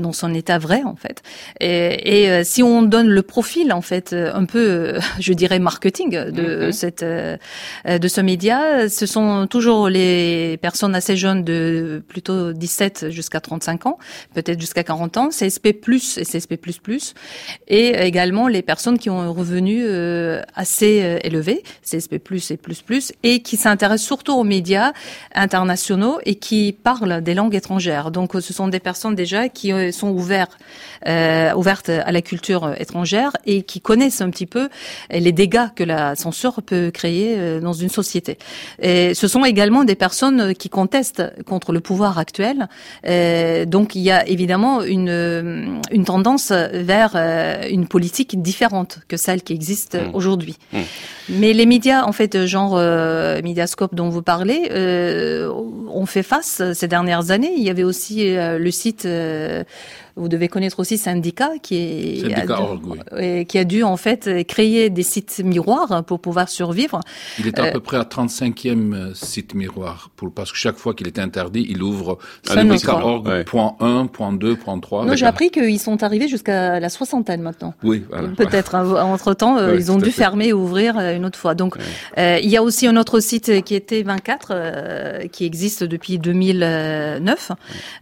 dans 0.00 0.12
son 0.12 0.34
état 0.34 0.58
vrai, 0.58 0.82
en 0.84 0.94
fait. 0.94 1.22
Et, 1.60 2.24
et, 2.24 2.44
si 2.44 2.62
on 2.62 2.82
donne 2.82 3.08
le 3.08 3.22
profil, 3.22 3.72
en 3.72 3.80
fait, 3.80 4.12
un 4.12 4.44
peu, 4.44 4.98
je 5.20 5.32
dirais, 5.32 5.58
marketing 5.58 6.10
de 6.10 6.66
mhm. 6.66 6.72
cette 6.72 7.02
de 7.04 8.08
ce 8.08 8.20
média, 8.20 8.90
ce 8.90 9.06
sont 9.06 9.46
toujours 9.46 9.88
les 9.88 10.58
personnes 10.58 10.94
assez 10.94 11.16
jeunes 11.16 11.44
de 11.44 12.02
plutôt 12.08 12.52
17 12.52 13.08
jusqu'à 13.08 13.40
35 13.40 13.86
ans, 13.86 13.98
peut-être 14.34 14.60
jusqu'à 14.60 14.84
40 14.84 15.16
ans, 15.16 15.28
CSP+ 15.30 15.68
et 15.68 16.24
CSP++, 16.24 16.58
et 17.68 17.88
également 17.90 18.17
les 18.26 18.62
personnes 18.62 18.98
qui 18.98 19.10
ont 19.10 19.20
un 19.20 19.28
revenu 19.28 19.84
euh, 19.84 20.42
assez 20.54 21.02
euh, 21.02 21.18
élevé, 21.22 21.62
CSP+, 21.84 22.20
et 22.50 22.58
et 23.22 23.42
qui 23.42 23.56
s'intéressent 23.56 24.06
surtout 24.06 24.32
aux 24.32 24.44
médias 24.44 24.92
internationaux 25.34 26.18
et 26.24 26.34
qui 26.34 26.72
parlent 26.72 27.22
des 27.22 27.34
langues 27.34 27.54
étrangères. 27.54 28.10
Donc, 28.10 28.32
ce 28.34 28.52
sont 28.52 28.68
des 28.68 28.80
personnes 28.80 29.14
déjà 29.14 29.48
qui 29.48 29.72
euh, 29.72 29.92
sont 29.92 30.10
ouvertes, 30.10 30.58
à 31.04 32.12
la 32.12 32.22
culture 32.22 32.74
étrangère 32.78 33.32
et 33.46 33.62
qui 33.62 33.80
connaissent 33.80 34.20
un 34.20 34.30
petit 34.30 34.46
peu 34.46 34.68
les 35.10 35.32
dégâts 35.32 35.68
que 35.74 35.84
la 35.84 36.16
censure 36.16 36.60
peut 36.62 36.90
créer 36.90 37.60
dans 37.60 37.72
une 37.72 37.88
société. 37.88 38.36
Ce 38.82 39.28
sont 39.28 39.44
également 39.44 39.84
des 39.84 39.94
personnes 39.94 40.54
qui 40.54 40.68
contestent 40.68 41.22
contre 41.46 41.72
le 41.72 41.80
pouvoir 41.80 42.18
actuel. 42.18 42.68
donc, 43.66 43.94
il 43.94 44.02
y 44.02 44.10
a 44.10 44.26
évidemment 44.26 44.82
une 44.82 45.80
tendance 46.04 46.50
vers 46.50 47.14
une 47.70 47.86
politique 47.86 48.07
politique 48.08 48.40
différente 48.40 49.00
que 49.06 49.18
celle 49.18 49.42
qui 49.42 49.52
existe 49.52 49.96
mmh. 49.96 50.14
aujourd'hui. 50.14 50.56
Mmh. 50.72 50.78
Mais 51.28 51.52
les 51.52 51.66
médias, 51.66 52.04
en 52.04 52.12
fait, 52.12 52.46
genre 52.46 52.74
euh, 52.78 53.42
Mediascope 53.42 53.94
dont 53.94 54.08
vous 54.08 54.22
parlez, 54.22 54.70
euh, 54.70 55.52
ont 55.92 56.06
fait 56.06 56.22
face 56.22 56.62
ces 56.72 56.88
dernières 56.88 57.30
années. 57.30 57.52
Il 57.54 57.62
y 57.62 57.68
avait 57.68 57.84
aussi 57.84 58.34
euh, 58.34 58.58
le 58.58 58.70
site 58.70 59.04
euh, 59.04 59.62
vous 60.18 60.28
devez 60.28 60.48
connaître 60.48 60.80
aussi 60.80 60.98
Syndicat 60.98 61.52
qui 61.62 61.76
est 61.76 62.34
a, 62.34 63.44
qui 63.44 63.58
a 63.58 63.64
dû 63.64 63.82
en 63.82 63.96
fait 63.96 64.46
créer 64.46 64.90
des 64.90 65.02
sites 65.02 65.40
miroirs 65.44 66.04
pour 66.04 66.20
pouvoir 66.20 66.48
survivre. 66.48 67.00
Il 67.38 67.46
est 67.46 67.58
à 67.58 67.66
euh, 67.66 67.72
peu 67.72 67.80
près 67.80 67.96
à 67.96 68.02
35e 68.02 68.94
euh, 68.94 69.14
site 69.14 69.54
miroir 69.54 70.10
pour 70.16 70.32
parce 70.32 70.52
que 70.52 70.58
chaque 70.58 70.76
fois 70.76 70.94
qu'il 70.94 71.06
est 71.06 71.18
interdit, 71.18 71.66
il 71.68 71.82
ouvre 71.82 72.18
syndicat.org 72.42 73.44
point 73.44 73.76
1, 73.80 74.06
point 74.06 74.32
2, 74.32 74.56
point 74.56 74.78
3. 74.78 75.06
Non, 75.06 75.14
j'ai 75.14 75.26
appris 75.26 75.50
qu'ils 75.50 75.80
sont 75.80 76.02
arrivés 76.02 76.28
jusqu'à 76.28 76.80
la 76.80 76.88
soixantaine 76.88 77.42
maintenant. 77.42 77.74
Oui, 77.82 78.04
Peut-être 78.36 78.74
hein, 78.74 79.02
entre 79.02 79.34
temps, 79.34 79.58
euh, 79.58 79.76
ils 79.76 79.90
ont 79.90 79.98
dû 79.98 80.10
fermer 80.10 80.48
et 80.48 80.52
ouvrir 80.52 80.98
une 80.98 81.24
autre 81.24 81.38
fois. 81.38 81.54
Donc 81.54 81.76
il 82.16 82.48
y 82.48 82.56
a 82.56 82.62
aussi 82.62 82.86
un 82.86 82.96
autre 82.96 83.20
site 83.20 83.62
qui 83.64 83.74
était 83.74 84.02
24 84.02 85.26
qui 85.28 85.44
existe 85.44 85.84
depuis 85.84 86.18
2009 86.18 87.52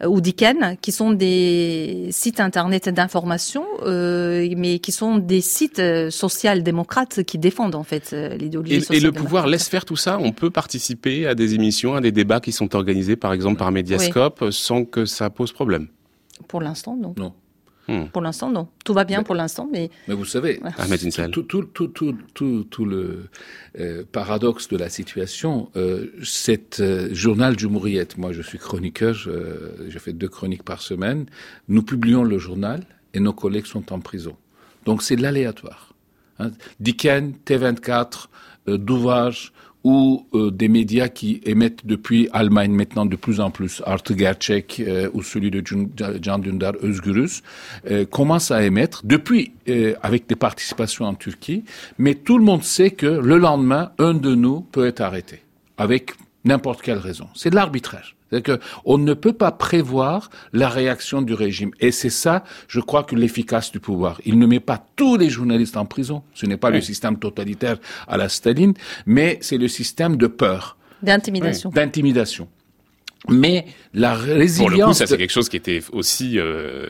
ou 0.06 0.20
Diken 0.20 0.76
qui 0.80 0.92
sont 0.92 1.12
des 1.12 2.05
sites 2.10 2.40
internet 2.40 2.88
d'information, 2.88 3.64
euh, 3.82 4.48
mais 4.56 4.78
qui 4.78 4.92
sont 4.92 5.18
des 5.18 5.40
sites 5.40 5.78
euh, 5.78 6.10
social-démocrates 6.10 7.22
qui 7.24 7.38
défendent 7.38 7.74
en 7.74 7.82
fait 7.82 8.10
euh, 8.12 8.36
l'idéologie 8.36 8.84
Et, 8.90 8.96
et 8.96 9.00
le 9.00 9.12
pouvoir 9.12 9.46
laisse 9.46 9.68
faire 9.68 9.84
tout 9.84 9.96
ça 9.96 10.18
On 10.20 10.32
peut 10.32 10.50
participer 10.50 11.26
à 11.26 11.34
des 11.34 11.54
émissions, 11.54 11.94
à 11.94 12.00
des 12.00 12.12
débats 12.12 12.40
qui 12.40 12.52
sont 12.52 12.74
organisés 12.74 13.16
par 13.16 13.32
exemple 13.32 13.58
par 13.58 13.72
Mediascope 13.72 14.46
sans 14.50 14.84
que 14.84 15.04
ça 15.04 15.30
pose 15.30 15.52
problème 15.52 15.88
Pour 16.48 16.60
l'instant, 16.60 16.96
non. 16.96 17.14
Non. 17.16 17.32
Hmm. 17.88 18.06
Pour 18.12 18.22
l'instant, 18.22 18.50
non. 18.50 18.68
Tout 18.84 18.92
va 18.94 19.04
bien 19.04 19.22
pour 19.22 19.34
l'instant, 19.34 19.68
mais... 19.70 19.90
Mais 20.08 20.14
vous 20.14 20.24
savez, 20.24 20.60
tout, 21.32 21.42
tout, 21.44 21.62
tout, 21.62 21.86
tout, 22.34 22.64
tout, 22.64 22.84
le 22.84 23.28
euh, 23.78 24.02
paradoxe 24.10 24.68
de 24.68 24.76
la 24.76 24.88
situation, 24.88 25.70
euh, 25.76 26.06
cette 26.24 26.80
euh, 26.80 27.08
journal 27.14 27.54
du 27.54 27.68
Mouriette, 27.68 28.18
moi 28.18 28.32
je 28.32 28.42
suis 28.42 28.58
chroniqueur, 28.58 29.14
je, 29.14 29.98
fais 29.98 30.12
deux 30.12 30.28
chroniques 30.28 30.64
par 30.64 30.82
semaine, 30.82 31.26
nous 31.68 31.82
publions 31.82 32.24
le 32.24 32.38
journal 32.38 32.82
et 33.14 33.20
nos 33.20 33.32
collègues 33.32 33.66
sont 33.66 33.92
en 33.92 34.00
prison. 34.00 34.36
Donc 34.84 35.02
c'est 35.02 35.16
l'aléatoire. 35.16 35.94
Hein. 36.40 36.50
Diken, 36.80 37.34
T24, 37.46 38.26
Douvage, 38.66 39.52
ou 39.86 40.26
euh, 40.34 40.50
des 40.50 40.66
médias 40.66 41.06
qui 41.06 41.40
émettent 41.44 41.86
depuis 41.86 42.28
Allemagne 42.32 42.72
maintenant 42.72 43.06
de 43.06 43.14
plus 43.14 43.38
en 43.38 43.52
plus, 43.52 43.84
Arte 43.86 44.18
Gerçek 44.18 44.80
euh, 44.80 45.08
ou 45.14 45.22
celui 45.22 45.52
de 45.52 45.60
Can 45.60 46.38
Dündar 46.40 46.72
Özgürüz, 46.82 47.44
euh, 47.88 48.04
commencent 48.04 48.50
à 48.50 48.64
émettre 48.64 49.02
depuis 49.04 49.52
avec 50.02 50.28
des 50.28 50.36
participations 50.36 51.06
en 51.06 51.14
Turquie, 51.14 51.64
mais 51.98 52.14
tout 52.14 52.38
le 52.38 52.44
monde 52.44 52.62
sait 52.62 52.90
que 52.90 53.06
le 53.06 53.36
lendemain, 53.36 53.90
un 53.98 54.14
de 54.14 54.34
nous 54.34 54.60
peut 54.60 54.86
être 54.86 55.00
arrêté 55.00 55.40
avec 55.76 56.12
n'importe 56.44 56.82
quelle 56.82 56.98
raison. 56.98 57.28
C'est 57.34 57.50
de 57.50 57.56
l'arbitrage. 57.56 58.15
C'est-à-dire 58.30 58.58
qu'on 58.58 58.98
ne 58.98 59.14
peut 59.14 59.32
pas 59.32 59.52
prévoir 59.52 60.30
la 60.52 60.68
réaction 60.68 61.22
du 61.22 61.34
régime. 61.34 61.70
Et 61.80 61.92
c'est 61.92 62.10
ça, 62.10 62.44
je 62.68 62.80
crois, 62.80 63.04
que 63.04 63.14
l'efficace 63.14 63.70
du 63.70 63.80
pouvoir. 63.80 64.20
Il 64.24 64.38
ne 64.38 64.46
met 64.46 64.60
pas 64.60 64.84
tous 64.96 65.16
les 65.16 65.30
journalistes 65.30 65.76
en 65.76 65.86
prison. 65.86 66.22
Ce 66.34 66.46
n'est 66.46 66.56
pas 66.56 66.70
le 66.70 66.80
système 66.80 67.18
totalitaire 67.18 67.78
à 68.08 68.16
la 68.16 68.28
Staline, 68.28 68.74
mais 69.06 69.38
c'est 69.40 69.58
le 69.58 69.68
système 69.68 70.16
de 70.16 70.26
peur. 70.26 70.76
D'intimidation. 71.02 71.70
D'intimidation. 71.70 72.48
Mais 73.28 73.66
la 73.94 74.14
résilience. 74.14 74.58
Pour 74.58 74.70
le 74.70 74.84
coup, 74.84 74.92
ça 74.92 75.06
c'est 75.06 75.16
quelque 75.16 75.32
chose 75.32 75.48
qui 75.48 75.56
était 75.56 75.80
aussi 75.92 76.38
euh, 76.38 76.86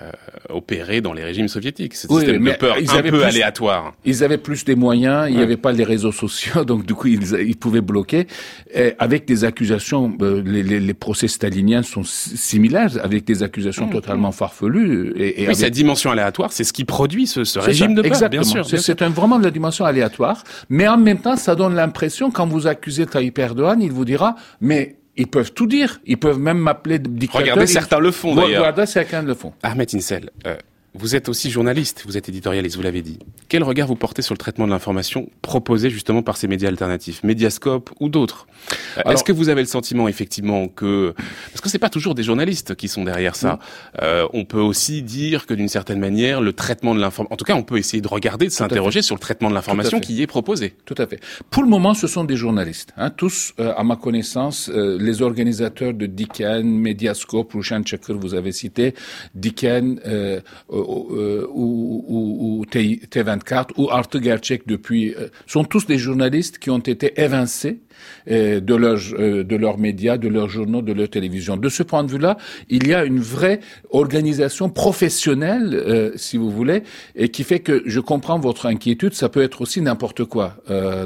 euh, 0.00 0.10
opéré 0.48 1.00
dans 1.00 1.12
les 1.12 1.24
régimes 1.24 1.48
soviétiques. 1.48 1.94
Ce 1.94 2.08
système 2.08 2.44
de 2.44 2.52
peur 2.52 2.76
un 2.76 3.02
peu 3.02 3.24
aléatoire. 3.24 3.94
Ils 4.04 4.24
avaient 4.24 4.38
plus 4.38 4.64
des 4.64 4.74
moyens, 4.74 5.28
il 5.28 5.36
n'y 5.36 5.42
avait 5.42 5.56
pas 5.56 5.72
les 5.72 5.84
réseaux 5.84 6.12
sociaux, 6.12 6.64
donc 6.66 6.86
du 6.86 6.94
coup 6.94 7.06
ils, 7.08 7.34
ils 7.40 7.56
pouvaient 7.56 7.80
bloquer. 7.80 8.26
Et 8.74 8.94
avec 8.98 9.26
des 9.26 9.44
accusations, 9.44 10.16
euh, 10.22 10.42
les, 10.44 10.62
les, 10.62 10.80
les, 10.80 10.94
procès 10.94 11.28
staliniens 11.28 11.82
sont 11.82 12.02
similaires, 12.04 12.90
avec 13.02 13.24
des 13.24 13.42
accusations 13.42 13.86
mmh, 13.86 13.92
totalement 13.92 14.30
mmh. 14.30 14.32
farfelues. 14.32 15.12
Et, 15.16 15.42
et 15.42 15.48
oui, 15.48 15.54
cette 15.54 15.72
dimension 15.72 16.10
aléatoire, 16.10 16.52
c'est 16.52 16.64
ce 16.64 16.72
qui 16.72 16.84
produit 16.84 17.26
ce, 17.26 17.44
ce 17.44 17.58
régime 17.58 17.94
de 17.94 18.02
peur, 18.02 18.12
Exactement. 18.12 18.42
bien 18.42 18.64
sûr. 18.64 18.80
C'est 18.80 19.02
vraiment 19.02 19.38
de 19.38 19.44
la 19.44 19.50
dimension 19.50 19.84
aléatoire, 19.84 20.44
mais 20.68 20.88
en 20.88 20.98
même 20.98 21.18
temps, 21.18 21.36
ça 21.36 21.54
donne 21.54 21.74
l'impression, 21.74 22.30
quand 22.30 22.46
vous 22.46 22.66
accusez 22.66 23.06
Tayyip 23.06 23.38
Erdogan, 23.38 23.80
il 23.80 23.92
vous 23.92 24.04
dira, 24.04 24.36
mais 24.60 24.99
ils 25.20 25.26
peuvent 25.26 25.52
tout 25.52 25.66
dire. 25.66 26.00
Ils 26.06 26.18
peuvent 26.18 26.38
même 26.38 26.58
m'appeler 26.58 26.98
dictateur. 26.98 27.42
Regardez, 27.42 27.66
certains 27.66 27.98
le 27.98 28.10
font 28.10 28.34
d'ailleurs. 28.34 28.60
Regardez, 28.60 28.86
certains 28.86 29.22
le 29.22 29.34
font. 29.34 29.52
Ahmed 29.62 29.88
Insel, 29.94 30.30
euh, 30.46 30.56
Vous 30.94 31.14
êtes 31.14 31.28
aussi 31.28 31.50
journaliste, 31.50 32.02
vous 32.04 32.16
êtes 32.16 32.28
éditorialiste, 32.28 32.74
vous 32.74 32.82
l'avez 32.82 33.02
dit. 33.02 33.20
Quel 33.48 33.62
regard 33.62 33.86
vous 33.86 33.94
portez 33.94 34.22
sur 34.22 34.34
le 34.34 34.38
traitement 34.38 34.66
de 34.66 34.72
l'information 34.72 35.30
proposé 35.40 35.88
justement 35.88 36.22
par 36.22 36.36
ces 36.36 36.48
médias 36.48 36.68
alternatifs, 36.68 37.22
Mediascope 37.22 37.90
ou 38.00 38.08
d'autres? 38.08 38.48
Euh, 38.98 39.12
Est-ce 39.12 39.22
que 39.22 39.30
vous 39.30 39.48
avez 39.50 39.60
le 39.60 39.68
sentiment 39.68 40.08
effectivement 40.08 40.66
que 40.66 41.14
parce 41.52 41.60
que 41.60 41.68
c'est 41.68 41.78
pas 41.78 41.90
toujours 41.90 42.16
des 42.16 42.24
journalistes 42.24 42.74
qui 42.74 42.88
sont 42.88 43.04
derrière 43.04 43.36
ça. 43.36 43.60
Euh, 44.02 44.26
on 44.32 44.44
peut 44.44 44.60
aussi 44.60 45.02
dire 45.02 45.46
que 45.46 45.54
d'une 45.54 45.68
certaine 45.68 46.00
manière, 46.00 46.40
le 46.40 46.52
traitement 46.52 46.94
de 46.94 47.00
l'information, 47.00 47.32
en 47.32 47.36
tout 47.36 47.44
cas, 47.44 47.54
on 47.54 47.62
peut 47.62 47.78
essayer 47.78 48.00
de 48.00 48.08
regarder, 48.08 48.46
de 48.46 48.50
s'interroger 48.50 49.00
sur 49.00 49.14
le 49.14 49.20
traitement 49.20 49.48
de 49.48 49.54
l'information 49.54 50.00
qui 50.00 50.20
est 50.22 50.26
proposé. 50.26 50.74
Tout 50.86 50.96
à 50.98 51.06
fait. 51.06 51.20
Pour 51.50 51.62
le 51.62 51.68
moment, 51.68 51.94
ce 51.94 52.08
sont 52.08 52.24
des 52.24 52.36
journalistes. 52.36 52.92
Hein, 52.96 53.10
tous, 53.10 53.52
euh, 53.60 53.72
à 53.76 53.84
ma 53.84 53.94
connaissance, 53.94 54.68
les 54.68 55.22
organisateurs 55.22 55.94
de 55.94 56.06
Dicken, 56.06 56.64
Mediascope, 56.64 57.52
Rushan 57.52 57.82
Checker, 57.84 58.14
vous 58.14 58.34
avez 58.34 58.50
cité, 58.50 58.94
Dicken. 59.36 60.00
Euh, 60.80 61.46
ou, 61.52 62.04
ou, 62.08 62.60
ou, 62.60 62.64
T24 62.64 63.68
ou 63.76 63.90
Arte 63.90 64.22
Gerçek 64.22 64.66
depuis 64.66 65.14
euh, 65.14 65.28
sont 65.46 65.64
tous 65.64 65.86
des 65.86 65.98
journalistes 65.98 66.58
qui 66.58 66.70
ont 66.70 66.78
été 66.78 67.20
évincés 67.20 67.80
euh, 68.30 68.60
de 68.60 68.74
leurs 68.74 69.00
de 69.00 69.56
leurs 69.56 69.78
médias, 69.78 70.16
de 70.16 70.28
leurs 70.28 70.48
journaux, 70.48 70.82
de 70.82 70.92
leur 70.92 71.08
télévision. 71.08 71.56
De 71.56 71.68
ce 71.68 71.82
point 71.82 72.04
de 72.04 72.10
vue-là, 72.10 72.36
il 72.68 72.86
y 72.86 72.94
a 72.94 73.04
une 73.04 73.20
vraie 73.20 73.60
organisation 73.90 74.70
professionnelle, 74.70 76.12
si 76.16 76.36
vous 76.36 76.50
voulez, 76.50 76.82
et 77.14 77.28
qui 77.28 77.44
fait 77.44 77.60
que 77.60 77.82
je 77.86 78.00
comprends 78.00 78.38
votre 78.38 78.66
inquiétude. 78.66 79.14
Ça 79.14 79.28
peut 79.28 79.42
être 79.42 79.60
aussi 79.60 79.80
n'importe 79.80 80.24
quoi 80.24 80.56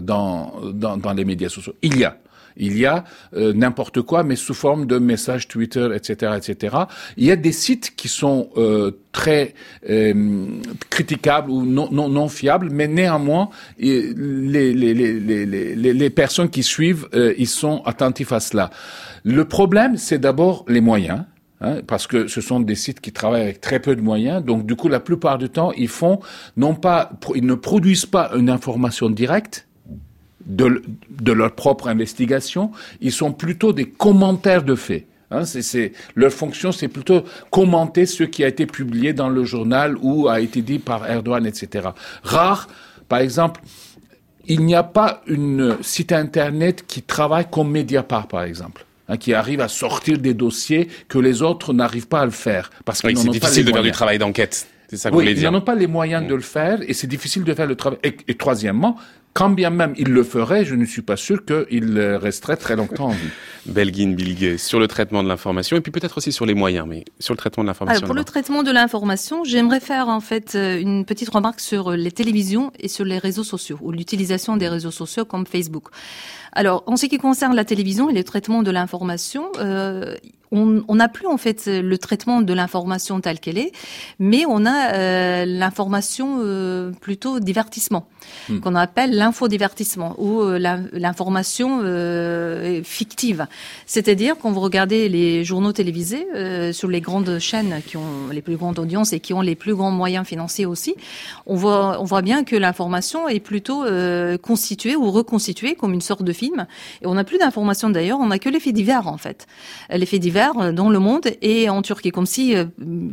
dans, 0.03 0.55
dans 0.73 0.97
dans 0.97 1.13
les 1.13 1.25
médias 1.25 1.49
sociaux. 1.49 1.75
Il 1.83 1.99
y 1.99 2.05
a 2.05 2.19
il 2.57 2.79
y 2.79 2.87
a 2.87 3.05
euh, 3.35 3.53
n'importe 3.53 4.03
quoi, 4.03 4.23
mais 4.23 4.37
sous 4.37 4.55
forme 4.55 4.87
de 4.87 4.99
messages 4.99 5.49
Twitter, 5.49 5.89
etc., 5.95 6.33
etc. 6.37 6.77
Il 7.17 7.25
y 7.25 7.31
a 7.31 7.37
des 7.37 7.53
sites 7.53 7.95
qui 7.97 8.09
sont 8.09 8.51
euh, 8.57 8.93
très 9.13 9.55
euh, 9.89 10.47
critiquables 10.91 11.51
ou 11.51 11.65
non, 11.65 11.89
non, 11.91 12.09
non, 12.09 12.29
fiables, 12.29 12.71
mais 12.71 12.89
néanmoins, 12.89 13.51
les, 13.79 14.13
les, 14.13 14.73
les, 14.75 15.47
les, 15.47 15.75
les 15.77 16.11
personnes 16.11 16.51
qui 16.51 16.63
suivent, 16.63 17.09
ils 17.39 17.49
sont 17.49 17.83
attentifs 17.85 18.33
à 18.33 18.41
cela. 18.41 18.71
Le 19.25 19.45
problème, 19.45 19.97
c'est 19.97 20.19
d'abord 20.19 20.65
les 20.69 20.81
moyens. 20.81 21.25
Hein, 21.61 21.81
parce 21.87 22.07
que 22.07 22.27
ce 22.27 22.41
sont 22.41 22.61
des 22.61 22.75
sites 22.75 23.01
qui 23.01 23.13
travaillent 23.13 23.43
avec 23.43 23.61
très 23.61 23.79
peu 23.79 23.95
de 23.95 24.01
moyens, 24.01 24.45
donc 24.45 24.67
du 24.67 24.75
coup 24.75 24.89
la 24.89 24.99
plupart 24.99 25.39
du 25.39 25.49
temps 25.49 25.71
ils 25.73 25.89
font 25.89 26.19
non 26.57 26.75
pas 26.75 27.13
ils 27.37 27.47
ne 27.47 27.55
produisent 27.55 28.07
pas 28.07 28.33
une 28.37 28.51
information 28.51 29.09
directe, 29.09 29.67
de, 30.47 30.83
de 31.11 31.33
leur 31.33 31.55
propre 31.55 31.89
investigation, 31.89 32.71
ils 33.01 33.13
sont 33.13 33.33
plutôt 33.33 33.73
des 33.73 33.87
commentaires 33.87 34.63
de 34.63 34.75
faits. 34.75 35.07
Hein, 35.31 35.45
c'est, 35.45 35.93
leur 36.15 36.33
fonction, 36.33 36.71
c'est 36.71 36.89
plutôt 36.89 37.25
commenter 37.51 38.07
ce 38.07 38.25
qui 38.25 38.45
a 38.45 38.49
été 38.49 38.67
publié 38.67 39.13
dans 39.13 39.29
le 39.29 39.45
journal 39.45 39.97
ou 40.01 40.29
a 40.29 40.41
été 40.41 40.63
dit 40.63 40.79
par 40.79 41.11
Erdogan, 41.11 41.47
etc. 41.47 41.89
Rare, 42.23 42.69
par 43.09 43.19
exemple, 43.19 43.61
il 44.47 44.65
n'y 44.65 44.75
a 44.75 44.83
pas 44.83 45.23
une 45.27 45.79
site 45.83 46.13
internet 46.13 46.85
qui 46.87 47.03
travaille 47.03 47.47
comme 47.51 47.71
Mediapart, 47.71 48.29
par 48.29 48.45
exemple. 48.45 48.85
Hein, 49.07 49.19
qui 49.19 49.35
arrive 49.35 49.61
à 49.61 49.69
sortir 49.69 50.17
des 50.17 50.33
dossiers 50.33 50.89
que 51.09 51.19
les 51.19 51.43
autres 51.43 51.75
n'arrivent 51.75 52.09
pas 52.09 52.21
à 52.21 52.25
le 52.25 52.31
faire. 52.31 52.71
Parce 52.87 53.03
qu'ils 53.03 53.19
c'est 53.19 53.29
difficile 53.29 53.67
de 53.67 53.73
faire 53.73 53.83
du 53.83 53.91
travail 53.91 54.19
d'enquête. 54.19 54.67
C'est 54.89 54.97
ça 54.97 55.11
que 55.11 55.17
oui, 55.17 55.27
vous 55.27 55.35
dire. 55.35 55.51
Ils 55.51 55.53
n'ont 55.53 55.61
pas 55.61 55.75
les 55.75 55.87
moyens 55.87 56.25
mm. 56.25 56.29
de 56.29 56.35
le 56.35 56.41
faire 56.41 56.79
et 56.89 56.95
c'est 56.95 57.07
difficile 57.07 57.45
de 57.45 57.53
faire 57.53 57.67
le 57.67 57.77
travail. 57.77 57.99
et 58.03 58.35
troisièmement, 58.35 58.97
quand 59.35 59.51
bien 59.51 59.71
même 59.71 59.95
il 59.99 60.09
le 60.09 60.23
ferait, 60.23 60.65
je 60.65 60.77
ne 60.77 60.85
suis 60.85 61.03
pas 61.03 61.17
sûr 61.17 61.45
qu'il 61.45 62.01
resterait 62.01 62.57
très 62.57 62.77
longtemps 62.77 63.07
en 63.07 63.11
vie. 63.11 63.29
Belguin 63.67 64.11
Bilguet, 64.13 64.59
sur 64.59 64.79
le 64.79 64.87
traitement 64.89 65.23
de 65.23 65.29
l'information 65.29 65.77
et 65.77 65.81
puis 65.81 65.91
peut-être 65.91 66.19
aussi 66.19 66.33
sur 66.33 66.45
les 66.45 66.55
moyens, 66.55 66.87
mais 66.87 67.05
sur 67.19 67.33
le 67.33 67.39
traitement 67.39 67.65
de 67.65 67.69
l'information. 67.69 68.07
Pour 68.07 68.15
le 68.15 68.25
traitement 68.25 68.63
de 68.63 68.71
l'information, 68.71 69.43
j'aimerais 69.43 69.81
faire 69.81 70.09
en 70.09 70.21
fait 70.21 70.55
euh, 70.55 70.79
une 70.79 71.05
petite 71.05 71.31
remarque 71.31 71.61
sur 71.61 71.93
les 71.93 72.13
télévisions 72.13 72.73
et 72.79 72.89
sur 72.89 73.05
les 73.05 73.19
réseaux 73.19 73.45
sociaux 73.45 73.79
ou 73.81 73.91
l'utilisation 73.91 74.57
des 74.57 74.69
réseaux 74.69 74.91
sociaux 74.91 75.25
comme 75.25 75.47
Facebook. 75.47 75.89
Alors, 76.55 76.85
en 76.87 76.97
ce 76.97 77.07
qui 77.07 77.19
concerne 77.19 77.55
la 77.55 77.65
télévision 77.65 78.09
et 78.09 78.15
le 78.15 78.25
traitement 78.25 78.63
de 78.63 78.71
l'information, 78.71 79.51
euh, 79.59 80.15
on 80.55 80.95
n'a 80.95 81.09
plus 81.09 81.27
en 81.27 81.37
fait 81.37 81.67
le 81.67 81.99
traitement 81.99 82.41
de 82.41 82.53
l'information 82.53 83.21
telle 83.21 83.41
qu'elle 83.41 83.59
est, 83.59 83.73
mais 84.19 84.45
on 84.47 84.67
a 84.67 84.95
euh, 84.95 85.45
l'information 85.47 86.39
euh, 86.41 86.93
plutôt 87.01 87.41
divertissement, 87.41 88.07
hmm. 88.49 88.61
qu'on 88.61 88.75
appelle 88.75 89.17
l'infodivertissement 89.17 90.15
ou 90.19 90.43
euh, 90.43 90.59
l'information 90.93 91.83
fictive. 92.85 93.47
C'est-à-dire 93.87 94.37
quand 94.41 94.51
vous 94.53 94.61
regardez 94.61 95.09
les 95.09 95.45
journaux 95.45 95.73
télévisés 95.73 96.27
sur 96.73 96.89
les 96.89 97.01
grandes 97.01 97.39
chaînes 97.39 97.81
qui 97.87 97.97
ont 97.97 98.29
les 98.31 98.43
plus 98.43 98.57
grandes 98.57 98.79
audiences 98.79 99.13
et 99.13 99.21
qui 99.21 99.33
ont 99.33 99.41
les 99.41 99.55
plus 99.55 99.75
grands 99.75 99.91
moyens 99.91 100.27
financiers 100.27 100.67
aussi, 100.67 100.95
on 101.47 101.57
voit 101.57 102.01
on 102.01 102.05
voit 102.05 102.23
bien 102.23 102.45
que 102.45 102.57
l'information 102.57 103.29
est 103.29 103.41
plutôt 103.41 103.85
constituée 104.43 104.97
ou 104.97 105.11
reconstituée 105.11 105.75
comme 105.75 105.93
une 105.93 106.01
sorte 106.01 106.23
de 106.23 106.33
film. 106.45 106.67
Et 107.03 107.07
on 107.07 107.15
n'a 107.15 107.25
plus 107.25 107.39
d'informations 107.39 107.91
d'ailleurs, 107.91 108.19
on 108.21 108.27
n'a 108.27 108.39
que 108.39 108.49
les 108.49 108.61
faits 108.61 108.75
divers 108.75 109.07
en 109.09 109.19
fait. 109.19 109.47
Les 109.91 110.07
faits 110.07 110.21
divers 110.21 110.73
dans 110.73 110.91
le 110.91 110.99
monde 110.99 111.27
et 111.43 111.69
en 111.69 111.83
Turquie, 111.83 112.11
comme 112.11 112.27
si 112.27 112.55
euh, 112.55 112.65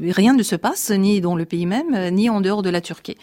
rien 0.09 0.33
ne 0.33 0.43
se 0.43 0.55
passe, 0.55 0.91
ni 0.91 1.21
dans 1.21 1.35
le 1.35 1.45
pays 1.45 1.65
même, 1.65 1.93
euh, 1.93 2.09
ni 2.09 2.29
en 2.29 2.41
dehors 2.41 2.61
de 2.61 2.69
la 2.69 2.81
Turquie. 2.81 3.17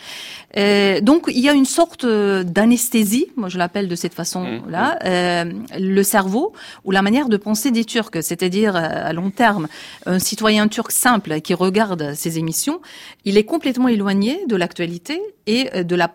Euh, 0.56 1.00
donc 1.00 1.24
il 1.28 1.40
y 1.40 1.48
a 1.48 1.52
une 1.52 1.64
sorte 1.64 2.06
d'anesthésie, 2.06 3.26
moi 3.36 3.48
je 3.48 3.58
l'appelle 3.58 3.88
de 3.88 3.96
cette 3.96 4.14
façon-là, 4.14 4.98
mmh, 5.04 5.48
mmh. 5.48 5.64
le 5.78 6.02
cerveau 6.02 6.52
ou 6.84 6.90
la 6.90 7.02
manière 7.02 7.28
de 7.28 7.36
penser 7.36 7.70
des 7.70 7.84
Turcs, 7.84 8.22
c'est-à-dire 8.22 8.76
à 8.76 9.12
long 9.12 9.30
terme, 9.30 9.68
un 10.06 10.18
citoyen 10.18 10.68
turc 10.68 10.90
simple 10.90 11.40
qui 11.40 11.54
regarde 11.54 12.14
ces 12.14 12.38
émissions, 12.38 12.80
il 13.24 13.36
est 13.36 13.44
complètement 13.44 13.88
éloigné 13.88 14.40
de 14.46 14.56
l'actualité 14.56 15.20
et 15.46 15.84
de 15.84 15.96
la 15.96 16.08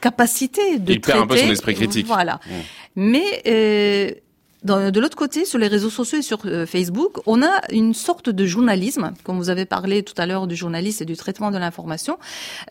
capacité 0.00 0.78
de 0.78 0.92
il 0.92 1.00
traiter. 1.00 1.18
perd 1.18 1.24
un 1.24 1.26
peu 1.26 1.36
son 1.36 1.50
esprit 1.50 1.74
critique. 1.74 2.06
Voilà. 2.06 2.40
Mmh. 2.46 2.52
Mais 2.96 4.22
de 4.64 5.00
l'autre 5.00 5.16
côté, 5.16 5.44
sur 5.44 5.58
les 5.58 5.66
réseaux 5.66 5.90
sociaux 5.90 6.18
et 6.18 6.22
sur 6.22 6.38
euh, 6.44 6.66
Facebook, 6.66 7.18
on 7.26 7.42
a 7.42 7.60
une 7.70 7.94
sorte 7.94 8.30
de 8.30 8.46
journalisme, 8.46 9.12
comme 9.24 9.36
vous 9.36 9.50
avez 9.50 9.64
parlé 9.64 10.02
tout 10.02 10.14
à 10.18 10.26
l'heure 10.26 10.46
du 10.46 10.54
journaliste 10.54 11.02
et 11.02 11.04
du 11.04 11.16
traitement 11.16 11.50
de 11.50 11.58
l'information. 11.58 12.18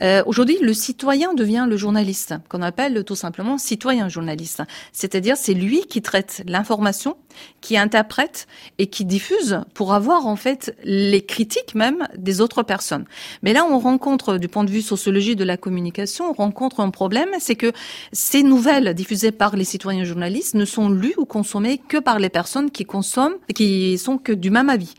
Euh, 0.02 0.24
Aujourd'hui, 0.26 0.58
le 0.62 0.74
citoyen 0.74 1.34
devient 1.34 1.66
le 1.68 1.76
journaliste, 1.76 2.36
qu'on 2.48 2.62
appelle 2.62 3.04
tout 3.04 3.16
simplement 3.16 3.58
citoyen 3.58 4.08
journaliste. 4.08 4.64
C'est-à-dire, 4.94 5.36
c'est 5.36 5.54
lui 5.54 5.82
qui 5.82 6.02
traite 6.02 6.44
l'information, 6.48 7.18
qui 7.60 7.78
interprète 7.78 8.48
et 8.78 8.88
qui 8.88 9.04
diffuse 9.04 9.62
pour 9.74 9.94
avoir 9.94 10.28
en 10.28 10.36
fait 10.36 10.76
les 10.84 11.26
critiques 11.26 11.76
même 11.76 12.08
des 12.18 12.39
autres 12.42 12.64
personnes. 12.64 13.06
Mais 13.44 13.54
là, 13.54 13.66
on 13.70 13.80
rencontre, 13.80 14.38
du 14.38 14.48
point 14.48 14.64
de 14.64 14.72
vue 14.72 14.82
sociologie 14.82 15.36
de 15.36 15.44
la 15.44 15.58
communication, 15.58 16.30
on 16.30 16.34
rencontre 16.34 16.80
un 16.80 16.89
problème, 16.89 17.30
c'est 17.39 17.56
que 17.56 17.72
ces 18.14 18.44
nouvelles 18.44 18.94
diffusées 18.94 19.32
par 19.32 19.56
les 19.56 19.66
citoyens 19.66 20.06
journalistes 20.06 20.56
ne 20.56 20.66
sont 20.66 20.89
lues 20.89 21.16
ou 21.18 21.26
consommées 21.26 21.81
que 21.88 21.98
par 21.98 22.20
les 22.20 22.30
personnes 22.30 22.72
qui 22.72 22.86
consomment, 22.86 23.36
qui 23.54 23.98
sont 23.98 24.18
que 24.18 24.32
du 24.32 24.50
même 24.50 24.70
avis. 24.70 24.94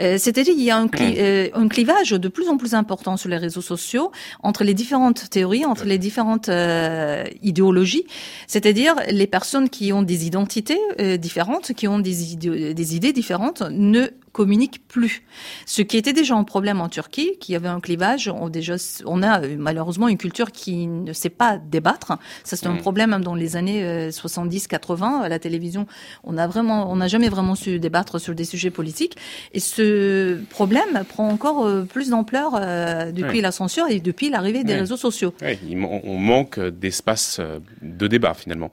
Euh, 0.00 0.16
c'est-à-dire 0.18 0.54
il 0.56 0.62
y 0.62 0.70
a 0.70 0.78
un, 0.78 0.88
euh, 1.00 1.48
un, 1.54 1.68
clivage 1.68 2.10
de 2.10 2.28
plus 2.28 2.48
en 2.48 2.56
plus 2.56 2.74
important 2.74 3.16
sur 3.16 3.28
les 3.28 3.36
réseaux 3.36 3.62
sociaux 3.62 4.12
entre 4.42 4.64
les 4.64 4.74
différentes 4.74 5.30
théories, 5.30 5.64
entre 5.64 5.84
les 5.84 5.98
différentes 5.98 6.48
euh, 6.48 7.24
idéologies. 7.42 8.04
C'est-à-dire 8.46 8.94
les 9.10 9.26
personnes 9.26 9.68
qui 9.68 9.92
ont 9.92 10.02
des 10.02 10.26
identités 10.26 10.78
différentes, 11.18 11.72
qui 11.72 11.88
ont 11.88 11.98
des, 11.98 12.36
des 12.36 12.96
idées 12.96 13.12
différentes, 13.12 13.62
ne 13.70 14.08
communique 14.38 14.86
plus. 14.86 15.24
Ce 15.66 15.82
qui 15.82 15.96
était 15.96 16.12
déjà 16.12 16.36
un 16.36 16.44
problème 16.44 16.80
en 16.80 16.88
Turquie, 16.88 17.32
qui 17.40 17.56
avait 17.56 17.66
un 17.66 17.80
clivage, 17.80 18.28
on, 18.32 18.48
déjà, 18.48 18.76
on 19.04 19.20
a 19.24 19.42
euh, 19.42 19.56
malheureusement 19.58 20.06
une 20.06 20.16
culture 20.16 20.52
qui 20.52 20.86
ne 20.86 21.12
sait 21.12 21.28
pas 21.28 21.58
débattre. 21.58 22.12
Ça, 22.44 22.56
c'est 22.56 22.68
un 22.68 22.74
mm. 22.74 22.78
problème 22.86 23.20
dans 23.20 23.34
les 23.34 23.56
années 23.56 23.82
70-80 24.10 25.02
euh, 25.22 25.24
à 25.24 25.28
la 25.28 25.40
télévision. 25.40 25.88
On 26.22 26.38
a 26.38 26.46
vraiment, 26.46 26.88
on 26.88 26.94
n'a 26.94 27.08
jamais 27.08 27.28
vraiment 27.28 27.56
su 27.56 27.80
débattre 27.80 28.20
sur 28.20 28.36
des 28.36 28.44
sujets 28.44 28.70
politiques. 28.70 29.16
Et 29.54 29.58
ce 29.58 30.38
problème 30.50 31.02
prend 31.08 31.28
encore 31.28 31.66
euh, 31.66 31.82
plus 31.82 32.10
d'ampleur 32.10 32.52
depuis 33.12 33.40
la 33.40 33.50
censure 33.50 33.88
et 33.88 33.98
depuis 33.98 34.30
l'arrivée 34.30 34.62
des 34.62 34.76
réseaux 34.76 34.96
sociaux. 34.96 35.34
on 35.74 36.18
manque 36.18 36.60
d'espace 36.60 37.40
de 37.82 38.06
débat 38.06 38.34
finalement. 38.34 38.70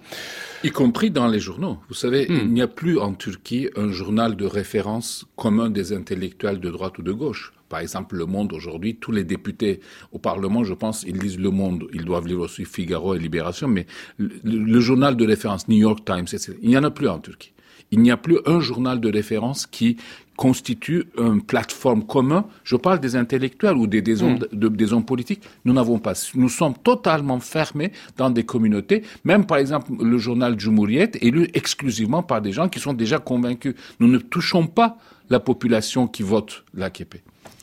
Y 0.63 0.71
compris 0.71 1.09
dans 1.09 1.27
les 1.27 1.39
journaux. 1.39 1.77
Vous 1.89 1.95
savez, 1.95 2.27
hmm. 2.27 2.39
il 2.43 2.53
n'y 2.53 2.61
a 2.61 2.67
plus 2.67 2.99
en 2.99 3.13
Turquie 3.13 3.69
un 3.75 3.91
journal 3.91 4.35
de 4.35 4.45
référence 4.45 5.25
commun 5.55 5.69
des 5.69 5.93
intellectuels 5.93 6.59
de 6.59 6.69
droite 6.69 6.97
ou 6.97 7.01
de 7.01 7.13
gauche. 7.13 7.53
Par 7.69 7.79
exemple, 7.79 8.17
Le 8.17 8.25
Monde 8.25 8.51
aujourd'hui, 8.53 8.97
tous 8.97 9.11
les 9.11 9.23
députés 9.23 9.79
au 10.11 10.19
Parlement, 10.19 10.63
je 10.63 10.73
pense, 10.73 11.03
ils 11.07 11.17
lisent 11.17 11.39
Le 11.39 11.49
Monde. 11.49 11.87
Ils 11.93 12.03
doivent 12.03 12.27
lire 12.27 12.41
aussi 12.41 12.65
Figaro 12.65 13.15
et 13.15 13.19
Libération, 13.19 13.67
mais 13.67 13.85
le, 14.17 14.79
journal 14.81 15.15
de 15.15 15.25
référence, 15.25 15.67
New 15.67 15.77
York 15.77 16.03
Times, 16.05 16.27
il 16.61 16.69
n'y 16.69 16.77
en 16.77 16.83
a 16.83 16.91
plus 16.91 17.07
en 17.07 17.19
Turquie. 17.19 17.53
Il 17.91 17.99
n'y 17.99 18.11
a 18.11 18.17
plus 18.17 18.39
un 18.45 18.59
journal 18.59 18.99
de 18.99 19.09
référence 19.11 19.65
qui 19.67 19.97
constitue 20.35 21.05
une 21.17 21.41
plateforme 21.41 22.05
commune. 22.05 22.43
Je 22.63 22.75
parle 22.75 22.99
des 22.99 23.15
intellectuels 23.15 23.77
ou 23.77 23.87
des, 23.87 24.01
des, 24.01 24.21
hommes, 24.23 24.39
mm. 24.51 24.69
des 24.69 24.91
hommes 24.91 25.05
politiques. 25.05 25.43
Nous 25.63 25.73
n'avons 25.73 25.99
pas. 25.99 26.13
Nous 26.33 26.49
sommes 26.49 26.73
totalement 26.83 27.39
fermés 27.39 27.91
dans 28.17 28.29
des 28.29 28.43
communautés. 28.43 29.03
Même, 29.23 29.45
par 29.45 29.57
exemple, 29.59 29.91
le 30.03 30.17
journal 30.17 30.59
Jumhuriyet 30.59 31.11
est 31.21 31.31
lu 31.31 31.47
exclusivement 31.53 32.23
par 32.23 32.41
des 32.41 32.51
gens 32.51 32.67
qui 32.67 32.79
sont 32.79 32.93
déjà 32.93 33.19
convaincus. 33.19 33.75
Nous 33.99 34.07
ne 34.07 34.17
touchons 34.17 34.67
pas 34.67 34.97
la 35.29 35.39
population 35.39 36.07
qui 36.07 36.23
vote 36.23 36.65
l'AKP. 36.73 37.17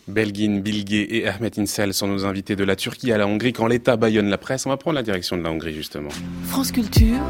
Belgin, 0.09 0.61
Bilge 0.61 0.93
et 0.93 1.29
Ahmet 1.29 1.59
Insel 1.59 1.95
sont 1.95 2.09
nos 2.09 2.25
invités 2.25 2.57
de 2.57 2.65
la 2.65 2.75
Turquie 2.75 3.13
à 3.13 3.19
la 3.19 3.27
Hongrie 3.27 3.53
quand 3.53 3.69
l'État 3.69 3.97
baillonne 3.97 4.29
la 4.29 4.39
presse. 4.39 4.67
On 4.67 4.71
va 4.71 4.77
prendre 4.77 4.97
la 4.97 5.03
direction 5.03 5.37
de 5.37 5.43
la 5.43 5.51
Hongrie 5.51 5.75
justement. 5.75 6.11
France 6.45 6.73
Culture, 6.73 7.21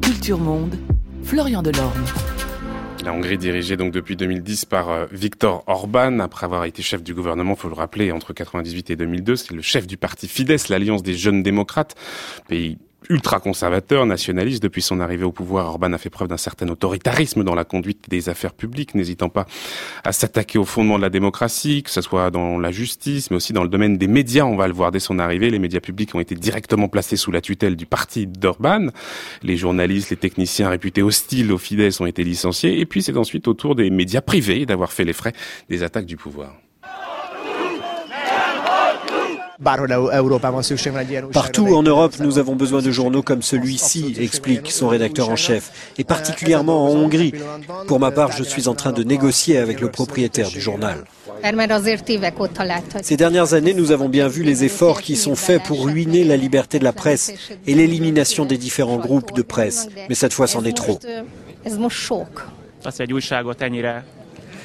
Culture 0.00 0.38
Monde, 0.38 0.76
Florian 1.22 1.62
Delorme. 1.62 2.02
La 3.04 3.12
Hongrie 3.12 3.36
dirigée 3.36 3.76
donc 3.76 3.92
depuis 3.92 4.16
2010 4.16 4.64
par 4.64 4.88
euh, 4.88 5.04
Viktor 5.12 5.62
Orban, 5.66 6.20
après 6.20 6.46
avoir 6.46 6.64
été 6.64 6.80
chef 6.80 7.02
du 7.02 7.12
gouvernement, 7.12 7.54
faut 7.54 7.68
le 7.68 7.74
rappeler, 7.74 8.10
entre 8.10 8.32
98 8.32 8.88
et 8.88 8.96
2002, 8.96 9.36
c'est 9.36 9.52
le 9.52 9.60
chef 9.60 9.86
du 9.86 9.98
parti 9.98 10.26
Fidesz, 10.26 10.70
l'alliance 10.70 11.02
des 11.02 11.12
jeunes 11.12 11.42
démocrates, 11.42 11.94
pays 12.48 12.78
ultra-conservateur, 13.10 14.06
nationaliste. 14.06 14.62
Depuis 14.62 14.82
son 14.82 15.00
arrivée 15.00 15.24
au 15.24 15.32
pouvoir, 15.32 15.66
Orban 15.66 15.92
a 15.92 15.98
fait 15.98 16.10
preuve 16.10 16.28
d'un 16.28 16.36
certain 16.36 16.68
autoritarisme 16.68 17.44
dans 17.44 17.54
la 17.54 17.64
conduite 17.64 18.08
des 18.08 18.28
affaires 18.28 18.54
publiques, 18.54 18.94
n'hésitant 18.94 19.28
pas 19.28 19.46
à 20.04 20.12
s'attaquer 20.12 20.58
au 20.58 20.64
fondement 20.64 20.96
de 20.96 21.02
la 21.02 21.10
démocratie, 21.10 21.82
que 21.82 21.90
ce 21.90 22.00
soit 22.00 22.30
dans 22.30 22.58
la 22.58 22.70
justice, 22.70 23.30
mais 23.30 23.36
aussi 23.36 23.52
dans 23.52 23.62
le 23.62 23.68
domaine 23.68 23.98
des 23.98 24.08
médias. 24.08 24.44
On 24.44 24.56
va 24.56 24.68
le 24.68 24.74
voir 24.74 24.90
dès 24.90 25.00
son 25.00 25.18
arrivée. 25.18 25.50
Les 25.50 25.58
médias 25.58 25.80
publics 25.80 26.14
ont 26.14 26.20
été 26.20 26.34
directement 26.34 26.88
placés 26.88 27.16
sous 27.16 27.30
la 27.30 27.40
tutelle 27.40 27.76
du 27.76 27.86
parti 27.86 28.26
d'Orban. 28.26 28.88
Les 29.42 29.56
journalistes, 29.56 30.10
les 30.10 30.16
techniciens 30.16 30.68
réputés 30.68 31.02
hostiles 31.02 31.52
aux 31.52 31.58
Fidesz 31.58 32.00
ont 32.00 32.06
été 32.06 32.24
licenciés. 32.24 32.80
Et 32.80 32.86
puis 32.86 33.02
c'est 33.02 33.16
ensuite 33.16 33.48
au 33.48 33.54
tour 33.54 33.74
des 33.74 33.90
médias 33.90 34.20
privés 34.20 34.66
d'avoir 34.66 34.92
fait 34.92 35.04
les 35.04 35.12
frais 35.12 35.32
des 35.68 35.82
attaques 35.82 36.06
du 36.06 36.16
pouvoir. 36.16 36.54
Partout 41.32 41.66
en 41.74 41.82
Europe, 41.82 42.14
nous 42.18 42.38
avons 42.38 42.56
besoin 42.56 42.82
de 42.82 42.90
journaux 42.90 43.22
comme 43.22 43.42
celui-ci, 43.42 44.16
explique 44.18 44.70
son 44.70 44.88
rédacteur 44.88 45.28
en 45.28 45.36
chef, 45.36 45.92
et 45.96 46.04
particulièrement 46.04 46.84
en 46.86 46.90
Hongrie. 46.90 47.34
Pour 47.86 48.00
ma 48.00 48.10
part, 48.10 48.32
je 48.32 48.42
suis 48.42 48.66
en 48.68 48.74
train 48.74 48.92
de 48.92 49.04
négocier 49.04 49.58
avec 49.58 49.80
le 49.80 49.90
propriétaire 49.90 50.48
du 50.48 50.60
journal. 50.60 51.04
Ces 53.02 53.16
dernières 53.16 53.54
années, 53.54 53.74
nous 53.74 53.92
avons 53.92 54.08
bien 54.08 54.28
vu 54.28 54.42
les 54.42 54.64
efforts 54.64 55.02
qui 55.02 55.14
sont 55.16 55.36
faits 55.36 55.62
pour 55.62 55.84
ruiner 55.84 56.24
la 56.24 56.36
liberté 56.36 56.78
de 56.78 56.84
la 56.84 56.92
presse 56.92 57.32
et 57.66 57.74
l'élimination 57.74 58.46
des 58.46 58.58
différents 58.58 58.98
groupes 58.98 59.34
de 59.34 59.42
presse. 59.42 59.88
Mais 60.08 60.14
cette 60.14 60.32
fois, 60.32 60.46
c'en 60.46 60.64
est 60.64 60.76
trop. 60.76 60.98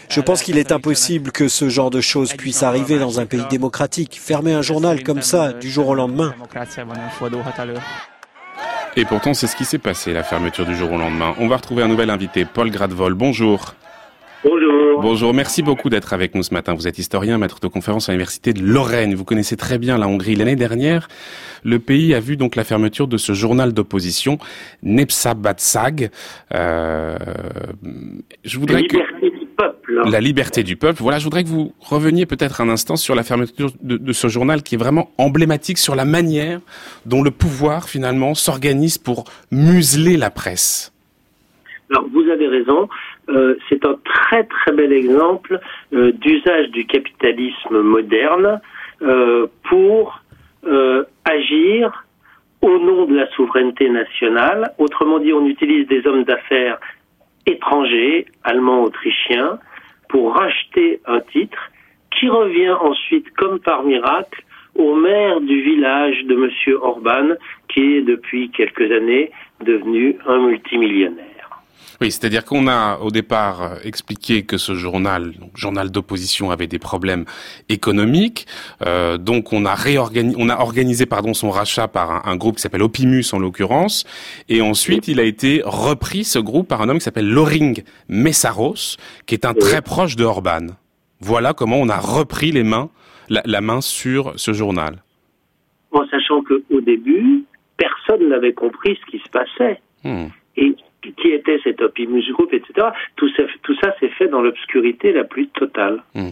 Je 0.10 0.22
pense 0.22 0.42
qu'il 0.42 0.58
est 0.58 0.72
impossible 0.72 1.32
que 1.32 1.48
ce 1.48 1.70
genre 1.70 1.92
de 1.92 2.02
choses 2.02 2.34
puisse 2.34 2.64
arriver 2.64 2.98
dans 2.98 3.20
un 3.20 3.28
pays 3.28 3.46
démocratique. 3.50 4.20
Fermer 4.20 4.54
un 4.54 4.64
journal 4.64 5.04
comme 5.04 5.22
ça 5.22 5.54
du 5.54 5.70
jour 5.70 5.88
au 5.88 5.96
lendemain. 5.96 6.34
Et 8.96 9.06
pourtant, 9.06 9.36
c'est 9.36 9.46
ce 9.46 9.56
qui 9.56 9.66
s'est 9.66 9.78
passé, 9.78 10.12
la 10.12 10.24
fermeture 10.24 10.66
du 10.66 10.76
jour 10.76 10.92
au 10.92 10.98
lendemain. 10.98 11.36
On 11.40 11.48
va 11.48 11.58
retrouver 11.58 11.84
un 11.84 11.88
nouvel 11.88 12.10
invité, 12.10 12.44
Paul 12.44 12.72
Gradvol. 12.72 13.14
Bonjour. 13.14 13.76
Bonjour. 14.44 15.02
Bonjour, 15.02 15.34
merci 15.34 15.62
beaucoup 15.62 15.90
d'être 15.90 16.14
avec 16.14 16.34
nous 16.34 16.44
ce 16.44 16.54
matin. 16.54 16.74
Vous 16.74 16.88
êtes 16.88 16.98
historien, 16.98 17.38
maître 17.38 17.60
de 17.60 17.68
conférence 17.68 18.10
à 18.10 18.14
l'Université 18.14 18.52
de 18.52 18.62
Lorraine. 18.62 19.14
Vous 19.14 19.26
connaissez 19.26 19.58
très 19.58 19.78
bien 19.78 19.98
la 19.98 20.08
Hongrie. 20.08 20.36
L'année 20.36 20.56
dernière, 20.56 21.08
le 21.64 21.80
pays 21.80 22.14
a 22.14 22.20
vu 22.20 22.36
donc 22.36 22.56
la 22.56 22.64
fermeture 22.64 23.08
de 23.08 23.18
ce 23.18 23.34
journal 23.34 23.74
d'opposition, 23.74 24.40
Nepsa 24.82 25.34
Batsag. 25.34 26.10
Euh, 26.54 27.18
je 28.44 28.60
voudrais 28.60 28.84
que... 28.84 28.98
La 30.06 30.22
liberté 30.22 30.64
du 30.64 30.76
peuple. 30.76 31.02
Voilà, 31.02 31.20
je 31.20 31.24
voudrais 31.24 31.44
que 31.44 31.50
vous 31.50 31.74
reveniez 31.80 32.26
peut-être 32.26 32.62
un 32.62 32.70
instant 32.70 32.96
sur 32.96 33.16
la 33.16 33.24
fermeture 33.24 33.72
de, 33.82 34.14
ce 34.14 34.28
journal 34.28 34.64
qui 34.64 34.76
est 34.76 34.78
vraiment 34.78 35.12
emblématique 35.18 35.78
sur 35.78 35.96
la 35.96 36.06
manière 36.06 36.60
dont 37.06 37.24
le 37.24 37.32
pouvoir 37.32 37.90
finalement 37.90 38.34
s'organise 38.34 38.98
pour 38.98 39.26
museler 39.52 40.18
la 40.18 40.30
presse. 40.30 40.94
Alors 41.90 42.08
vous 42.12 42.30
avez 42.30 42.48
raison, 42.48 42.88
euh, 43.30 43.56
c'est 43.68 43.84
un 43.86 43.96
très 44.04 44.44
très 44.44 44.72
bel 44.72 44.94
exemple 44.94 45.60
euh, 45.94 46.12
d'usage 46.12 46.70
du 46.70 46.86
capitalisme 46.86 47.82
moderne 47.82 48.62
euh, 49.02 49.48
pour 49.70 50.22
agir 51.24 52.06
au 52.62 52.78
nom 52.80 53.06
de 53.06 53.16
la 53.16 53.28
souveraineté 53.32 53.90
nationale. 53.90 54.74
Autrement 54.78 55.20
dit, 55.20 55.32
on 55.32 55.46
utilise 55.46 55.88
des 55.88 56.06
hommes 56.06 56.26
d'affaires 56.26 56.80
étrangers, 57.46 58.26
allemands, 58.44 58.84
autrichiens, 58.84 59.60
pour 60.10 60.36
racheter 60.36 61.00
un 61.06 61.22
titre 61.22 61.72
qui 62.12 62.28
revient 62.28 62.72
ensuite, 62.72 63.30
comme 63.38 63.60
par 63.60 63.84
miracle, 63.84 64.44
au 64.76 64.96
maire 64.96 65.40
du 65.42 65.62
village 65.62 66.24
de 66.26 66.36
M. 66.36 66.78
Orban, 66.82 67.36
qui 67.70 67.98
est 67.98 68.02
depuis 68.02 68.50
quelques 68.50 68.92
années 68.92 69.32
devenu 69.64 70.18
un 70.28 70.40
multimillionnaire. 70.40 71.29
Oui, 72.02 72.12
c'est-à-dire 72.12 72.46
qu'on 72.46 72.68
a 72.68 72.98
au 73.00 73.12
départ 73.12 73.62
euh, 73.62 73.76
expliqué 73.84 74.44
que 74.44 74.58
ce 74.58 74.74
journal, 74.74 75.34
journal 75.54 75.92
d'opposition, 75.92 76.50
avait 76.50 76.68
des 76.68 76.80
problèmes 76.80 77.26
économiques. 77.68 78.48
Euh, 78.86 79.18
donc 79.18 79.52
on 79.52 79.66
a 79.66 79.76
réorganisé, 79.76 80.38
on 80.40 80.48
a 80.50 80.60
organisé 80.60 81.06
pardon 81.06 81.34
son 81.34 81.50
rachat 81.50 81.90
par 81.90 82.26
un, 82.28 82.38
groupe 82.38 82.56
qui 82.56 82.62
s'appelle 82.62 82.84
Opimus 82.84 83.34
en 83.34 83.40
l'occurrence, 83.40 84.06
et 84.48 84.62
ensuite 84.62 85.10
il 85.10 85.20
a 85.20 85.24
été 85.24 85.62
repris 85.66 86.24
ce 86.24 86.40
groupe 86.40 86.70
par 86.70 86.82
un 86.82 86.88
homme 86.88 87.00
qui 87.00 87.04
s'appelle 87.04 87.30
Loring 87.30 87.84
Messaros, 88.08 88.96
qui 89.26 89.36
est 89.36 89.46
un 89.46 89.54
très 89.54 89.82
proche 89.82 90.16
de 90.16 90.24
Orban. 90.24 90.68
Voilà 91.20 91.54
comment 91.54 91.78
on 91.82 91.90
a 91.90 91.98
repris 91.98 92.54
les 92.54 92.64
mains, 92.64 92.90
la, 93.30 93.62
main 93.62 93.82
sur 93.82 94.34
ce 94.40 94.54
journal. 94.54 95.04
En 95.92 96.08
sachant 96.08 96.42
qu'au 96.44 96.80
début, 96.80 97.44
personne 97.76 98.30
n'avait 98.30 98.54
compris 98.54 98.98
ce 99.06 99.12
qui 99.12 99.22
se 99.22 99.30
passait. 99.30 99.82
Hmm. 100.06 100.28
Et 100.56 100.76
qui 101.02 101.30
était 101.30 101.60
cet 101.64 101.82
Opimus 101.82 102.32
Group, 102.32 102.54
etc. 102.54 102.88
Tout 103.16 103.30
ça, 103.36 103.44
tout 103.64 103.76
ça 103.82 103.96
s'est 104.00 104.10
fait 104.10 104.28
dans 104.28 104.42
l'obscurité 104.42 105.14
la 105.14 105.24
plus 105.24 105.48
totale. 105.48 106.04
Hmm. 106.16 106.32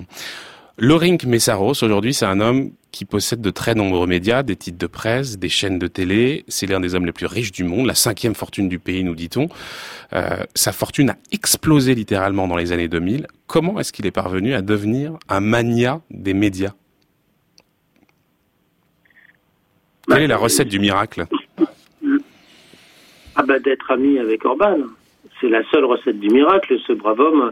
Lorink 0.80 1.24
Messaros, 1.26 1.84
aujourd'hui, 1.84 2.14
c'est 2.14 2.26
un 2.26 2.40
homme 2.40 2.70
qui 2.92 3.04
possède 3.06 3.42
de 3.42 3.50
très 3.50 3.74
nombreux 3.74 4.06
médias, 4.06 4.44
des 4.44 4.56
titres 4.56 4.78
de 4.78 4.86
presse, 4.86 5.40
des 5.40 5.50
chaînes 5.50 5.80
de 5.80 5.88
télé. 5.88 6.46
C'est 6.48 6.68
l'un 6.68 6.80
des 6.80 6.94
hommes 6.94 7.06
les 7.06 7.12
plus 7.12 7.26
riches 7.26 7.52
du 7.52 7.64
monde, 7.64 7.88
la 7.88 7.96
cinquième 7.96 8.36
fortune 8.36 8.70
du 8.70 8.78
pays, 8.78 9.04
nous 9.04 9.16
dit-on. 9.16 9.50
Euh, 10.14 10.44
sa 10.54 10.72
fortune 10.72 11.10
a 11.10 11.16
explosé 11.32 11.96
littéralement 11.96 12.48
dans 12.48 12.56
les 12.56 12.72
années 12.74 12.88
2000. 12.88 13.26
Comment 13.48 13.80
est-ce 13.80 13.92
qu'il 13.92 14.06
est 14.06 14.12
parvenu 14.12 14.54
à 14.54 14.62
devenir 14.62 15.18
un 15.30 15.40
mania 15.40 16.02
des 16.12 16.36
médias? 16.36 16.74
Quelle 20.08 20.22
est 20.22 20.28
la 20.28 20.38
recette 20.38 20.68
du 20.68 20.80
miracle? 20.80 21.26
Ah 23.38 23.44
bah 23.44 23.60
d'être 23.60 23.92
ami 23.92 24.18
avec 24.20 24.44
Orban. 24.46 24.80
C'est 25.40 25.50
la 25.50 25.64
seule 25.70 25.86
recette 25.86 26.20
du 26.20 26.30
miracle. 26.30 26.76
Ce 26.88 26.94
brave 26.94 27.20
homme, 27.20 27.52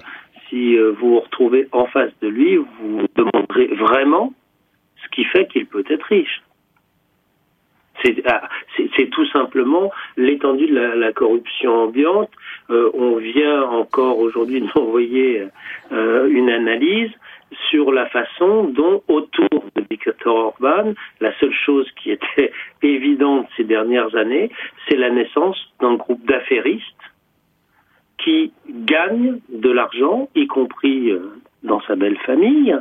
si 0.50 0.76
euh, 0.76 0.92
vous 1.00 1.10
vous 1.10 1.20
retrouvez 1.20 1.68
en 1.72 1.86
face 1.86 2.12
de 2.22 2.28
lui, 2.28 2.58
vous 2.58 3.06
demanderez 3.16 3.68
vraiment 3.76 4.34
ce 5.04 5.10
qui 5.10 5.24
fait 5.26 5.48
qu'il 5.48 5.68
peut 5.68 5.84
être 5.88 6.06
riche. 6.06 6.42
C'est 8.04 8.22
ah, 8.26 8.50
tout 9.12 9.26
simplement 9.28 9.92
l'étendue 10.18 10.68
de 10.68 10.76
la, 10.76 11.14
corruption 11.14 11.84
ambiante. 11.84 12.32
Euh, 12.70 12.90
on 12.94 13.18
vient 13.18 13.62
encore 13.64 14.18
aujourd'hui 14.18 14.62
de 14.66 14.68
m'envoyer 14.76 15.48
euh, 15.92 16.28
une 16.30 16.50
analyse 16.50 17.12
sur 17.70 17.92
la 17.92 18.08
façon 18.08 18.66
dont, 18.66 19.04
autour 19.08 19.64
de 19.76 19.84
Viktor 19.90 20.36
Orban, 20.36 20.94
la 21.20 21.38
seule 21.40 21.54
chose 21.54 21.90
qui 22.02 22.12
était 22.12 22.52
évidente 22.82 23.48
ces 23.58 23.64
dernières 23.64 24.16
années, 24.16 24.50
c'est 24.88 24.98
la 24.98 25.10
naissance 25.10 25.58
d'un 25.80 25.96
groupe 25.96 26.26
d'affairistes 26.26 26.84
qui 28.18 28.52
gagnent 28.70 29.40
de 29.50 29.70
l'argent, 29.70 30.30
y 30.36 30.48
compris 30.48 31.12
euh, 31.12 31.34
dans 31.64 31.82
sa 31.82 31.96
belle 31.96 32.18
famille, 32.20 32.76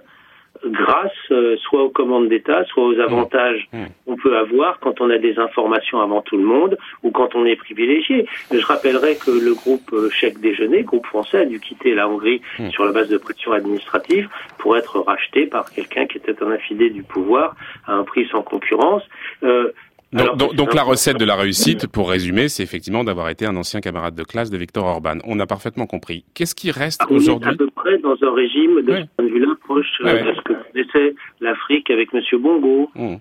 grâce 0.67 1.13
euh, 1.31 1.57
soit 1.59 1.83
aux 1.83 1.91
commandes 1.91 2.29
d'État, 2.29 2.65
soit 2.65 2.85
aux 2.85 2.99
avantages 2.99 3.69
mmh. 3.73 3.79
Mmh. 3.79 3.87
qu'on 4.07 4.17
peut 4.17 4.37
avoir 4.37 4.81
quand 4.81 5.01
on 5.01 5.11
a 5.11 5.19
des 5.19 5.39
informations 5.39 6.01
avant 6.01 6.23
tout 6.23 6.37
le 6.37 6.45
monde 6.45 6.77
ou 7.03 7.11
quand 7.11 7.35
on 7.35 7.45
est 7.45 7.57
privilégié. 7.57 8.27
Je 8.51 8.65
rappellerai 8.65 9.17
que 9.17 9.31
le 9.31 9.55
groupe 9.55 9.93
euh, 9.93 10.11
Chèque 10.11 10.41
Déjeuner, 10.41 10.83
groupe 10.83 11.07
français, 11.07 11.39
a 11.39 11.45
dû 11.45 11.61
quitter 11.61 11.95
la 11.95 12.09
Hongrie 12.09 12.41
mmh. 12.59 12.71
sur 12.71 12.85
la 12.85 12.93
base 12.93 13.09
de 13.09 13.19
pression 13.19 13.53
administrative 13.53 14.29
pour 14.59 14.77
être 14.77 15.01
racheté 15.01 15.47
par 15.47 15.71
quelqu'un 15.71 16.07
qui 16.07 16.19
était 16.19 16.43
un 16.43 16.51
affidé 16.51 16.91
du 16.91 17.03
pouvoir 17.03 17.55
à 17.87 17.93
un 17.95 18.05
prix 18.05 18.27
sans 18.31 18.43
concurrence. 18.43 19.03
Euh, 19.43 19.73
donc, 20.15 20.75
la 20.75 20.83
recette 20.83 21.19
de 21.19 21.25
la 21.25 21.35
réussite, 21.37 21.87
pour 21.87 22.09
résumer, 22.09 22.49
c'est 22.49 22.63
effectivement 22.63 23.05
d'avoir 23.05 23.29
été 23.29 23.47
un 23.47 23.57
ancien 23.57 23.81
camarade 23.81 24.15
de 24.15 24.23
classe 24.23 24.51
de 24.51 24.57
Victor 24.57 24.85
Orban. 24.85 25.19
On 25.25 25.41
a 25.41 25.47
parfaitement 25.47 25.87
compris. 25.87 26.25
Qu'est-ce 26.35 26.55
qui 26.55 26.71
reste 26.71 27.03
ah, 27.05 27.13
aujourd'hui 27.13 27.51
À 27.51 27.57
peu 27.57 27.69
près 27.71 27.99
dans 27.99 28.17
un 28.23 28.35
régime 28.35 28.83
de 28.83 28.95
ce 28.95 29.05
point 29.17 29.25
de 29.27 29.31
vue-là 29.31 29.55
proche 29.65 29.87
euh, 30.05 30.23
de 30.23 30.35
ce 30.35 30.41
que 30.43 30.53
connaissait 30.73 31.15
l'Afrique 31.41 31.91
avec 31.91 32.15
M. 32.15 32.21
Bongo. 32.41 32.91
Mmh. 32.95 33.17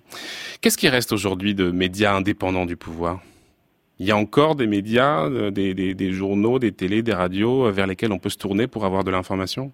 Qu'est-ce 0.60 0.78
qui 0.78 0.88
reste 0.88 1.12
aujourd'hui 1.12 1.54
de 1.54 1.70
médias 1.70 2.14
indépendants 2.14 2.66
du 2.66 2.76
pouvoir? 2.76 3.20
Il 3.98 4.06
y 4.06 4.10
a 4.10 4.16
encore 4.16 4.56
des 4.56 4.66
médias, 4.66 5.28
euh, 5.28 5.50
des, 5.50 5.74
des 5.74 6.12
journaux, 6.12 6.58
des 6.58 6.72
télés, 6.72 7.02
des 7.02 7.12
radios 7.12 7.66
euh, 7.66 7.70
vers 7.70 7.86
lesquels 7.86 8.12
on 8.12 8.18
peut 8.18 8.28
se 8.28 8.38
tourner 8.38 8.66
pour 8.66 8.84
avoir 8.84 9.04
de 9.04 9.10
l'information? 9.10 9.72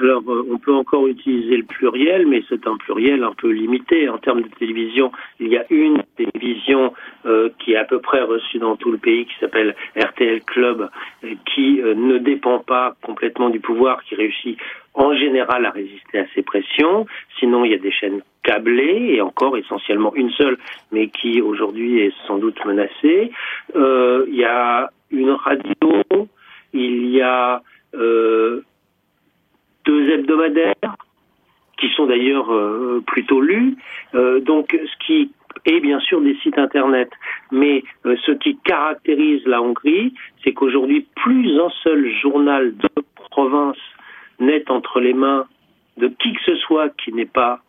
Alors, 0.00 0.22
euh, 0.28 0.46
on 0.50 0.58
peut 0.58 0.72
encore 0.72 1.08
utiliser 1.08 1.56
le 1.56 1.64
pluriel, 1.64 2.26
mais 2.26 2.42
c'est 2.48 2.66
un 2.66 2.76
pluriel 2.76 3.24
un 3.24 3.32
peu 3.32 3.50
limité. 3.50 4.08
En 4.08 4.18
termes 4.18 4.42
de 4.42 4.48
télévision, 4.48 5.10
il 5.40 5.48
y 5.48 5.58
a 5.58 5.64
une 5.70 6.02
télévision 6.16 6.92
euh, 7.26 7.50
qui 7.58 7.72
est 7.72 7.76
à 7.76 7.84
peu 7.84 8.00
près 8.00 8.22
reçue 8.22 8.58
dans 8.58 8.76
tout 8.76 8.92
le 8.92 8.98
pays, 8.98 9.26
qui 9.26 9.34
s'appelle 9.40 9.74
RTL 9.96 10.42
Club, 10.44 10.88
qui 11.52 11.80
euh, 11.82 11.94
ne 11.94 12.18
dépend 12.18 12.60
pas 12.60 12.96
complètement 13.02 13.50
du 13.50 13.58
pouvoir, 13.58 14.02
qui 14.04 14.14
réussit 14.14 14.56
en 14.94 15.14
général 15.14 15.66
à 15.66 15.70
résister 15.70 16.20
à 16.20 16.26
ces 16.34 16.42
pressions. 16.42 17.06
Sinon, 17.40 17.64
il 17.64 17.72
y 17.72 17.74
a 17.74 17.78
des 17.78 17.92
chaînes 17.92 18.22
câblées, 18.44 19.14
et 19.14 19.20
encore 19.20 19.56
essentiellement 19.56 20.14
une 20.14 20.30
seule, 20.30 20.58
mais 20.92 21.08
qui 21.08 21.42
aujourd'hui 21.42 22.00
est 22.00 22.14
sans 22.26 22.38
doute 22.38 22.64
menacée. 22.64 23.32
Il 23.74 24.34
y 24.34 24.44
a 24.44 24.90
une 25.10 25.30
radio, 25.30 26.28
il 26.72 27.06
y 27.10 27.20
a 27.20 27.62
deux 29.88 30.10
hebdomadaires, 30.10 30.96
qui 31.78 31.88
sont 31.96 32.06
d'ailleurs 32.06 32.52
euh, 32.52 33.02
plutôt 33.06 33.40
lus. 33.40 33.76
Euh, 34.14 34.40
donc, 34.40 34.72
ce 34.72 35.06
qui 35.06 35.30
est 35.64 35.80
bien 35.80 35.98
sûr 36.00 36.20
des 36.20 36.36
sites 36.42 36.58
internet, 36.58 37.10
mais 37.50 37.82
euh, 38.04 38.16
ce 38.26 38.32
qui 38.32 38.58
caractérise 38.64 39.42
la 39.46 39.62
Hongrie, 39.62 40.12
c'est 40.44 40.52
qu'aujourd'hui, 40.52 41.06
plus 41.16 41.58
un 41.58 41.70
seul 41.82 42.12
journal 42.20 42.76
de 42.76 43.02
province 43.30 43.78
n'est 44.40 44.70
entre 44.70 45.00
les 45.00 45.14
mains 45.14 45.46
de 45.96 46.08
qui 46.08 46.32
que 46.34 46.40
ce 46.44 46.56
soit 46.56 46.90
qui 47.02 47.12
n'est 47.12 47.26
pas 47.26 47.60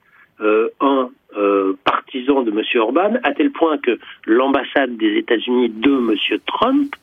un 0.80 1.10
partisan 1.84 2.44
de 2.44 2.52
M. 2.52 2.62
Orban, 2.82 3.16
à 3.24 3.34
tel 3.34 3.52
point 3.52 3.78
que 3.78 4.00
l'ambassade 4.26 4.96
des 4.96 5.18
États-Unis 5.18 5.70
de 5.70 5.92
M. 5.92 6.40
Trump, 6.46 6.96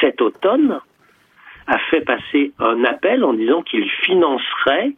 cet 0.00 0.22
automne, 0.22 0.80
a 1.66 1.78
fait 1.90 2.00
passer 2.00 2.52
un 2.58 2.84
appel 2.84 3.24
en 3.24 3.34
disant 3.34 3.62
qu'il 3.62 3.88
financerait 4.04 4.92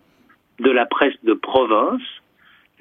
de 0.60 0.70
la 0.70 0.86
presse 0.86 1.14
de 1.24 1.34
province 1.34 2.02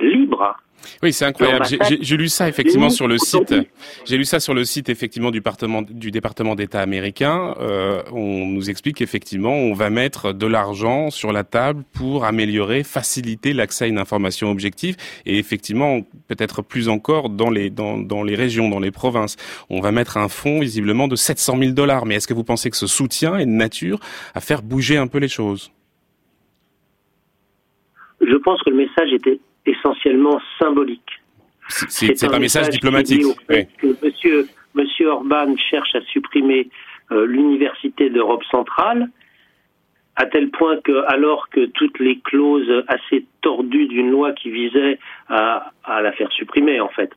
libre. 0.04 0.56
Oui, 1.02 1.14
c'est 1.14 1.26
incroyable. 1.26 1.66
J'ai 2.02 2.18
lu 2.18 2.28
ça 2.28 2.48
effectivement 2.50 2.90
sur 2.90 3.08
le 3.08 3.18
site. 3.18 3.54
J'ai 4.06 4.18
lu 4.18 4.26
ça 4.26 4.40
sur 4.40 4.54
le 4.54 4.64
site 4.64 4.90
effectivement 4.90 5.32
du 5.32 5.40
département 5.40 5.82
du 5.82 6.12
département 6.12 6.56
d'État 6.56 6.82
américain. 6.82 7.56
Euh, 7.60 8.02
on 8.12 8.46
nous 8.48 8.70
explique 8.70 8.98
qu'effectivement 8.98 9.54
on 9.54 9.74
va 9.74 9.90
mettre 9.90 10.34
de 10.34 10.46
l'argent 10.46 11.10
sur 11.10 11.32
la 11.32 11.44
table 11.44 11.84
pour 11.94 12.26
améliorer, 12.26 12.84
faciliter 12.84 13.54
l'accès 13.54 13.86
à 13.86 13.88
une 13.88 13.98
information 13.98 14.52
objective 14.52 14.96
et 15.26 15.38
effectivement 15.38 16.02
peut-être 16.28 16.62
plus 16.62 16.90
encore 16.90 17.30
dans 17.30 17.50
les 17.50 17.70
dans, 17.70 17.98
dans 17.98 18.24
les 18.24 18.36
régions, 18.36 18.70
dans 18.70 18.80
les 18.80 18.92
provinces. 18.92 19.38
On 19.70 19.82
va 19.82 19.92
mettre 19.92 20.18
un 20.18 20.28
fonds 20.28 20.60
visiblement 20.60 21.08
de 21.08 21.16
700 21.16 21.58
000 21.58 21.72
dollars. 21.72 22.06
Mais 22.06 22.16
est-ce 22.16 22.28
que 22.28 22.34
vous 22.34 22.44
pensez 22.44 22.70
que 22.70 22.78
ce 22.78 22.88
soutien 22.88 23.38
est 23.38 23.46
de 23.46 23.52
nature 23.52 24.00
à 24.36 24.42
faire 24.42 24.62
bouger 24.62 24.98
un 24.98 25.08
peu 25.08 25.20
les 25.20 25.28
choses? 25.28 25.72
je 28.26 28.38
pense 28.38 28.62
que 28.64 28.70
le 28.70 28.78
message 28.78 29.12
était 29.14 29.40
essentiellement 29.66 30.40
symbolique. 30.60 31.22
C'est 31.70 32.24
un, 32.24 32.40
message, 32.40 32.70
diplomatique. 32.70 33.24
Que 33.48 34.06
monsieur, 34.06 34.48
monsieur 34.76 35.08
Orban 35.08 35.56
cherche 35.58 35.96
à 35.96 36.02
supprimer 36.02 36.70
euh, 37.12 37.26
l'université 37.26 38.10
d'Europe 38.10 38.44
centrale, 38.52 39.10
à 40.16 40.26
tel 40.26 40.50
point 40.50 40.78
que, 40.82 41.06
alors 41.08 41.50
que 41.50 41.66
toutes 41.68 42.00
les 42.00 42.20
clauses 42.20 42.84
assez 42.88 43.26
tordues 43.42 43.88
d'une 43.88 44.12
loi 44.12 44.34
qui 44.34 44.52
visait 44.52 45.00
à, 45.30 45.72
à 45.84 46.02
la 46.02 46.12
faire 46.12 46.32
supprimer, 46.32 46.80
en 46.82 46.90
fait, 46.90 47.12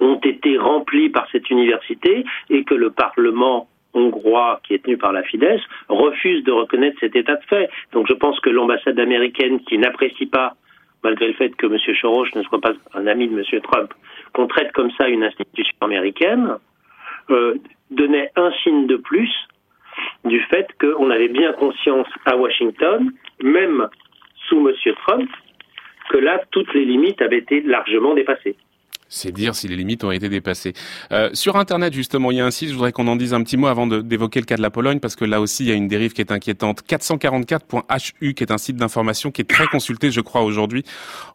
ont 0.00 0.18
été 0.20 0.58
remplies 0.58 1.10
par 1.10 1.28
cette 1.30 1.50
université 1.50 2.24
et 2.50 2.64
que 2.64 2.74
le 2.74 2.90
Parlement 2.90 3.68
hongrois 3.94 4.60
qui 4.66 4.74
est 4.74 4.84
tenu 4.84 4.96
par 4.96 5.12
la 5.12 5.22
Fidesz 5.22 5.60
refuse 5.88 6.44
de 6.44 6.52
reconnaître 6.52 6.98
cet 7.00 7.16
état 7.16 7.36
de 7.36 7.44
fait. 7.44 7.70
Donc 7.92 8.06
je 8.08 8.14
pense 8.14 8.38
que 8.40 8.50
l'ambassade 8.50 8.98
américaine 8.98 9.60
qui 9.60 9.78
n'apprécie 9.78 10.26
pas, 10.26 10.56
malgré 11.02 11.28
le 11.28 11.34
fait 11.34 11.54
que 11.56 11.66
M. 11.66 11.78
Soros 12.00 12.26
ne 12.34 12.42
soit 12.42 12.60
pas 12.60 12.72
un 12.94 13.06
ami 13.06 13.28
de 13.28 13.38
M. 13.38 13.60
Trump, 13.62 13.92
qu'on 14.32 14.46
traite 14.46 14.72
comme 14.72 14.90
ça 14.92 15.08
une 15.08 15.24
institution 15.24 15.76
américaine, 15.80 16.56
euh, 17.30 17.54
donnait 17.90 18.30
un 18.36 18.50
signe 18.62 18.86
de 18.86 18.96
plus 18.96 19.30
du 20.24 20.40
fait 20.44 20.66
qu'on 20.80 21.10
avait 21.10 21.28
bien 21.28 21.52
conscience 21.52 22.08
à 22.24 22.36
Washington, 22.36 23.10
même 23.42 23.88
sous 24.48 24.68
M. 24.68 24.74
Trump, 25.06 25.30
que 26.10 26.18
là, 26.18 26.40
toutes 26.50 26.72
les 26.74 26.84
limites 26.84 27.20
avaient 27.20 27.38
été 27.38 27.60
largement 27.60 28.14
dépassées. 28.14 28.56
C'est 29.08 29.32
dire 29.32 29.54
si 29.54 29.68
les 29.68 29.76
limites 29.76 30.04
ont 30.04 30.10
été 30.10 30.28
dépassées. 30.28 30.74
Euh, 31.12 31.30
sur 31.32 31.56
Internet, 31.56 31.94
justement, 31.94 32.30
il 32.30 32.36
y 32.36 32.40
a 32.40 32.46
un 32.46 32.50
site, 32.50 32.68
je 32.68 32.74
voudrais 32.74 32.92
qu'on 32.92 33.08
en 33.08 33.16
dise 33.16 33.32
un 33.32 33.42
petit 33.42 33.56
mot 33.56 33.66
avant 33.66 33.86
d'évoquer 33.86 34.40
le 34.40 34.44
cas 34.44 34.56
de 34.56 34.62
la 34.62 34.70
Pologne, 34.70 35.00
parce 35.00 35.16
que 35.16 35.24
là 35.24 35.40
aussi, 35.40 35.64
il 35.64 35.68
y 35.68 35.72
a 35.72 35.74
une 35.74 35.88
dérive 35.88 36.12
qui 36.12 36.20
est 36.20 36.30
inquiétante. 36.30 36.82
444.hu, 36.82 38.34
qui 38.34 38.44
est 38.44 38.52
un 38.52 38.58
site 38.58 38.76
d'information 38.76 39.30
qui 39.30 39.40
est 39.40 39.48
très 39.48 39.66
consulté, 39.66 40.10
je 40.10 40.20
crois, 40.20 40.42
aujourd'hui. 40.42 40.84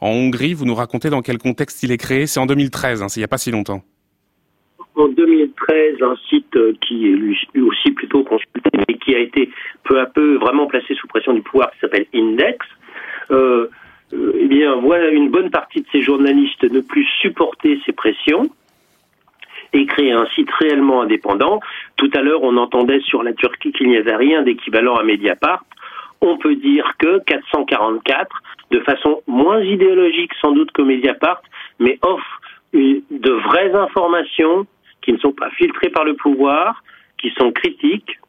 En 0.02 0.10
Hongrie, 0.10 0.54
vous 0.54 0.66
nous 0.66 0.76
racontez 0.76 1.10
dans 1.10 1.22
quel 1.22 1.40
contexte 1.40 1.82
il 1.82 1.92
est 1.92 1.98
créé 1.98 2.28
C'est 2.28 2.40
en 2.40 2.46
2013, 2.46 3.02
hein, 3.02 3.08
il 3.16 3.20
n'y 3.20 3.26
a 3.26 3.28
pas 3.28 3.40
si 3.40 3.50
longtemps. 3.50 3.82
En 4.96 5.08
2013, 5.08 5.96
un 6.04 6.16
site 6.30 6.56
euh, 6.56 6.74
qui 6.80 7.08
est 7.08 7.16
lui 7.16 7.36
aussi 7.60 7.90
plutôt 7.92 8.24
consulté, 8.24 8.70
mais 8.88 8.96
qui 9.00 9.16
a 9.16 9.20
été 9.20 9.50
peu 9.84 10.00
à 10.00 10.06
peu 10.06 10.36
vraiment 10.36 10.68
placé 10.68 10.94
sous 10.94 11.08
pression 11.08 11.34
du 11.34 11.42
pouvoir, 11.42 11.72
qui 11.72 11.80
s'appelle 11.80 12.06
Index. 12.14 12.64
Euh, 13.32 13.68
eh 14.40 14.48
bien, 14.48 14.76
voilà 14.76 15.10
une 15.10 15.30
bonne 15.30 15.50
partie 15.50 15.82
de 15.82 15.88
ces 15.92 16.02
journalistes 16.02 16.64
ne 16.64 16.82
plus 16.82 17.06
supporter 17.22 17.80
ces 17.86 17.94
pressions 17.94 18.50
et 19.74 19.86
créer 19.86 20.12
un 20.12 20.26
site 20.28 20.52
réellement 20.52 21.02
indépendant. 21.02 21.60
Tout 21.98 22.10
à 22.14 22.22
l'heure, 22.22 22.44
on 22.44 22.58
entendait 22.58 23.02
sur 23.02 23.24
la 23.24 23.34
Turquie 23.34 23.72
qu'il 23.72 23.88
n'y 23.88 23.98
avait 23.98 24.16
rien 24.16 24.44
d'équivalent 24.44 24.96
à 24.96 25.04
Mediapart. 25.04 25.66
On 26.22 26.38
peut 26.38 26.56
dire 26.56 26.94
que 27.00 27.20
444, 27.26 28.42
de 28.72 28.80
façon 28.82 29.22
moins 29.28 29.62
idéologique 29.62 30.32
sans 30.42 30.52
doute 30.52 30.72
que 30.72 30.82
Mediapart, 30.82 31.42
mais 31.80 31.98
offre 32.02 32.42
de 32.74 33.32
vraies 33.32 33.74
informations 33.74 34.66
qui 35.02 35.14
ne 35.14 35.18
sont 35.18 35.34
pas 35.34 35.50
filtrées 35.52 35.90
par 35.90 36.06
le 36.06 36.16
pouvoir, 36.16 36.84
qui 37.18 37.32
sont 37.32 37.52
critiques, 37.52 38.20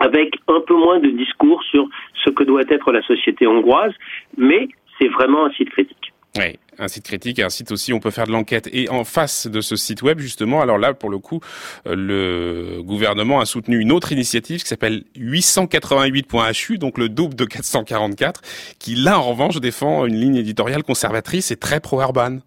avec 0.00 0.34
un 0.48 0.60
peu 0.66 0.74
moins 0.74 0.98
de 0.98 1.10
discours 1.10 1.62
sur 1.64 1.88
ce 2.24 2.30
que 2.30 2.44
doit 2.44 2.62
être 2.68 2.90
la 2.90 3.02
société 3.02 3.46
hongroise, 3.46 3.92
mais 4.36 4.68
c'est 4.98 5.08
vraiment 5.08 5.46
un 5.46 5.52
site 5.52 5.70
critique. 5.70 6.12
Oui, 6.38 6.58
un 6.78 6.86
site 6.86 7.04
critique 7.04 7.38
et 7.40 7.42
un 7.42 7.50
site 7.50 7.72
aussi, 7.72 7.92
on 7.92 7.98
peut 7.98 8.12
faire 8.12 8.26
de 8.26 8.32
l'enquête. 8.32 8.68
Et 8.72 8.88
en 8.88 9.02
face 9.02 9.48
de 9.48 9.60
ce 9.60 9.74
site 9.74 10.02
web, 10.02 10.20
justement, 10.20 10.62
alors 10.62 10.78
là, 10.78 10.94
pour 10.94 11.10
le 11.10 11.18
coup, 11.18 11.40
euh, 11.86 11.96
le 11.96 12.82
gouvernement 12.82 13.40
a 13.40 13.46
soutenu 13.46 13.80
une 13.80 13.90
autre 13.90 14.12
initiative 14.12 14.62
qui 14.62 14.68
s'appelle 14.68 15.02
888.hu, 15.16 16.78
donc 16.78 16.98
le 16.98 17.08
double 17.08 17.34
de 17.34 17.44
444, 17.44 18.42
qui 18.78 18.94
là, 18.94 19.18
en 19.18 19.30
revanche, 19.30 19.60
défend 19.60 20.06
une 20.06 20.14
ligne 20.14 20.36
éditoriale 20.36 20.84
conservatrice 20.84 21.50
et 21.50 21.56
très 21.56 21.80
pro-urban. 21.80 22.38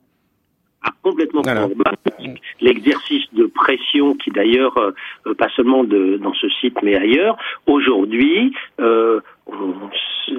Ah, 0.83 0.91
complètement. 1.01 1.41
L'exercice 2.61 3.25
de 3.33 3.45
pression 3.45 4.15
qui 4.15 4.31
d'ailleurs, 4.31 4.77
euh, 4.77 4.91
euh, 5.27 5.33
pas 5.33 5.49
seulement 5.55 5.83
de, 5.83 6.17
dans 6.17 6.33
ce 6.33 6.49
site, 6.49 6.77
mais 6.83 6.95
ailleurs, 6.95 7.37
aujourd'hui, 7.67 8.53
euh, 8.79 9.21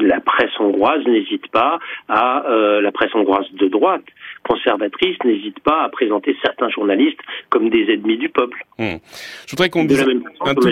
la 0.00 0.20
presse 0.20 0.58
hongroise 0.58 1.04
n'hésite 1.06 1.48
pas 1.48 1.78
à 2.08 2.44
euh, 2.46 2.80
la 2.80 2.92
presse 2.92 3.14
hongroise 3.14 3.50
de 3.52 3.68
droite 3.68 4.04
conservatrice 4.44 5.16
n'hésite 5.24 5.60
pas 5.60 5.84
à 5.84 5.88
présenter 5.88 6.36
certains 6.42 6.68
journalistes 6.68 7.18
comme 7.50 7.70
des 7.70 7.92
ennemis 7.92 8.18
du 8.18 8.28
peuple. 8.28 8.64
Hmm. 8.78 8.96
Je 9.46 9.50
voudrais 9.50 9.70
qu'on 9.70 9.84
dise 9.84 10.04
un, 10.40 10.54
tout, 10.54 10.68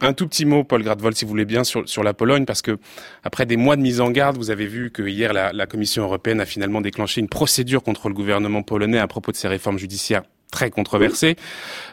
un 0.00 0.12
tout 0.12 0.28
petit 0.28 0.44
mot, 0.44 0.64
Paul 0.64 0.82
Gradvol, 0.82 1.14
si 1.14 1.24
vous 1.24 1.30
voulez 1.30 1.44
bien, 1.44 1.64
sur, 1.64 1.88
sur 1.88 2.02
la 2.02 2.14
Pologne, 2.14 2.44
parce 2.44 2.62
que 2.62 2.78
après 3.24 3.46
des 3.46 3.56
mois 3.56 3.76
de 3.76 3.82
mise 3.82 4.00
en 4.00 4.10
garde, 4.10 4.36
vous 4.36 4.50
avez 4.50 4.66
vu 4.66 4.90
que 4.90 5.02
hier 5.02 5.32
la, 5.32 5.52
la 5.52 5.66
Commission 5.66 6.04
européenne 6.04 6.40
a 6.40 6.46
finalement 6.46 6.80
déclenché 6.80 7.20
une 7.20 7.28
procédure 7.28 7.82
contre 7.82 8.08
le 8.08 8.14
gouvernement 8.14 8.62
polonais 8.62 8.98
à 8.98 9.06
propos 9.06 9.32
de 9.32 9.36
ses 9.36 9.48
réformes 9.48 9.78
judiciaires 9.78 10.22
très 10.50 10.70
controversé. 10.70 11.36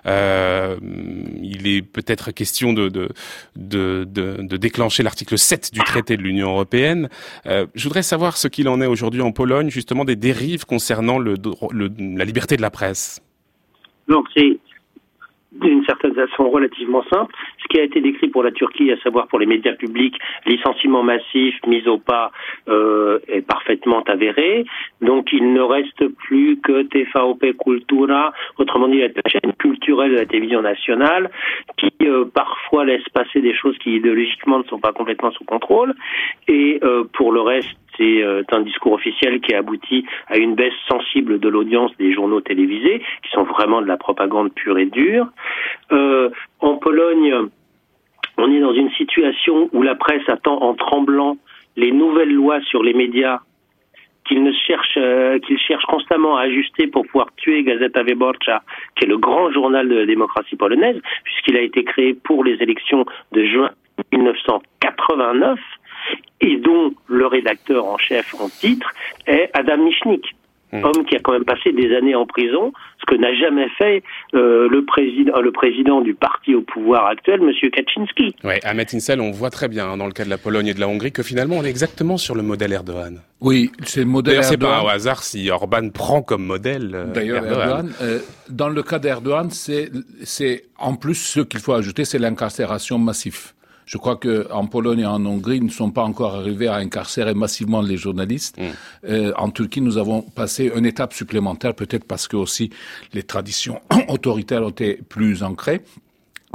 Euh, 0.05 0.77
il 1.41 1.67
est 1.67 1.81
peut-être 1.81 2.31
question 2.31 2.73
de, 2.73 2.89
de, 2.89 3.09
de, 3.55 4.57
déclencher 4.57 5.03
l'article 5.03 5.37
7 5.37 5.71
du 5.73 5.79
traité 5.79 6.17
de 6.17 6.21
l'Union 6.21 6.49
européenne. 6.49 7.09
Euh, 7.45 7.65
je 7.75 7.83
voudrais 7.83 8.03
savoir 8.03 8.37
ce 8.37 8.47
qu'il 8.47 8.67
en 8.69 8.81
est 8.81 8.85
aujourd'hui 8.85 9.21
en 9.21 9.31
Pologne, 9.31 9.69
justement 9.69 10.05
des 10.05 10.15
dérives 10.15 10.65
concernant 10.65 11.19
la 11.19 12.25
liberté 12.25 12.57
de 12.57 12.61
la 12.61 12.71
presse. 12.71 13.21
Donc 14.07 14.25
c'est 14.35 14.57
d'une 15.51 15.83
certaine 15.85 16.16
façon 16.17 16.49
relativement 16.49 17.03
simple. 17.11 17.33
Ce 17.61 17.67
qui 17.69 17.79
a 17.79 17.83
été 17.83 18.01
décrit 18.01 18.27
pour 18.27 18.43
la 18.43 18.51
Turquie, 18.51 18.91
à 18.91 18.97
savoir 19.01 19.27
pour 19.27 19.39
les 19.39 19.45
médias 19.45 19.73
publics, 19.73 20.17
licenciement 20.45 21.03
massif, 21.03 21.55
mise 21.65 21.87
au 21.87 21.97
pas, 21.97 22.31
euh, 22.67 23.19
est 23.27 23.41
parfaitement 23.41 24.01
avéré. 24.07 24.65
Donc 25.01 25.29
il 25.31 25.53
ne 25.53 25.61
reste 25.61 26.07
plus 26.25 26.59
que 26.59 26.83
TVP 26.83 27.53
Cultura, 27.53 28.33
autrement 28.57 28.87
dit 28.87 28.99
la 28.99 29.09
chaîne 29.27 29.53
culturelle 29.53 30.11
de 30.11 30.17
la 30.17 30.25
télévision 30.25 30.61
nationale, 30.61 31.29
qui 31.77 31.91
euh, 32.03 32.25
parfois 32.33 32.85
laisse 32.85 33.07
passer 33.13 33.41
des 33.41 33.55
choses 33.55 33.77
qui 33.79 33.95
idéologiquement 33.95 34.59
ne 34.59 34.63
sont 34.63 34.79
pas 34.79 34.93
complètement 34.93 35.31
sous 35.31 35.43
contrôle. 35.43 35.93
Et 36.47 36.79
euh, 36.83 37.03
pour 37.13 37.31
le 37.31 37.41
reste, 37.41 37.69
c'est 37.97 38.23
un 38.51 38.61
discours 38.61 38.93
officiel 38.93 39.41
qui 39.41 39.55
a 39.55 39.59
abouti 39.59 40.05
à 40.27 40.37
une 40.37 40.55
baisse 40.55 40.73
sensible 40.87 41.39
de 41.39 41.49
l'audience 41.49 41.91
des 41.97 42.13
journaux 42.13 42.41
télévisés, 42.41 43.01
qui 43.23 43.29
sont 43.31 43.43
vraiment 43.43 43.81
de 43.81 43.87
la 43.87 43.97
propagande 43.97 44.53
pure 44.53 44.77
et 44.77 44.85
dure. 44.85 45.27
En 46.59 46.77
Pologne, 46.77 47.49
on 48.37 48.51
est 48.51 48.59
dans 48.59 48.73
une 48.73 48.91
situation 48.91 49.69
où 49.73 49.81
la 49.81 49.95
presse 49.95 50.27
attend 50.27 50.61
en 50.61 50.73
tremblant 50.75 51.37
les 51.75 51.91
nouvelles 51.91 52.33
lois 52.33 52.61
sur 52.61 52.83
les 52.83 52.93
médias 52.93 53.39
qu'il 54.27 54.43
ne 54.43 54.51
cherche, 54.51 54.97
euh, 54.97 55.39
qu'il 55.39 55.57
cherche 55.57 55.85
constamment 55.85 56.37
à 56.37 56.41
ajuster 56.41 56.87
pour 56.87 57.05
pouvoir 57.05 57.27
tuer 57.37 57.63
Gazeta 57.63 58.03
Wyborcza, 58.03 58.61
qui 58.95 59.05
est 59.05 59.07
le 59.07 59.17
grand 59.17 59.51
journal 59.51 59.87
de 59.87 59.95
la 59.95 60.05
démocratie 60.05 60.55
polonaise, 60.55 60.99
puisqu'il 61.23 61.55
a 61.55 61.61
été 61.61 61.83
créé 61.83 62.13
pour 62.13 62.43
les 62.43 62.61
élections 62.61 63.05
de 63.31 63.45
juin 63.45 63.71
1989 64.11 65.59
et 66.41 66.57
dont 66.57 66.93
le 67.07 67.25
rédacteur 67.25 67.85
en 67.85 67.97
chef 67.97 68.33
en 68.39 68.49
titre 68.49 68.91
est 69.25 69.49
Adam 69.53 69.77
Michnik. 69.77 70.35
Hmm. 70.71 70.83
Homme 70.83 71.05
qui 71.05 71.15
a 71.15 71.19
quand 71.19 71.31
même 71.31 71.45
passé 71.45 71.71
des 71.71 71.95
années 71.95 72.15
en 72.15 72.25
prison, 72.25 72.73
que 73.07 73.15
n'a 73.15 73.33
jamais 73.33 73.67
fait 73.77 74.03
euh, 74.35 74.67
le, 74.69 74.85
président, 74.85 75.41
le 75.41 75.51
président 75.51 76.01
du 76.01 76.13
parti 76.13 76.53
au 76.53 76.61
pouvoir 76.61 77.07
actuel, 77.07 77.41
M. 77.41 77.51
Kaczynski. 77.71 78.35
Oui, 78.43 78.55
Ahmet 78.63 78.85
Insel, 78.93 79.21
on 79.21 79.31
voit 79.31 79.49
très 79.49 79.67
bien 79.67 79.87
hein, 79.87 79.97
dans 79.97 80.05
le 80.05 80.11
cas 80.11 80.25
de 80.25 80.29
la 80.29 80.37
Pologne 80.37 80.67
et 80.67 80.73
de 80.73 80.79
la 80.79 80.87
Hongrie 80.87 81.11
que 81.11 81.23
finalement 81.23 81.57
on 81.57 81.63
est 81.63 81.69
exactement 81.69 82.17
sur 82.17 82.35
le 82.35 82.43
modèle 82.43 82.73
Erdogan. 82.73 83.21
Oui, 83.39 83.71
c'est 83.83 84.01
le 84.01 84.07
modèle 84.07 84.35
Erdogan. 84.35 84.51
c'est 84.51 84.57
pas 84.57 84.79
un 84.79 84.93
hasard 84.93 85.23
si 85.23 85.49
Orban 85.49 85.89
prend 85.89 86.21
comme 86.21 86.45
modèle 86.45 86.91
euh, 86.93 87.05
D'ailleurs, 87.05 87.45
Erdogan. 87.45 87.91
Euh, 88.01 88.19
dans 88.49 88.69
le 88.69 88.83
cas 88.83 88.99
d'Erdogan, 88.99 89.49
c'est, 89.51 89.89
c'est 90.23 90.65
en 90.77 90.95
plus 90.95 91.15
ce 91.15 91.39
qu'il 91.39 91.61
faut 91.61 91.73
ajouter, 91.73 92.03
c'est 92.03 92.19
l'incarcération 92.19 92.99
massive. 92.99 93.53
Je 93.87 93.97
crois 93.97 94.17
qu'en 94.17 94.67
Pologne 94.67 94.99
et 94.99 95.05
en 95.05 95.25
Hongrie, 95.25 95.61
nous 95.61 95.67
ne 95.67 95.71
sommes 95.71 95.93
pas 95.93 96.03
encore 96.03 96.35
arrivés 96.35 96.67
à 96.67 96.75
incarcérer 96.75 97.33
massivement 97.33 97.81
les 97.81 97.95
journalistes. 97.95 98.57
Mm. 98.57 98.63
Euh, 99.09 99.33
en 99.37 99.49
Turquie, 99.49 99.79
nous 99.79 99.97
avons 99.97 100.21
passé 100.21 100.69
une 100.75 100.85
étape 100.85 101.13
supplémentaire, 101.13 101.73
peut-être 101.73 102.03
parce 102.03 102.27
que 102.27 102.35
aussi 102.35 102.69
les 103.13 103.23
traditions 103.23 103.81
autoritaires 104.09 104.63
ont 104.63 104.69
été 104.69 104.95
plus 105.07 105.41
ancrées. 105.41 105.81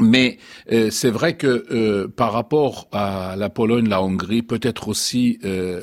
Mais 0.03 0.38
euh, 0.70 0.90
c'est 0.90 1.11
vrai 1.11 1.36
que 1.36 1.66
euh, 1.70 2.09
par 2.09 2.32
rapport 2.32 2.88
à 2.92 3.36
la 3.36 3.48
Pologne, 3.48 3.88
la 3.88 4.03
Hongrie, 4.03 4.42
peut-être 4.42 4.88
aussi, 4.88 5.38
euh, 5.44 5.82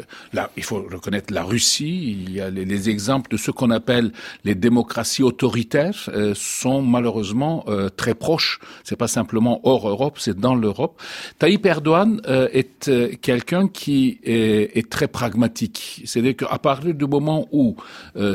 il 0.57 0.63
faut 0.63 0.85
reconnaître 0.91 1.33
la 1.33 1.43
Russie, 1.43 2.17
il 2.25 2.31
y 2.33 2.41
a 2.41 2.49
les, 2.49 2.65
les 2.65 2.89
exemples 2.89 3.31
de 3.31 3.37
ce 3.37 3.51
qu'on 3.51 3.71
appelle 3.71 4.11
les 4.43 4.55
démocraties 4.55 5.23
autoritaires 5.23 6.09
euh, 6.13 6.33
sont 6.35 6.81
malheureusement 6.81 7.63
euh, 7.67 7.89
très 7.89 8.13
proches. 8.13 8.59
C'est 8.83 8.95
pas 8.95 9.07
simplement 9.07 9.61
hors 9.63 9.87
Europe, 9.87 10.17
c'est 10.19 10.37
dans 10.37 10.55
l'Europe. 10.55 11.01
Tayyip 11.39 11.65
Erdogan 11.65 12.21
est 12.27 12.89
quelqu'un 13.21 13.67
qui 13.67 14.19
est, 14.23 14.77
est, 14.77 14.89
très 14.89 15.07
pragmatique. 15.07 16.01
C'est-à-dire 16.05 16.35
qu'à 16.35 16.57
partir 16.57 16.93
du 16.93 17.05
moment 17.05 17.47
où 17.51 17.75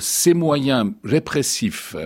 ces 0.01 0.35
moyens 0.35 0.93
répressifs 1.05 1.97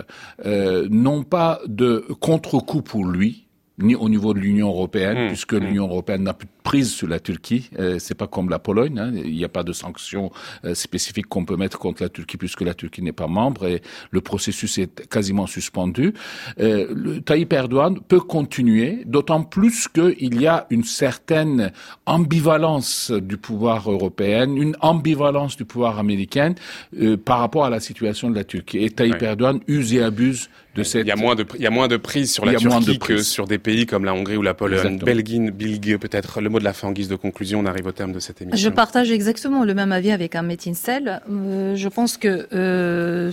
n'ont 0.45 1.23
pas 1.23 1.59
de 1.67 2.05
contre-coup 2.19 2.81
pour 2.81 3.05
lui, 3.05 3.48
ni 3.79 3.95
au 3.95 4.09
niveau 4.09 4.33
de 4.33 4.39
l'Union 4.39 4.67
européenne, 4.69 5.25
mmh, 5.25 5.27
puisque 5.27 5.53
mmh. 5.53 5.59
l'Union 5.59 5.87
européenne 5.87 6.23
n'a 6.23 6.33
plus 6.33 6.47
de 6.47 6.58
prise 6.69 6.91
sur 6.91 7.07
la 7.07 7.19
Turquie. 7.19 7.67
Euh, 7.79 7.97
c'est 7.97 8.13
pas 8.13 8.27
comme 8.27 8.47
la 8.51 8.59
Pologne. 8.59 8.99
Hein. 8.99 9.11
Il 9.15 9.33
n'y 9.33 9.43
a 9.43 9.49
pas 9.49 9.63
de 9.63 9.73
sanctions 9.73 10.31
euh, 10.65 10.75
spécifiques 10.75 11.25
qu'on 11.27 11.43
peut 11.43 11.55
mettre 11.57 11.79
contre 11.79 12.03
la 12.03 12.09
Turquie, 12.09 12.37
puisque 12.37 12.61
la 12.61 12.75
Turquie 12.75 13.01
n'est 13.01 13.19
pas 13.23 13.25
membre 13.25 13.65
et 13.65 13.81
le 14.11 14.21
processus 14.21 14.77
est 14.77 15.09
quasiment 15.09 15.47
suspendu. 15.47 16.13
Euh, 16.59 16.85
le 16.93 17.21
Tayyip 17.21 17.51
Erdogan 17.53 17.99
peut 18.07 18.19
continuer, 18.19 19.01
d'autant 19.07 19.41
plus 19.41 19.87
qu'il 19.87 20.39
y 20.39 20.45
a 20.45 20.67
une 20.69 20.83
certaine 20.83 21.71
ambivalence 22.05 23.11
du 23.11 23.37
pouvoir 23.37 23.89
européen, 23.89 24.55
une 24.55 24.75
ambivalence 24.81 25.57
du 25.57 25.65
pouvoir 25.65 25.97
américain 25.97 26.53
euh, 27.01 27.17
par 27.17 27.39
rapport 27.39 27.65
à 27.65 27.71
la 27.71 27.79
situation 27.79 28.29
de 28.29 28.35
la 28.35 28.43
Turquie. 28.43 28.77
Et 28.77 28.91
Tayyip 28.91 29.23
Erdogan 29.23 29.59
use 29.67 29.95
et 29.95 30.03
abuse 30.03 30.51
de 30.75 30.83
cette... 30.83 31.05
Il 31.05 31.09
y 31.09 31.11
a 31.11 31.15
moins 31.15 31.33
de, 31.33 31.45
il 31.55 31.63
y 31.63 31.67
a 31.67 31.71
moins 31.71 31.87
de 31.87 31.97
prise 31.97 32.31
sur 32.31 32.45
la 32.45 32.53
Turquie 32.53 32.99
que 32.99 33.17
sur 33.23 33.47
des 33.47 33.57
pays 33.57 33.87
comme 33.87 34.05
la 34.05 34.13
Hongrie 34.13 34.37
ou 34.37 34.43
la 34.43 34.53
Pologne. 34.53 34.99
Belgique, 34.99 35.51
Bilge, 35.51 35.97
peut-être 35.97 36.41
le 36.41 36.49
mot 36.49 36.58
de 36.59 36.63
la 36.63 36.73
fin 36.73 36.89
en 36.89 36.91
guise 36.91 37.07
de 37.07 37.15
conclusion. 37.15 37.59
On 37.59 37.65
arrive 37.65 37.87
au 37.87 37.91
terme 37.91 38.11
de 38.11 38.19
cette 38.19 38.41
émission. 38.41 38.57
Je 38.57 38.69
partage 38.69 39.11
exactement 39.11 39.63
le 39.63 39.73
même 39.73 39.91
avis 39.91 40.11
avec 40.11 40.35
un 40.35 40.47
Sel. 40.73 41.21
Euh, 41.29 41.75
je 41.75 41.87
pense 41.89 42.17
que 42.17 42.47
euh, 42.53 43.31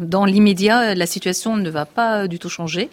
dans 0.00 0.24
l'immédiat, 0.24 0.94
la 0.94 1.06
situation 1.06 1.56
ne 1.56 1.70
va 1.70 1.86
pas 1.86 2.28
du 2.28 2.38
tout 2.38 2.48
changer. 2.48 2.90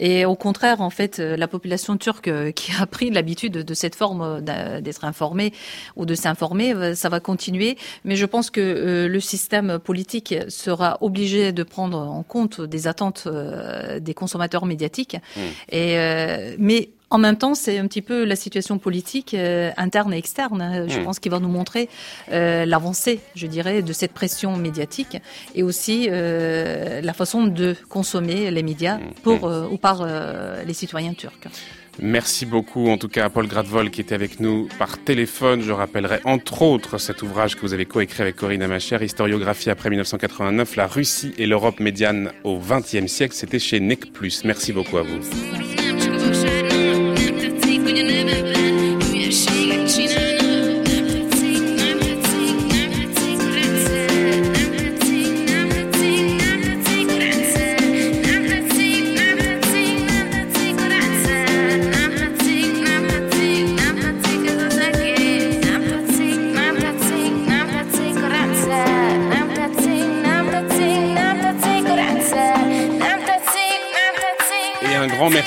Et 0.00 0.24
au 0.24 0.34
contraire, 0.34 0.80
en 0.80 0.90
fait, 0.90 1.20
euh, 1.20 1.36
la 1.36 1.46
population 1.46 1.96
turque 1.96 2.28
euh, 2.28 2.50
qui 2.50 2.72
a 2.80 2.86
pris 2.86 3.10
l'habitude 3.10 3.52
de 3.52 3.74
cette 3.74 3.94
forme 3.94 4.22
euh, 4.22 4.80
d'être 4.80 5.04
informée 5.04 5.52
ou 5.94 6.06
de 6.06 6.14
s'informer, 6.14 6.94
ça 6.94 7.10
va 7.10 7.20
continuer. 7.20 7.76
Mais 8.04 8.16
je 8.16 8.24
pense 8.24 8.50
que 8.50 9.06
le 9.06 9.20
système 9.20 9.78
politique 9.78 10.34
sera 10.48 10.96
obligé 11.02 11.52
de 11.52 11.62
prendre 11.62 11.98
en 11.98 12.22
compte 12.22 12.60
des 12.60 12.86
attentes 12.86 13.28
des 14.00 14.14
consommateurs 14.14 14.64
médiatiques. 14.64 15.16
Mmh. 15.36 15.40
Et, 15.72 16.56
mais 16.58 16.90
en 17.10 17.18
même 17.18 17.36
temps, 17.36 17.54
c'est 17.54 17.78
un 17.78 17.86
petit 17.88 18.02
peu 18.02 18.24
la 18.24 18.36
situation 18.36 18.78
politique 18.78 19.34
euh, 19.34 19.70
interne 19.76 20.14
et 20.14 20.16
externe. 20.16 20.62
Hein. 20.62 20.86
Je 20.88 21.00
hmm. 21.00 21.04
pense 21.04 21.18
qu'il 21.18 21.32
va 21.32 21.40
nous 21.40 21.48
montrer 21.48 21.88
euh, 22.30 22.64
l'avancée, 22.64 23.18
je 23.34 23.48
dirais, 23.48 23.82
de 23.82 23.92
cette 23.92 24.12
pression 24.12 24.56
médiatique 24.56 25.18
et 25.56 25.64
aussi 25.64 26.06
euh, 26.08 27.00
la 27.00 27.12
façon 27.12 27.46
de 27.46 27.74
consommer 27.88 28.50
les 28.52 28.62
médias 28.62 28.98
hmm. 28.98 29.12
pour 29.24 29.48
hmm. 29.48 29.72
ou 29.72 29.76
par 29.76 30.06
les 30.66 30.74
citoyens 30.74 31.14
turcs. 31.14 31.48
Merci 32.00 32.46
beaucoup, 32.46 32.88
en 32.88 32.96
tout 32.96 33.08
cas, 33.08 33.26
à 33.26 33.30
Paul 33.30 33.46
Gradvol 33.46 33.90
qui 33.90 34.00
était 34.00 34.14
avec 34.14 34.40
nous 34.40 34.68
par 34.78 34.96
téléphone. 34.98 35.60
Je 35.60 35.72
rappellerai 35.72 36.20
entre 36.24 36.62
autres 36.62 36.98
cet 36.98 37.22
ouvrage 37.22 37.56
que 37.56 37.60
vous 37.62 37.74
avez 37.74 37.84
coécrit 37.84 38.22
avec 38.22 38.36
Corinne 38.36 38.62
Amacher, 38.62 38.98
Historiographie 39.02 39.70
après 39.70 39.90
1989, 39.90 40.76
la 40.76 40.86
Russie 40.86 41.34
et 41.36 41.46
l'Europe 41.46 41.80
médiane 41.80 42.30
au 42.44 42.58
XXe 42.58 43.06
siècle. 43.06 43.34
C'était 43.34 43.58
chez 43.58 43.80
NEC+. 43.80 44.06
Merci 44.44 44.72
beaucoup 44.72 44.98
à 44.98 45.02
vous. 45.02 45.69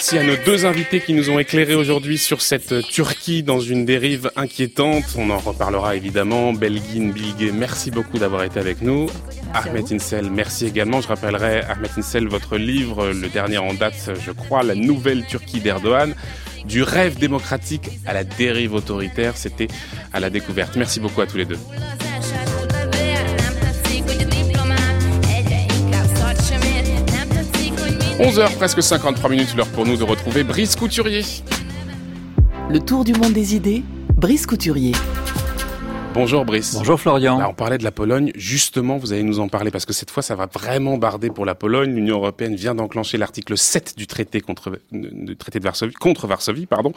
Merci 0.06 0.18
à 0.18 0.24
nos 0.24 0.36
deux 0.36 0.66
invités 0.66 1.00
qui 1.00 1.14
nous 1.14 1.30
ont 1.30 1.40
éclairés 1.40 1.76
aujourd'hui 1.76 2.18
sur 2.18 2.42
cette 2.42 2.86
Turquie 2.90 3.42
dans 3.42 3.62
une 3.62 3.86
dérive 3.86 4.32
inquiétante. 4.36 5.06
On 5.18 5.30
en 5.30 5.38
reparlera 5.38 5.96
évidemment. 5.96 6.52
Belgin, 6.52 7.14
Bilge, 7.14 7.54
merci 7.54 7.90
beaucoup 7.90 8.18
d'avoir 8.18 8.44
été 8.44 8.60
avec 8.60 8.82
nous. 8.82 9.08
Ahmed 9.54 9.86
Insel, 9.94 10.30
merci 10.30 10.66
également. 10.66 11.00
Je 11.00 11.08
rappellerai, 11.08 11.62
Ahmed 11.62 11.92
Insel, 11.96 12.28
votre 12.28 12.58
livre, 12.58 13.14
le 13.14 13.30
dernier 13.30 13.60
en 13.60 13.74
date, 13.74 14.12
je 14.20 14.32
crois, 14.34 14.62
La 14.62 14.76
nouvelle 14.76 15.26
Turquie 15.26 15.62
d'Erdogan. 15.62 16.14
Du 16.66 16.84
rêve 16.84 17.18
démocratique 17.18 17.90
à 18.06 18.14
la 18.14 18.26
dérive 18.26 18.74
autoritaire, 18.74 19.38
c'était 19.38 19.70
à 20.12 20.20
la 20.20 20.30
découverte. 20.30 20.76
Merci 20.76 21.00
beaucoup 21.00 21.22
à 21.22 21.28
tous 21.28 21.38
les 21.38 21.46
deux. 21.46 21.60
11h, 28.24 28.56
presque 28.56 28.82
53 28.82 29.30
minutes, 29.30 29.54
l'heure 29.54 29.68
pour 29.68 29.86
nous 29.86 29.98
de 29.98 30.04
retrouver 30.04 30.46
Brice 30.46 30.78
Couturier. 30.78 31.24
Le 32.70 32.80
tour 32.80 33.04
du 33.04 33.12
monde 33.12 33.34
des 33.34 33.54
idées, 33.54 33.84
Brice 34.16 34.46
Couturier. 34.46 34.94
Bonjour 36.14 36.46
Brice. 36.46 36.74
Bonjour 36.76 37.02
Florian. 37.02 37.46
on 37.50 37.54
parlait 37.54 37.78
de 37.78 37.84
la 37.84 37.92
Pologne. 37.92 38.32
Justement, 38.36 38.98
vous 38.98 39.12
allez 39.12 39.24
nous 39.24 39.42
en 39.42 39.50
parler 39.50 39.72
parce 39.72 39.86
que 39.86 39.92
cette 39.92 40.10
fois, 40.10 40.24
ça 40.24 40.36
va 40.36 40.46
vraiment 40.46 40.98
barder 40.98 41.32
pour 41.32 41.44
la 41.44 41.54
Pologne. 41.54 41.94
L'Union 41.94 42.16
européenne 42.16 42.56
vient 42.56 42.74
d'enclencher 42.74 43.18
l'article 43.18 43.58
7 43.58 43.98
du 43.98 44.08
traité 44.08 44.40
contre 44.40 44.80
du 44.94 45.36
traité 45.36 45.60
de 45.60 45.66
Varsovie 45.66 45.94
contre 45.94 46.26
Varsovie, 46.26 46.66
pardon. 46.66 46.94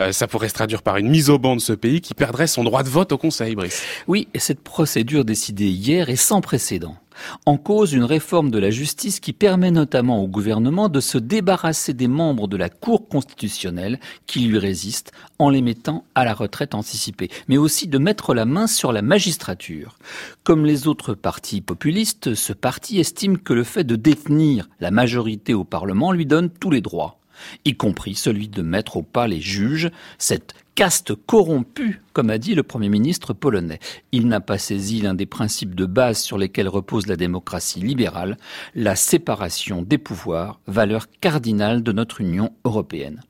Euh, 0.00 0.10
ça 0.10 0.26
pourrait 0.26 0.48
se 0.48 0.54
traduire 0.54 0.82
par 0.82 0.96
une 0.96 1.08
mise 1.08 1.30
au 1.30 1.38
banc 1.38 1.54
de 1.54 1.60
ce 1.60 1.72
pays 1.72 2.00
qui 2.00 2.14
perdrait 2.14 2.48
son 2.48 2.64
droit 2.64 2.82
de 2.82 2.88
vote 2.88 3.12
au 3.12 3.18
Conseil, 3.18 3.54
Brice. 3.54 3.80
Oui, 4.08 4.26
et 4.34 4.40
cette 4.40 4.60
procédure 4.60 5.24
décidée 5.24 5.68
hier 5.68 6.10
est 6.10 6.16
sans 6.16 6.40
précédent. 6.40 6.96
En 7.46 7.56
cause 7.56 7.92
une 7.92 8.04
réforme 8.04 8.50
de 8.50 8.58
la 8.58 8.70
justice 8.70 9.20
qui 9.20 9.32
permet 9.32 9.70
notamment 9.70 10.22
au 10.22 10.28
gouvernement 10.28 10.88
de 10.88 11.00
se 11.00 11.18
débarrasser 11.18 11.94
des 11.94 12.08
membres 12.08 12.48
de 12.48 12.56
la 12.56 12.68
Cour 12.68 13.08
constitutionnelle 13.08 14.00
qui 14.26 14.40
lui 14.40 14.58
résistent 14.58 15.12
en 15.38 15.50
les 15.50 15.62
mettant 15.62 16.04
à 16.14 16.24
la 16.24 16.34
retraite 16.34 16.74
anticipée, 16.74 17.30
mais 17.48 17.56
aussi 17.56 17.88
de 17.88 17.98
mettre 17.98 18.34
la 18.34 18.44
main 18.44 18.66
sur 18.66 18.92
la 18.92 19.02
magistrature. 19.02 19.98
Comme 20.42 20.64
les 20.64 20.86
autres 20.86 21.14
partis 21.14 21.60
populistes, 21.60 22.34
ce 22.34 22.52
parti 22.52 22.98
estime 22.98 23.38
que 23.38 23.52
le 23.52 23.64
fait 23.64 23.84
de 23.84 23.96
détenir 23.96 24.68
la 24.80 24.90
majorité 24.90 25.54
au 25.54 25.64
Parlement 25.64 26.12
lui 26.12 26.26
donne 26.26 26.50
tous 26.50 26.70
les 26.70 26.80
droits 26.80 27.18
y 27.64 27.76
compris 27.76 28.14
celui 28.14 28.48
de 28.48 28.62
mettre 28.62 28.96
au 28.96 29.02
pas 29.02 29.26
les 29.26 29.40
juges, 29.40 29.90
cette 30.18 30.54
caste 30.74 31.14
corrompue, 31.14 32.02
comme 32.12 32.30
a 32.30 32.38
dit 32.38 32.54
le 32.54 32.64
Premier 32.64 32.88
ministre 32.88 33.32
polonais. 33.32 33.78
Il 34.10 34.26
n'a 34.26 34.40
pas 34.40 34.58
saisi 34.58 35.00
l'un 35.00 35.14
des 35.14 35.26
principes 35.26 35.74
de 35.74 35.86
base 35.86 36.18
sur 36.18 36.36
lesquels 36.36 36.68
repose 36.68 37.06
la 37.06 37.16
démocratie 37.16 37.80
libérale, 37.80 38.36
la 38.74 38.96
séparation 38.96 39.82
des 39.82 39.98
pouvoirs, 39.98 40.60
valeur 40.66 41.06
cardinale 41.20 41.82
de 41.82 41.92
notre 41.92 42.20
Union 42.20 42.52
européenne. 42.64 43.22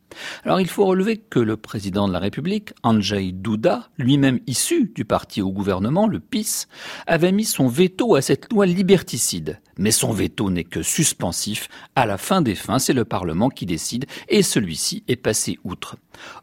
Alors 0.45 0.61
il 0.61 0.69
faut 0.69 0.87
relever 0.87 1.19
que 1.19 1.41
le 1.41 1.57
président 1.57 2.07
de 2.09 2.13
la 2.13 2.19
République, 2.19 2.73
Andrzej 2.83 3.33
Duda, 3.33 3.89
lui-même 3.99 4.41
issu 4.47 4.93
du 4.95 5.05
parti 5.05 5.43
au 5.43 5.51
gouvernement, 5.51 6.07
le 6.07 6.21
PIS, 6.21 6.67
avait 7.07 7.33
mis 7.33 7.45
son 7.45 7.67
veto 7.69 8.15
à 8.15 8.23
cette 8.23 8.53
loi 8.53 8.67
liberticide. 8.67 9.61
Mais 9.77 9.91
son 9.91 10.13
veto 10.13 10.51
n'est 10.51 10.65
que 10.65 10.83
suspensif. 10.83 11.69
À 11.97 12.07
la 12.07 12.17
fin 12.17 12.43
des 12.43 12.55
fins, 12.55 12.79
c'est 12.79 12.93
le 12.93 13.05
Parlement 13.05 13.49
qui 13.49 13.67
décide 13.67 14.07
et 14.29 14.43
celui-ci 14.43 15.03
est 15.09 15.17
passé 15.17 15.59
outre. 15.65 15.97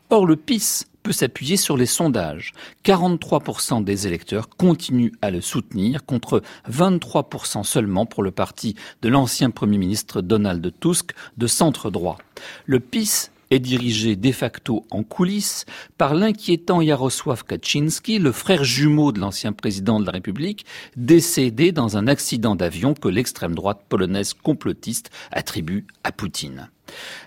Or, 0.10 0.26
le 0.26 0.36
PIS 0.36 0.84
peut 1.04 1.12
s'appuyer 1.12 1.58
sur 1.58 1.78
les 1.78 1.86
sondages. 1.86 2.54
43% 2.86 3.84
des 3.84 4.08
électeurs 4.08 4.50
continuent 4.50 5.14
à 5.22 5.32
le 5.32 5.42
soutenir 5.42 6.06
contre 6.06 6.42
23% 6.70 7.64
seulement 7.64 8.06
pour 8.06 8.24
le 8.24 8.32
parti 8.32 8.76
de 9.02 9.10
l'ancien 9.10 9.50
Premier 9.50 9.78
ministre 9.78 10.22
Donald 10.22 10.74
Tusk 10.80 11.12
de 11.38 11.48
centre 11.48 11.90
droit. 11.90 12.18
Le 12.66 12.80
PIS 12.80 13.30
est 13.52 13.60
dirigé 13.60 14.16
de 14.16 14.32
facto 14.32 14.86
en 14.90 15.04
coulisses 15.04 15.66
par 15.98 16.16
l'inquiétant 16.16 16.82
Jarosław 16.82 17.44
Kaczynski, 17.44 18.18
le 18.18 18.32
frère 18.32 18.64
jumeau 18.64 19.12
de 19.12 19.20
l'ancien 19.20 19.52
président 19.52 20.00
de 20.00 20.06
la 20.06 20.14
République, 20.14 20.66
décédé 20.96 21.72
dans 21.72 21.98
un 21.98 22.08
accident 22.08 22.56
d'avion 22.56 22.94
que 22.94 23.10
l'extrême 23.10 23.54
droite 23.54 23.82
polonaise 23.90 24.34
complotiste 24.34 25.12
attribue 25.32 25.86
à 26.04 26.12
Poutine. 26.12 26.70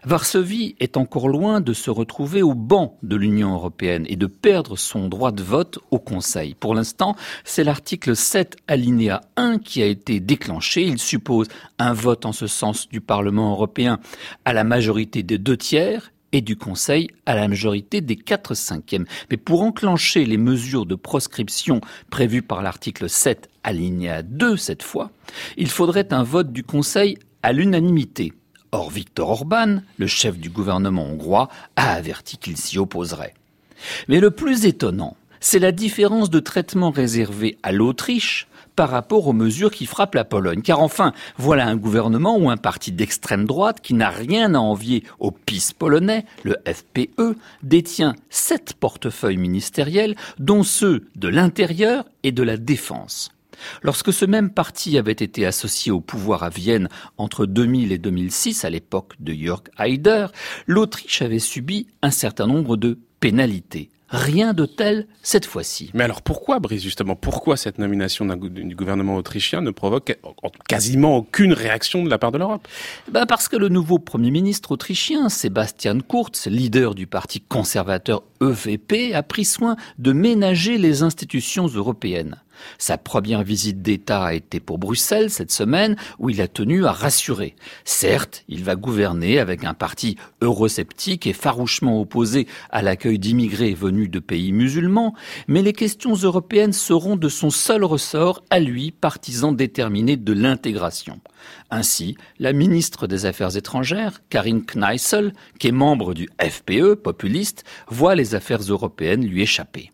Varsovie 0.05 0.77
est 0.81 0.97
encore 0.97 1.29
loin 1.29 1.61
de 1.61 1.73
se 1.73 1.91
retrouver 1.91 2.43
au 2.43 2.55
banc 2.55 2.99
de 3.03 3.17
l'Union 3.17 3.55
européenne 3.55 4.07
et 4.09 4.17
de 4.17 4.27
perdre 4.27 4.77
son 4.77 5.09
droit 5.09 5.33
de 5.33 5.43
vote 5.43 5.79
au 5.91 5.99
Conseil. 5.99 6.55
Pour 6.55 6.75
l'instant, 6.75 7.17
c'est 7.45 7.65
l'article 7.65 8.17
7 8.17 8.57
alinéa 8.69 9.23
1 9.37 9.59
qui 9.59 9.83
a 9.83 9.87
été 9.87 10.21
déclenché. 10.21 10.83
Il 10.83 10.99
suppose 10.99 11.49
un 11.79 11.93
vote 11.93 12.27
en 12.27 12.33
ce 12.33 12.47
sens 12.47 12.89
du 12.89 13.01
Parlement 13.01 13.53
européen 13.53 13.99
à 14.45 14.53
la 14.53 14.65
majorité 14.65 15.23
des 15.23 15.39
deux 15.39 15.57
tiers 15.57 16.11
et 16.35 16.41
du 16.41 16.57
Conseil 16.57 17.09
à 17.27 17.37
la 17.37 17.47
majorité 17.47 18.01
des 18.01 18.17
4 18.17 18.55
cinquièmes. 18.55 19.07
Mais 19.31 19.37
pour 19.37 19.63
enclencher 19.63 20.25
les 20.25 20.37
mesures 20.37 20.85
de 20.85 20.97
proscription 20.97 21.81
prévues 22.11 22.43
par 22.43 22.61
l'article 22.61 23.09
7 23.09 23.49
alinéa 23.63 24.23
2 24.23 24.57
cette 24.57 24.83
fois, 24.83 25.11
il 25.57 25.71
faudrait 25.71 26.13
un 26.13 26.25
vote 26.25 26.53
du 26.53 26.65
Conseil 26.65 27.17
à 27.43 27.53
l'unanimité. 27.53 28.33
Or, 28.75 28.91
Viktor 28.91 29.31
Orban, 29.31 29.83
le 29.99 30.09
chef 30.09 30.37
du 30.37 30.51
gouvernement 30.51 31.05
hongrois, 31.05 31.49
a 31.77 31.93
averti 31.93 32.39
qu'il 32.39 32.57
s'y 32.57 32.77
opposerait. 32.77 33.35
Mais 34.09 34.19
le 34.19 34.33
plus 34.33 34.67
étonnant, 34.67 35.17
c'est 35.39 35.61
la 35.61 35.71
différence 35.71 36.29
de 36.29 36.41
traitement 36.41 36.91
réservé 36.91 37.57
à 37.63 37.71
l'Autriche 37.71 38.49
par 38.75 38.91
rapport 38.91 39.29
aux 39.29 39.33
mesures 39.33 39.71
qui 39.71 39.87
frappent 39.87 40.17
la 40.17 40.25
Pologne. 40.25 40.61
Car 40.61 40.81
enfin, 40.81 41.13
voilà 41.39 41.69
un 41.69 41.77
gouvernement 41.77 42.37
ou 42.37 42.51
un 42.51 42.57
parti 42.57 42.91
d'extrême 42.91 43.45
droite 43.45 43.81
qui 43.81 43.95
n'a 43.95 44.11
rien 44.11 44.57
à 44.57 44.59
envier 44.59 45.05
au 45.21 45.31
PIS 45.31 45.71
polonais, 45.79 46.25
le 46.43 46.57
FPE, 46.67 47.39
détient 47.63 48.17
sept 48.29 48.75
portefeuilles 48.75 49.37
ministériels, 49.37 50.17
dont 50.41 50.65
ceux 50.65 51.05
de 51.15 51.29
l'intérieur 51.29 52.07
et 52.25 52.33
de 52.33 52.43
la 52.43 52.57
défense. 52.57 53.31
Lorsque 53.83 54.13
ce 54.13 54.25
même 54.25 54.51
parti 54.51 54.99
avait 54.99 55.13
été 55.13 55.47
associé 55.47 55.93
au 55.93 56.01
pouvoir 56.01 56.43
à 56.43 56.49
Vienne 56.49 56.89
entre 57.19 57.47
2000 57.47 57.93
et 57.93 57.99
2006, 57.99 58.65
à 58.65 58.71
l'époque 58.71 59.15
de 59.21 59.33
Jörg 59.33 59.63
Haider, 59.79 60.27
l'Autriche 60.67 61.23
avait 61.23 61.39
subi 61.39 61.87
un 62.03 62.11
certain 62.11 62.47
nombre 62.47 62.77
de 62.77 62.99
pénalités. 63.21 63.91
Rien 64.15 64.53
de 64.53 64.65
tel 64.65 65.09
cette 65.23 65.45
fois-ci. 65.45 65.91
Mais 65.93 66.05
alors 66.05 66.23
pourquoi, 66.23 66.61
Brice, 66.61 66.83
justement, 66.83 67.17
pourquoi 67.17 67.57
cette 67.57 67.79
nomination 67.79 68.25
du 68.27 68.77
gouvernement 68.77 69.17
autrichien 69.17 69.61
ne 69.61 69.73
provoque 69.73 70.17
quasiment 70.69 71.17
aucune 71.17 71.53
réaction 71.53 72.05
de 72.05 72.11
la 72.11 72.19
part 72.19 72.31
de 72.31 72.39
l'Europe? 72.39 72.69
Bah 73.11 73.27
Parce 73.27 73.49
que 73.49 73.57
le 73.57 73.69
nouveau 73.69 73.99
Premier 73.99 74.31
ministre 74.31 74.73
autrichien, 74.73 75.29
Sebastian 75.29 75.99
Kurz, 75.99 76.47
leader 76.47 76.95
du 76.95 77.09
parti 77.09 77.41
conservateur 77.41 78.23
EVP, 78.41 79.15
a 79.15 79.25
pris 79.25 79.45
soin 79.45 79.75
de 79.99 80.13
ménager 80.13 80.79
les 80.79 81.03
institutions 81.03 81.67
européennes. 81.67 82.37
Sa 82.79 82.99
première 82.99 83.43
visite 83.43 83.83
d'État 83.83 84.25
a 84.25 84.35
été 84.35 84.61
pour 84.61 84.79
Bruxelles 84.79 85.31
cette 85.31 85.53
semaine 85.53 85.97
où 86.19 86.31
il 86.31 86.41
a 86.41 86.49
tenu 86.49 86.87
à 86.87 86.93
rassurer. 86.93 87.57
Certes, 87.85 88.45
il 88.49 88.65
va 88.65 88.77
gouverner 88.77 89.39
avec 89.39 89.65
un 89.65 89.75
parti 89.75 90.17
eurosceptique 90.41 91.27
et 91.27 91.33
farouchement 91.33 92.01
opposé 92.01 92.47
à 92.71 92.83
l'accueil 92.83 93.19
d'immigrés 93.19 93.75
venus 93.75 94.11
de 94.11 94.19
pays 94.19 94.53
musulmans, 94.53 95.15
mais 95.49 95.63
les 95.63 95.73
questions 95.73 96.15
européennes 96.15 96.73
seront 96.73 97.17
de 97.17 97.29
son 97.29 97.51
seul 97.51 97.85
ressort 97.85 98.43
à 98.51 98.61
lui, 98.61 98.91
partisan 98.91 99.53
déterminé 99.53 100.17
de 100.17 100.33
l'intégration. 100.33 101.21
Ainsi, 101.71 102.17
la 102.39 102.53
ministre 102.53 103.07
des 103.07 103.27
Affaires 103.27 103.57
étrangères, 103.57 104.23
Karine 104.31 104.65
Kneissel, 104.65 105.33
qui 105.59 105.69
est 105.69 105.73
membre 105.73 106.15
du 106.15 106.29
FPE 106.41 106.95
populiste, 106.95 107.65
voit 107.89 108.15
les 108.15 108.35
affaires 108.35 108.63
européennes 108.63 109.27
lui 109.27 109.43
échapper. 109.43 109.91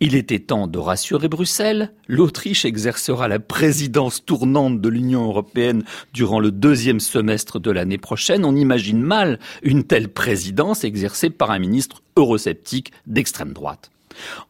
Il 0.00 0.14
était 0.14 0.38
temps 0.38 0.66
de 0.66 0.78
rassurer 0.78 1.28
Bruxelles. 1.28 1.92
L'Autriche 2.08 2.64
exercera 2.64 3.28
la 3.28 3.38
présidence 3.38 4.24
tournante 4.24 4.80
de 4.80 4.88
l'Union 4.88 5.24
européenne 5.24 5.84
durant 6.12 6.40
le 6.40 6.50
deuxième 6.50 7.00
semestre 7.00 7.58
de 7.58 7.70
l'année 7.70 7.98
prochaine. 7.98 8.44
On 8.44 8.56
imagine 8.56 9.00
mal 9.00 9.38
une 9.62 9.84
telle 9.84 10.08
présidence 10.08 10.84
exercée 10.84 11.30
par 11.30 11.50
un 11.50 11.58
ministre 11.58 12.02
eurosceptique 12.16 12.92
d'extrême 13.06 13.52
droite. 13.52 13.90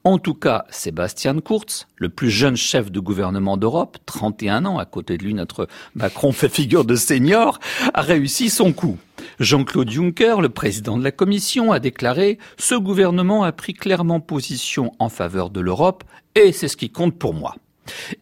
En 0.05 0.19
tout 0.19 0.35
cas, 0.35 0.65
Sébastien 0.71 1.41
Kurz, 1.41 1.87
le 1.97 2.09
plus 2.09 2.31
jeune 2.31 2.57
chef 2.57 2.91
de 2.91 3.01
gouvernement 3.01 3.57
d'Europe, 3.57 3.99
31 4.07 4.65
ans, 4.65 4.79
à 4.79 4.85
côté 4.85 5.19
de 5.19 5.25
lui 5.25 5.35
notre 5.35 5.69
Macron 5.95 6.33
fait 6.33 6.49
figure 6.49 6.85
de 6.85 6.95
senior, 6.95 7.59
a 7.95 8.03
réussi 8.03 8.51
son 8.51 8.73
coup. 8.73 8.99
Jean-Claude 9.39 9.91
Juncker, 9.91 10.41
le 10.41 10.49
président 10.49 10.97
de 10.97 11.05
la 11.05 11.13
Commission, 11.13 11.71
a 11.71 11.79
déclaré⁇ 11.79 12.33
Ce 12.57 12.75
gouvernement 12.75 13.45
a 13.45 13.53
pris 13.53 13.75
clairement 13.75 14.21
position 14.21 14.93
en 14.99 15.11
faveur 15.11 15.51
de 15.51 15.61
l'Europe 15.61 16.05
et 16.35 16.53
c'est 16.53 16.69
ce 16.69 16.77
qui 16.77 16.91
compte 16.91 17.19
pour 17.19 17.35
moi. 17.35 17.55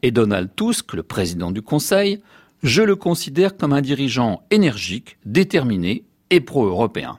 Et 0.02 0.10
Donald 0.10 0.50
Tusk, 0.56 0.92
le 0.92 1.04
président 1.04 1.52
du 1.52 1.62
Conseil, 1.62 2.20
je 2.64 2.82
le 2.82 2.96
considère 2.96 3.56
comme 3.56 3.72
un 3.72 3.80
dirigeant 3.80 4.42
énergique, 4.50 5.18
déterminé 5.24 6.04
et 6.30 6.40
pro-européen. 6.40 7.18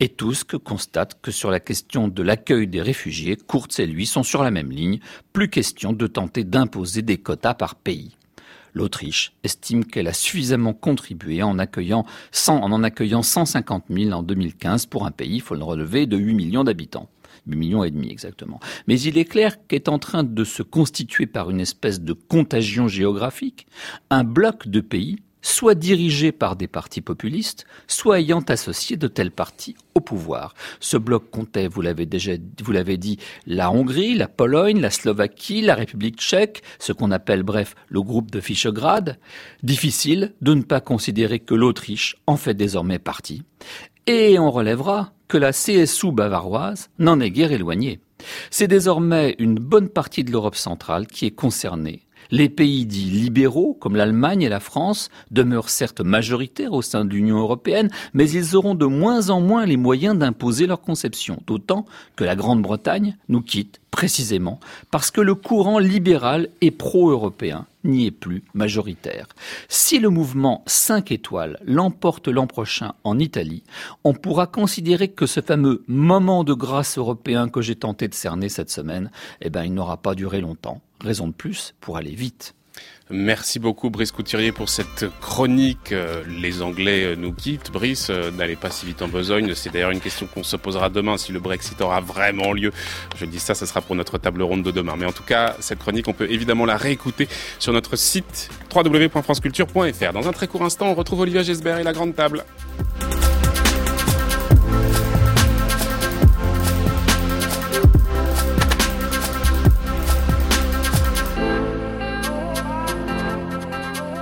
Et 0.00 0.10
Tusk 0.10 0.58
constate 0.58 1.18
que 1.22 1.30
sur 1.30 1.50
la 1.50 1.60
question 1.60 2.08
de 2.08 2.22
l'accueil 2.22 2.66
des 2.66 2.82
réfugiés, 2.82 3.36
Kurz 3.36 3.78
et 3.78 3.86
lui 3.86 4.06
sont 4.06 4.24
sur 4.24 4.42
la 4.42 4.50
même 4.50 4.70
ligne, 4.70 4.98
plus 5.32 5.48
question 5.48 5.92
de 5.92 6.06
tenter 6.06 6.44
d'imposer 6.44 7.00
des 7.00 7.16
quotas 7.16 7.54
par 7.54 7.76
pays. 7.76 8.16
L'Autriche 8.74 9.34
estime 9.44 9.84
qu'elle 9.84 10.08
a 10.08 10.12
suffisamment 10.12 10.72
contribué 10.72 11.42
en, 11.42 11.58
accueillant 11.58 12.04
en 12.48 12.72
en 12.72 12.82
accueillant 12.82 13.22
150 13.22 13.84
000 13.90 14.12
en 14.12 14.22
2015 14.22 14.86
pour 14.86 15.06
un 15.06 15.10
pays, 15.10 15.36
il 15.36 15.42
faut 15.42 15.54
le 15.54 15.64
relever, 15.64 16.06
de 16.06 16.16
8 16.16 16.34
millions 16.34 16.64
d'habitants. 16.64 17.08
8 17.46 17.56
millions 17.56 17.84
et 17.84 17.90
demi 17.90 18.10
exactement. 18.10 18.60
Mais 18.86 19.00
il 19.00 19.18
est 19.18 19.24
clair 19.24 19.56
qu'est 19.66 19.88
en 19.88 19.98
train 19.98 20.22
de 20.22 20.44
se 20.44 20.62
constituer 20.62 21.26
par 21.26 21.50
une 21.50 21.60
espèce 21.60 22.00
de 22.00 22.12
contagion 22.12 22.88
géographique 22.88 23.66
un 24.10 24.24
bloc 24.24 24.68
de 24.68 24.80
pays 24.80 25.18
soit 25.42 25.74
dirigés 25.74 26.32
par 26.32 26.56
des 26.56 26.68
partis 26.68 27.00
populistes, 27.00 27.66
soit 27.86 28.20
ayant 28.20 28.40
associé 28.40 28.96
de 28.96 29.08
tels 29.08 29.30
partis 29.30 29.76
au 29.94 30.00
pouvoir. 30.00 30.54
Ce 30.80 30.96
bloc 30.96 31.30
comptait, 31.30 31.68
vous 31.68 31.82
l'avez 31.82 32.06
déjà, 32.06 32.32
vous 32.62 32.72
l'avez 32.72 32.96
dit, 32.96 33.18
la 33.46 33.70
Hongrie, 33.70 34.14
la 34.14 34.28
Pologne, 34.28 34.80
la 34.80 34.90
Slovaquie, 34.90 35.60
la 35.60 35.74
République 35.74 36.18
tchèque, 36.18 36.62
ce 36.78 36.92
qu'on 36.92 37.10
appelle 37.10 37.42
bref 37.42 37.74
le 37.88 38.00
groupe 38.00 38.30
de 38.30 38.40
Fichegrad. 38.40 39.18
Difficile 39.62 40.32
de 40.40 40.54
ne 40.54 40.62
pas 40.62 40.80
considérer 40.80 41.40
que 41.40 41.54
l'Autriche 41.54 42.16
en 42.26 42.36
fait 42.36 42.54
désormais 42.54 42.98
partie. 42.98 43.42
Et 44.06 44.38
on 44.38 44.50
relèvera 44.50 45.12
que 45.28 45.38
la 45.38 45.52
CSU 45.52 46.12
bavaroise 46.12 46.90
n'en 46.98 47.20
est 47.20 47.30
guère 47.30 47.52
éloignée. 47.52 48.00
C'est 48.50 48.68
désormais 48.68 49.34
une 49.38 49.54
bonne 49.54 49.88
partie 49.88 50.24
de 50.24 50.30
l'Europe 50.30 50.56
centrale 50.56 51.06
qui 51.06 51.26
est 51.26 51.32
concernée 51.32 52.02
les 52.30 52.48
pays 52.48 52.86
dits 52.86 53.10
libéraux, 53.10 53.76
comme 53.80 53.96
l'Allemagne 53.96 54.42
et 54.42 54.48
la 54.48 54.60
France, 54.60 55.10
demeurent 55.30 55.70
certes 55.70 56.00
majoritaires 56.00 56.72
au 56.72 56.82
sein 56.82 57.04
de 57.04 57.10
l'Union 57.10 57.38
européenne, 57.38 57.90
mais 58.14 58.30
ils 58.30 58.56
auront 58.56 58.74
de 58.74 58.86
moins 58.86 59.30
en 59.30 59.40
moins 59.40 59.66
les 59.66 59.76
moyens 59.76 60.16
d'imposer 60.16 60.66
leur 60.66 60.80
conception, 60.80 61.42
d'autant 61.46 61.86
que 62.16 62.24
la 62.24 62.36
Grande-Bretagne 62.36 63.16
nous 63.28 63.42
quitte 63.42 63.80
précisément 63.90 64.58
parce 64.90 65.10
que 65.10 65.20
le 65.20 65.34
courant 65.34 65.78
libéral 65.78 66.48
et 66.60 66.70
pro-européen 66.70 67.66
n'y 67.84 68.06
est 68.06 68.10
plus 68.10 68.44
majoritaire. 68.54 69.26
Si 69.68 69.98
le 69.98 70.08
mouvement 70.08 70.62
5 70.66 71.12
étoiles 71.12 71.58
l'emporte 71.64 72.28
l'an 72.28 72.46
prochain 72.46 72.94
en 73.04 73.18
Italie, 73.18 73.62
on 74.04 74.14
pourra 74.14 74.46
considérer 74.46 75.08
que 75.08 75.26
ce 75.26 75.40
fameux 75.40 75.84
moment 75.86 76.44
de 76.44 76.54
grâce 76.54 76.98
européen 76.98 77.48
que 77.48 77.62
j'ai 77.62 77.76
tenté 77.76 78.08
de 78.08 78.14
cerner 78.14 78.48
cette 78.48 78.70
semaine, 78.70 79.10
eh 79.40 79.50
ben, 79.50 79.64
il 79.64 79.74
n'aura 79.74 79.96
pas 79.96 80.14
duré 80.14 80.40
longtemps. 80.40 80.80
Raison 81.00 81.28
de 81.28 81.32
plus 81.32 81.74
pour 81.80 81.96
aller 81.96 82.14
vite. 82.14 82.54
Merci 83.10 83.58
beaucoup 83.58 83.90
Brice 83.90 84.12
Couturier 84.12 84.52
pour 84.52 84.68
cette 84.68 85.06
chronique. 85.20 85.92
Euh, 85.92 86.22
les 86.26 86.62
Anglais 86.62 87.04
euh, 87.04 87.16
nous 87.16 87.32
quittent. 87.32 87.70
Brice, 87.70 88.08
euh, 88.10 88.30
n'allez 88.30 88.56
pas 88.56 88.70
si 88.70 88.86
vite 88.86 89.02
en 89.02 89.08
besogne. 89.08 89.54
C'est 89.54 89.70
d'ailleurs 89.70 89.90
une 89.90 90.00
question 90.00 90.26
qu'on 90.26 90.42
se 90.42 90.56
posera 90.56 90.88
demain 90.88 91.16
si 91.16 91.32
le 91.32 91.40
Brexit 91.40 91.80
aura 91.80 92.00
vraiment 92.00 92.52
lieu. 92.52 92.72
Je 93.16 93.26
dis 93.26 93.40
ça, 93.40 93.54
ce 93.54 93.66
sera 93.66 93.80
pour 93.80 93.96
notre 93.96 94.18
table 94.18 94.42
ronde 94.42 94.62
de 94.62 94.70
demain. 94.70 94.94
Mais 94.96 95.06
en 95.06 95.12
tout 95.12 95.24
cas, 95.24 95.56
cette 95.60 95.80
chronique, 95.80 96.08
on 96.08 96.12
peut 96.12 96.30
évidemment 96.30 96.64
la 96.64 96.76
réécouter 96.76 97.28
sur 97.58 97.72
notre 97.72 97.96
site 97.96 98.50
www.franceculture.fr. 98.74 100.12
Dans 100.12 100.28
un 100.28 100.32
très 100.32 100.46
court 100.46 100.62
instant, 100.62 100.86
on 100.86 100.94
retrouve 100.94 101.20
Olivier 101.20 101.44
Gesbert 101.44 101.78
et 101.78 101.84
la 101.84 101.92
grande 101.92 102.14
table. 102.14 102.44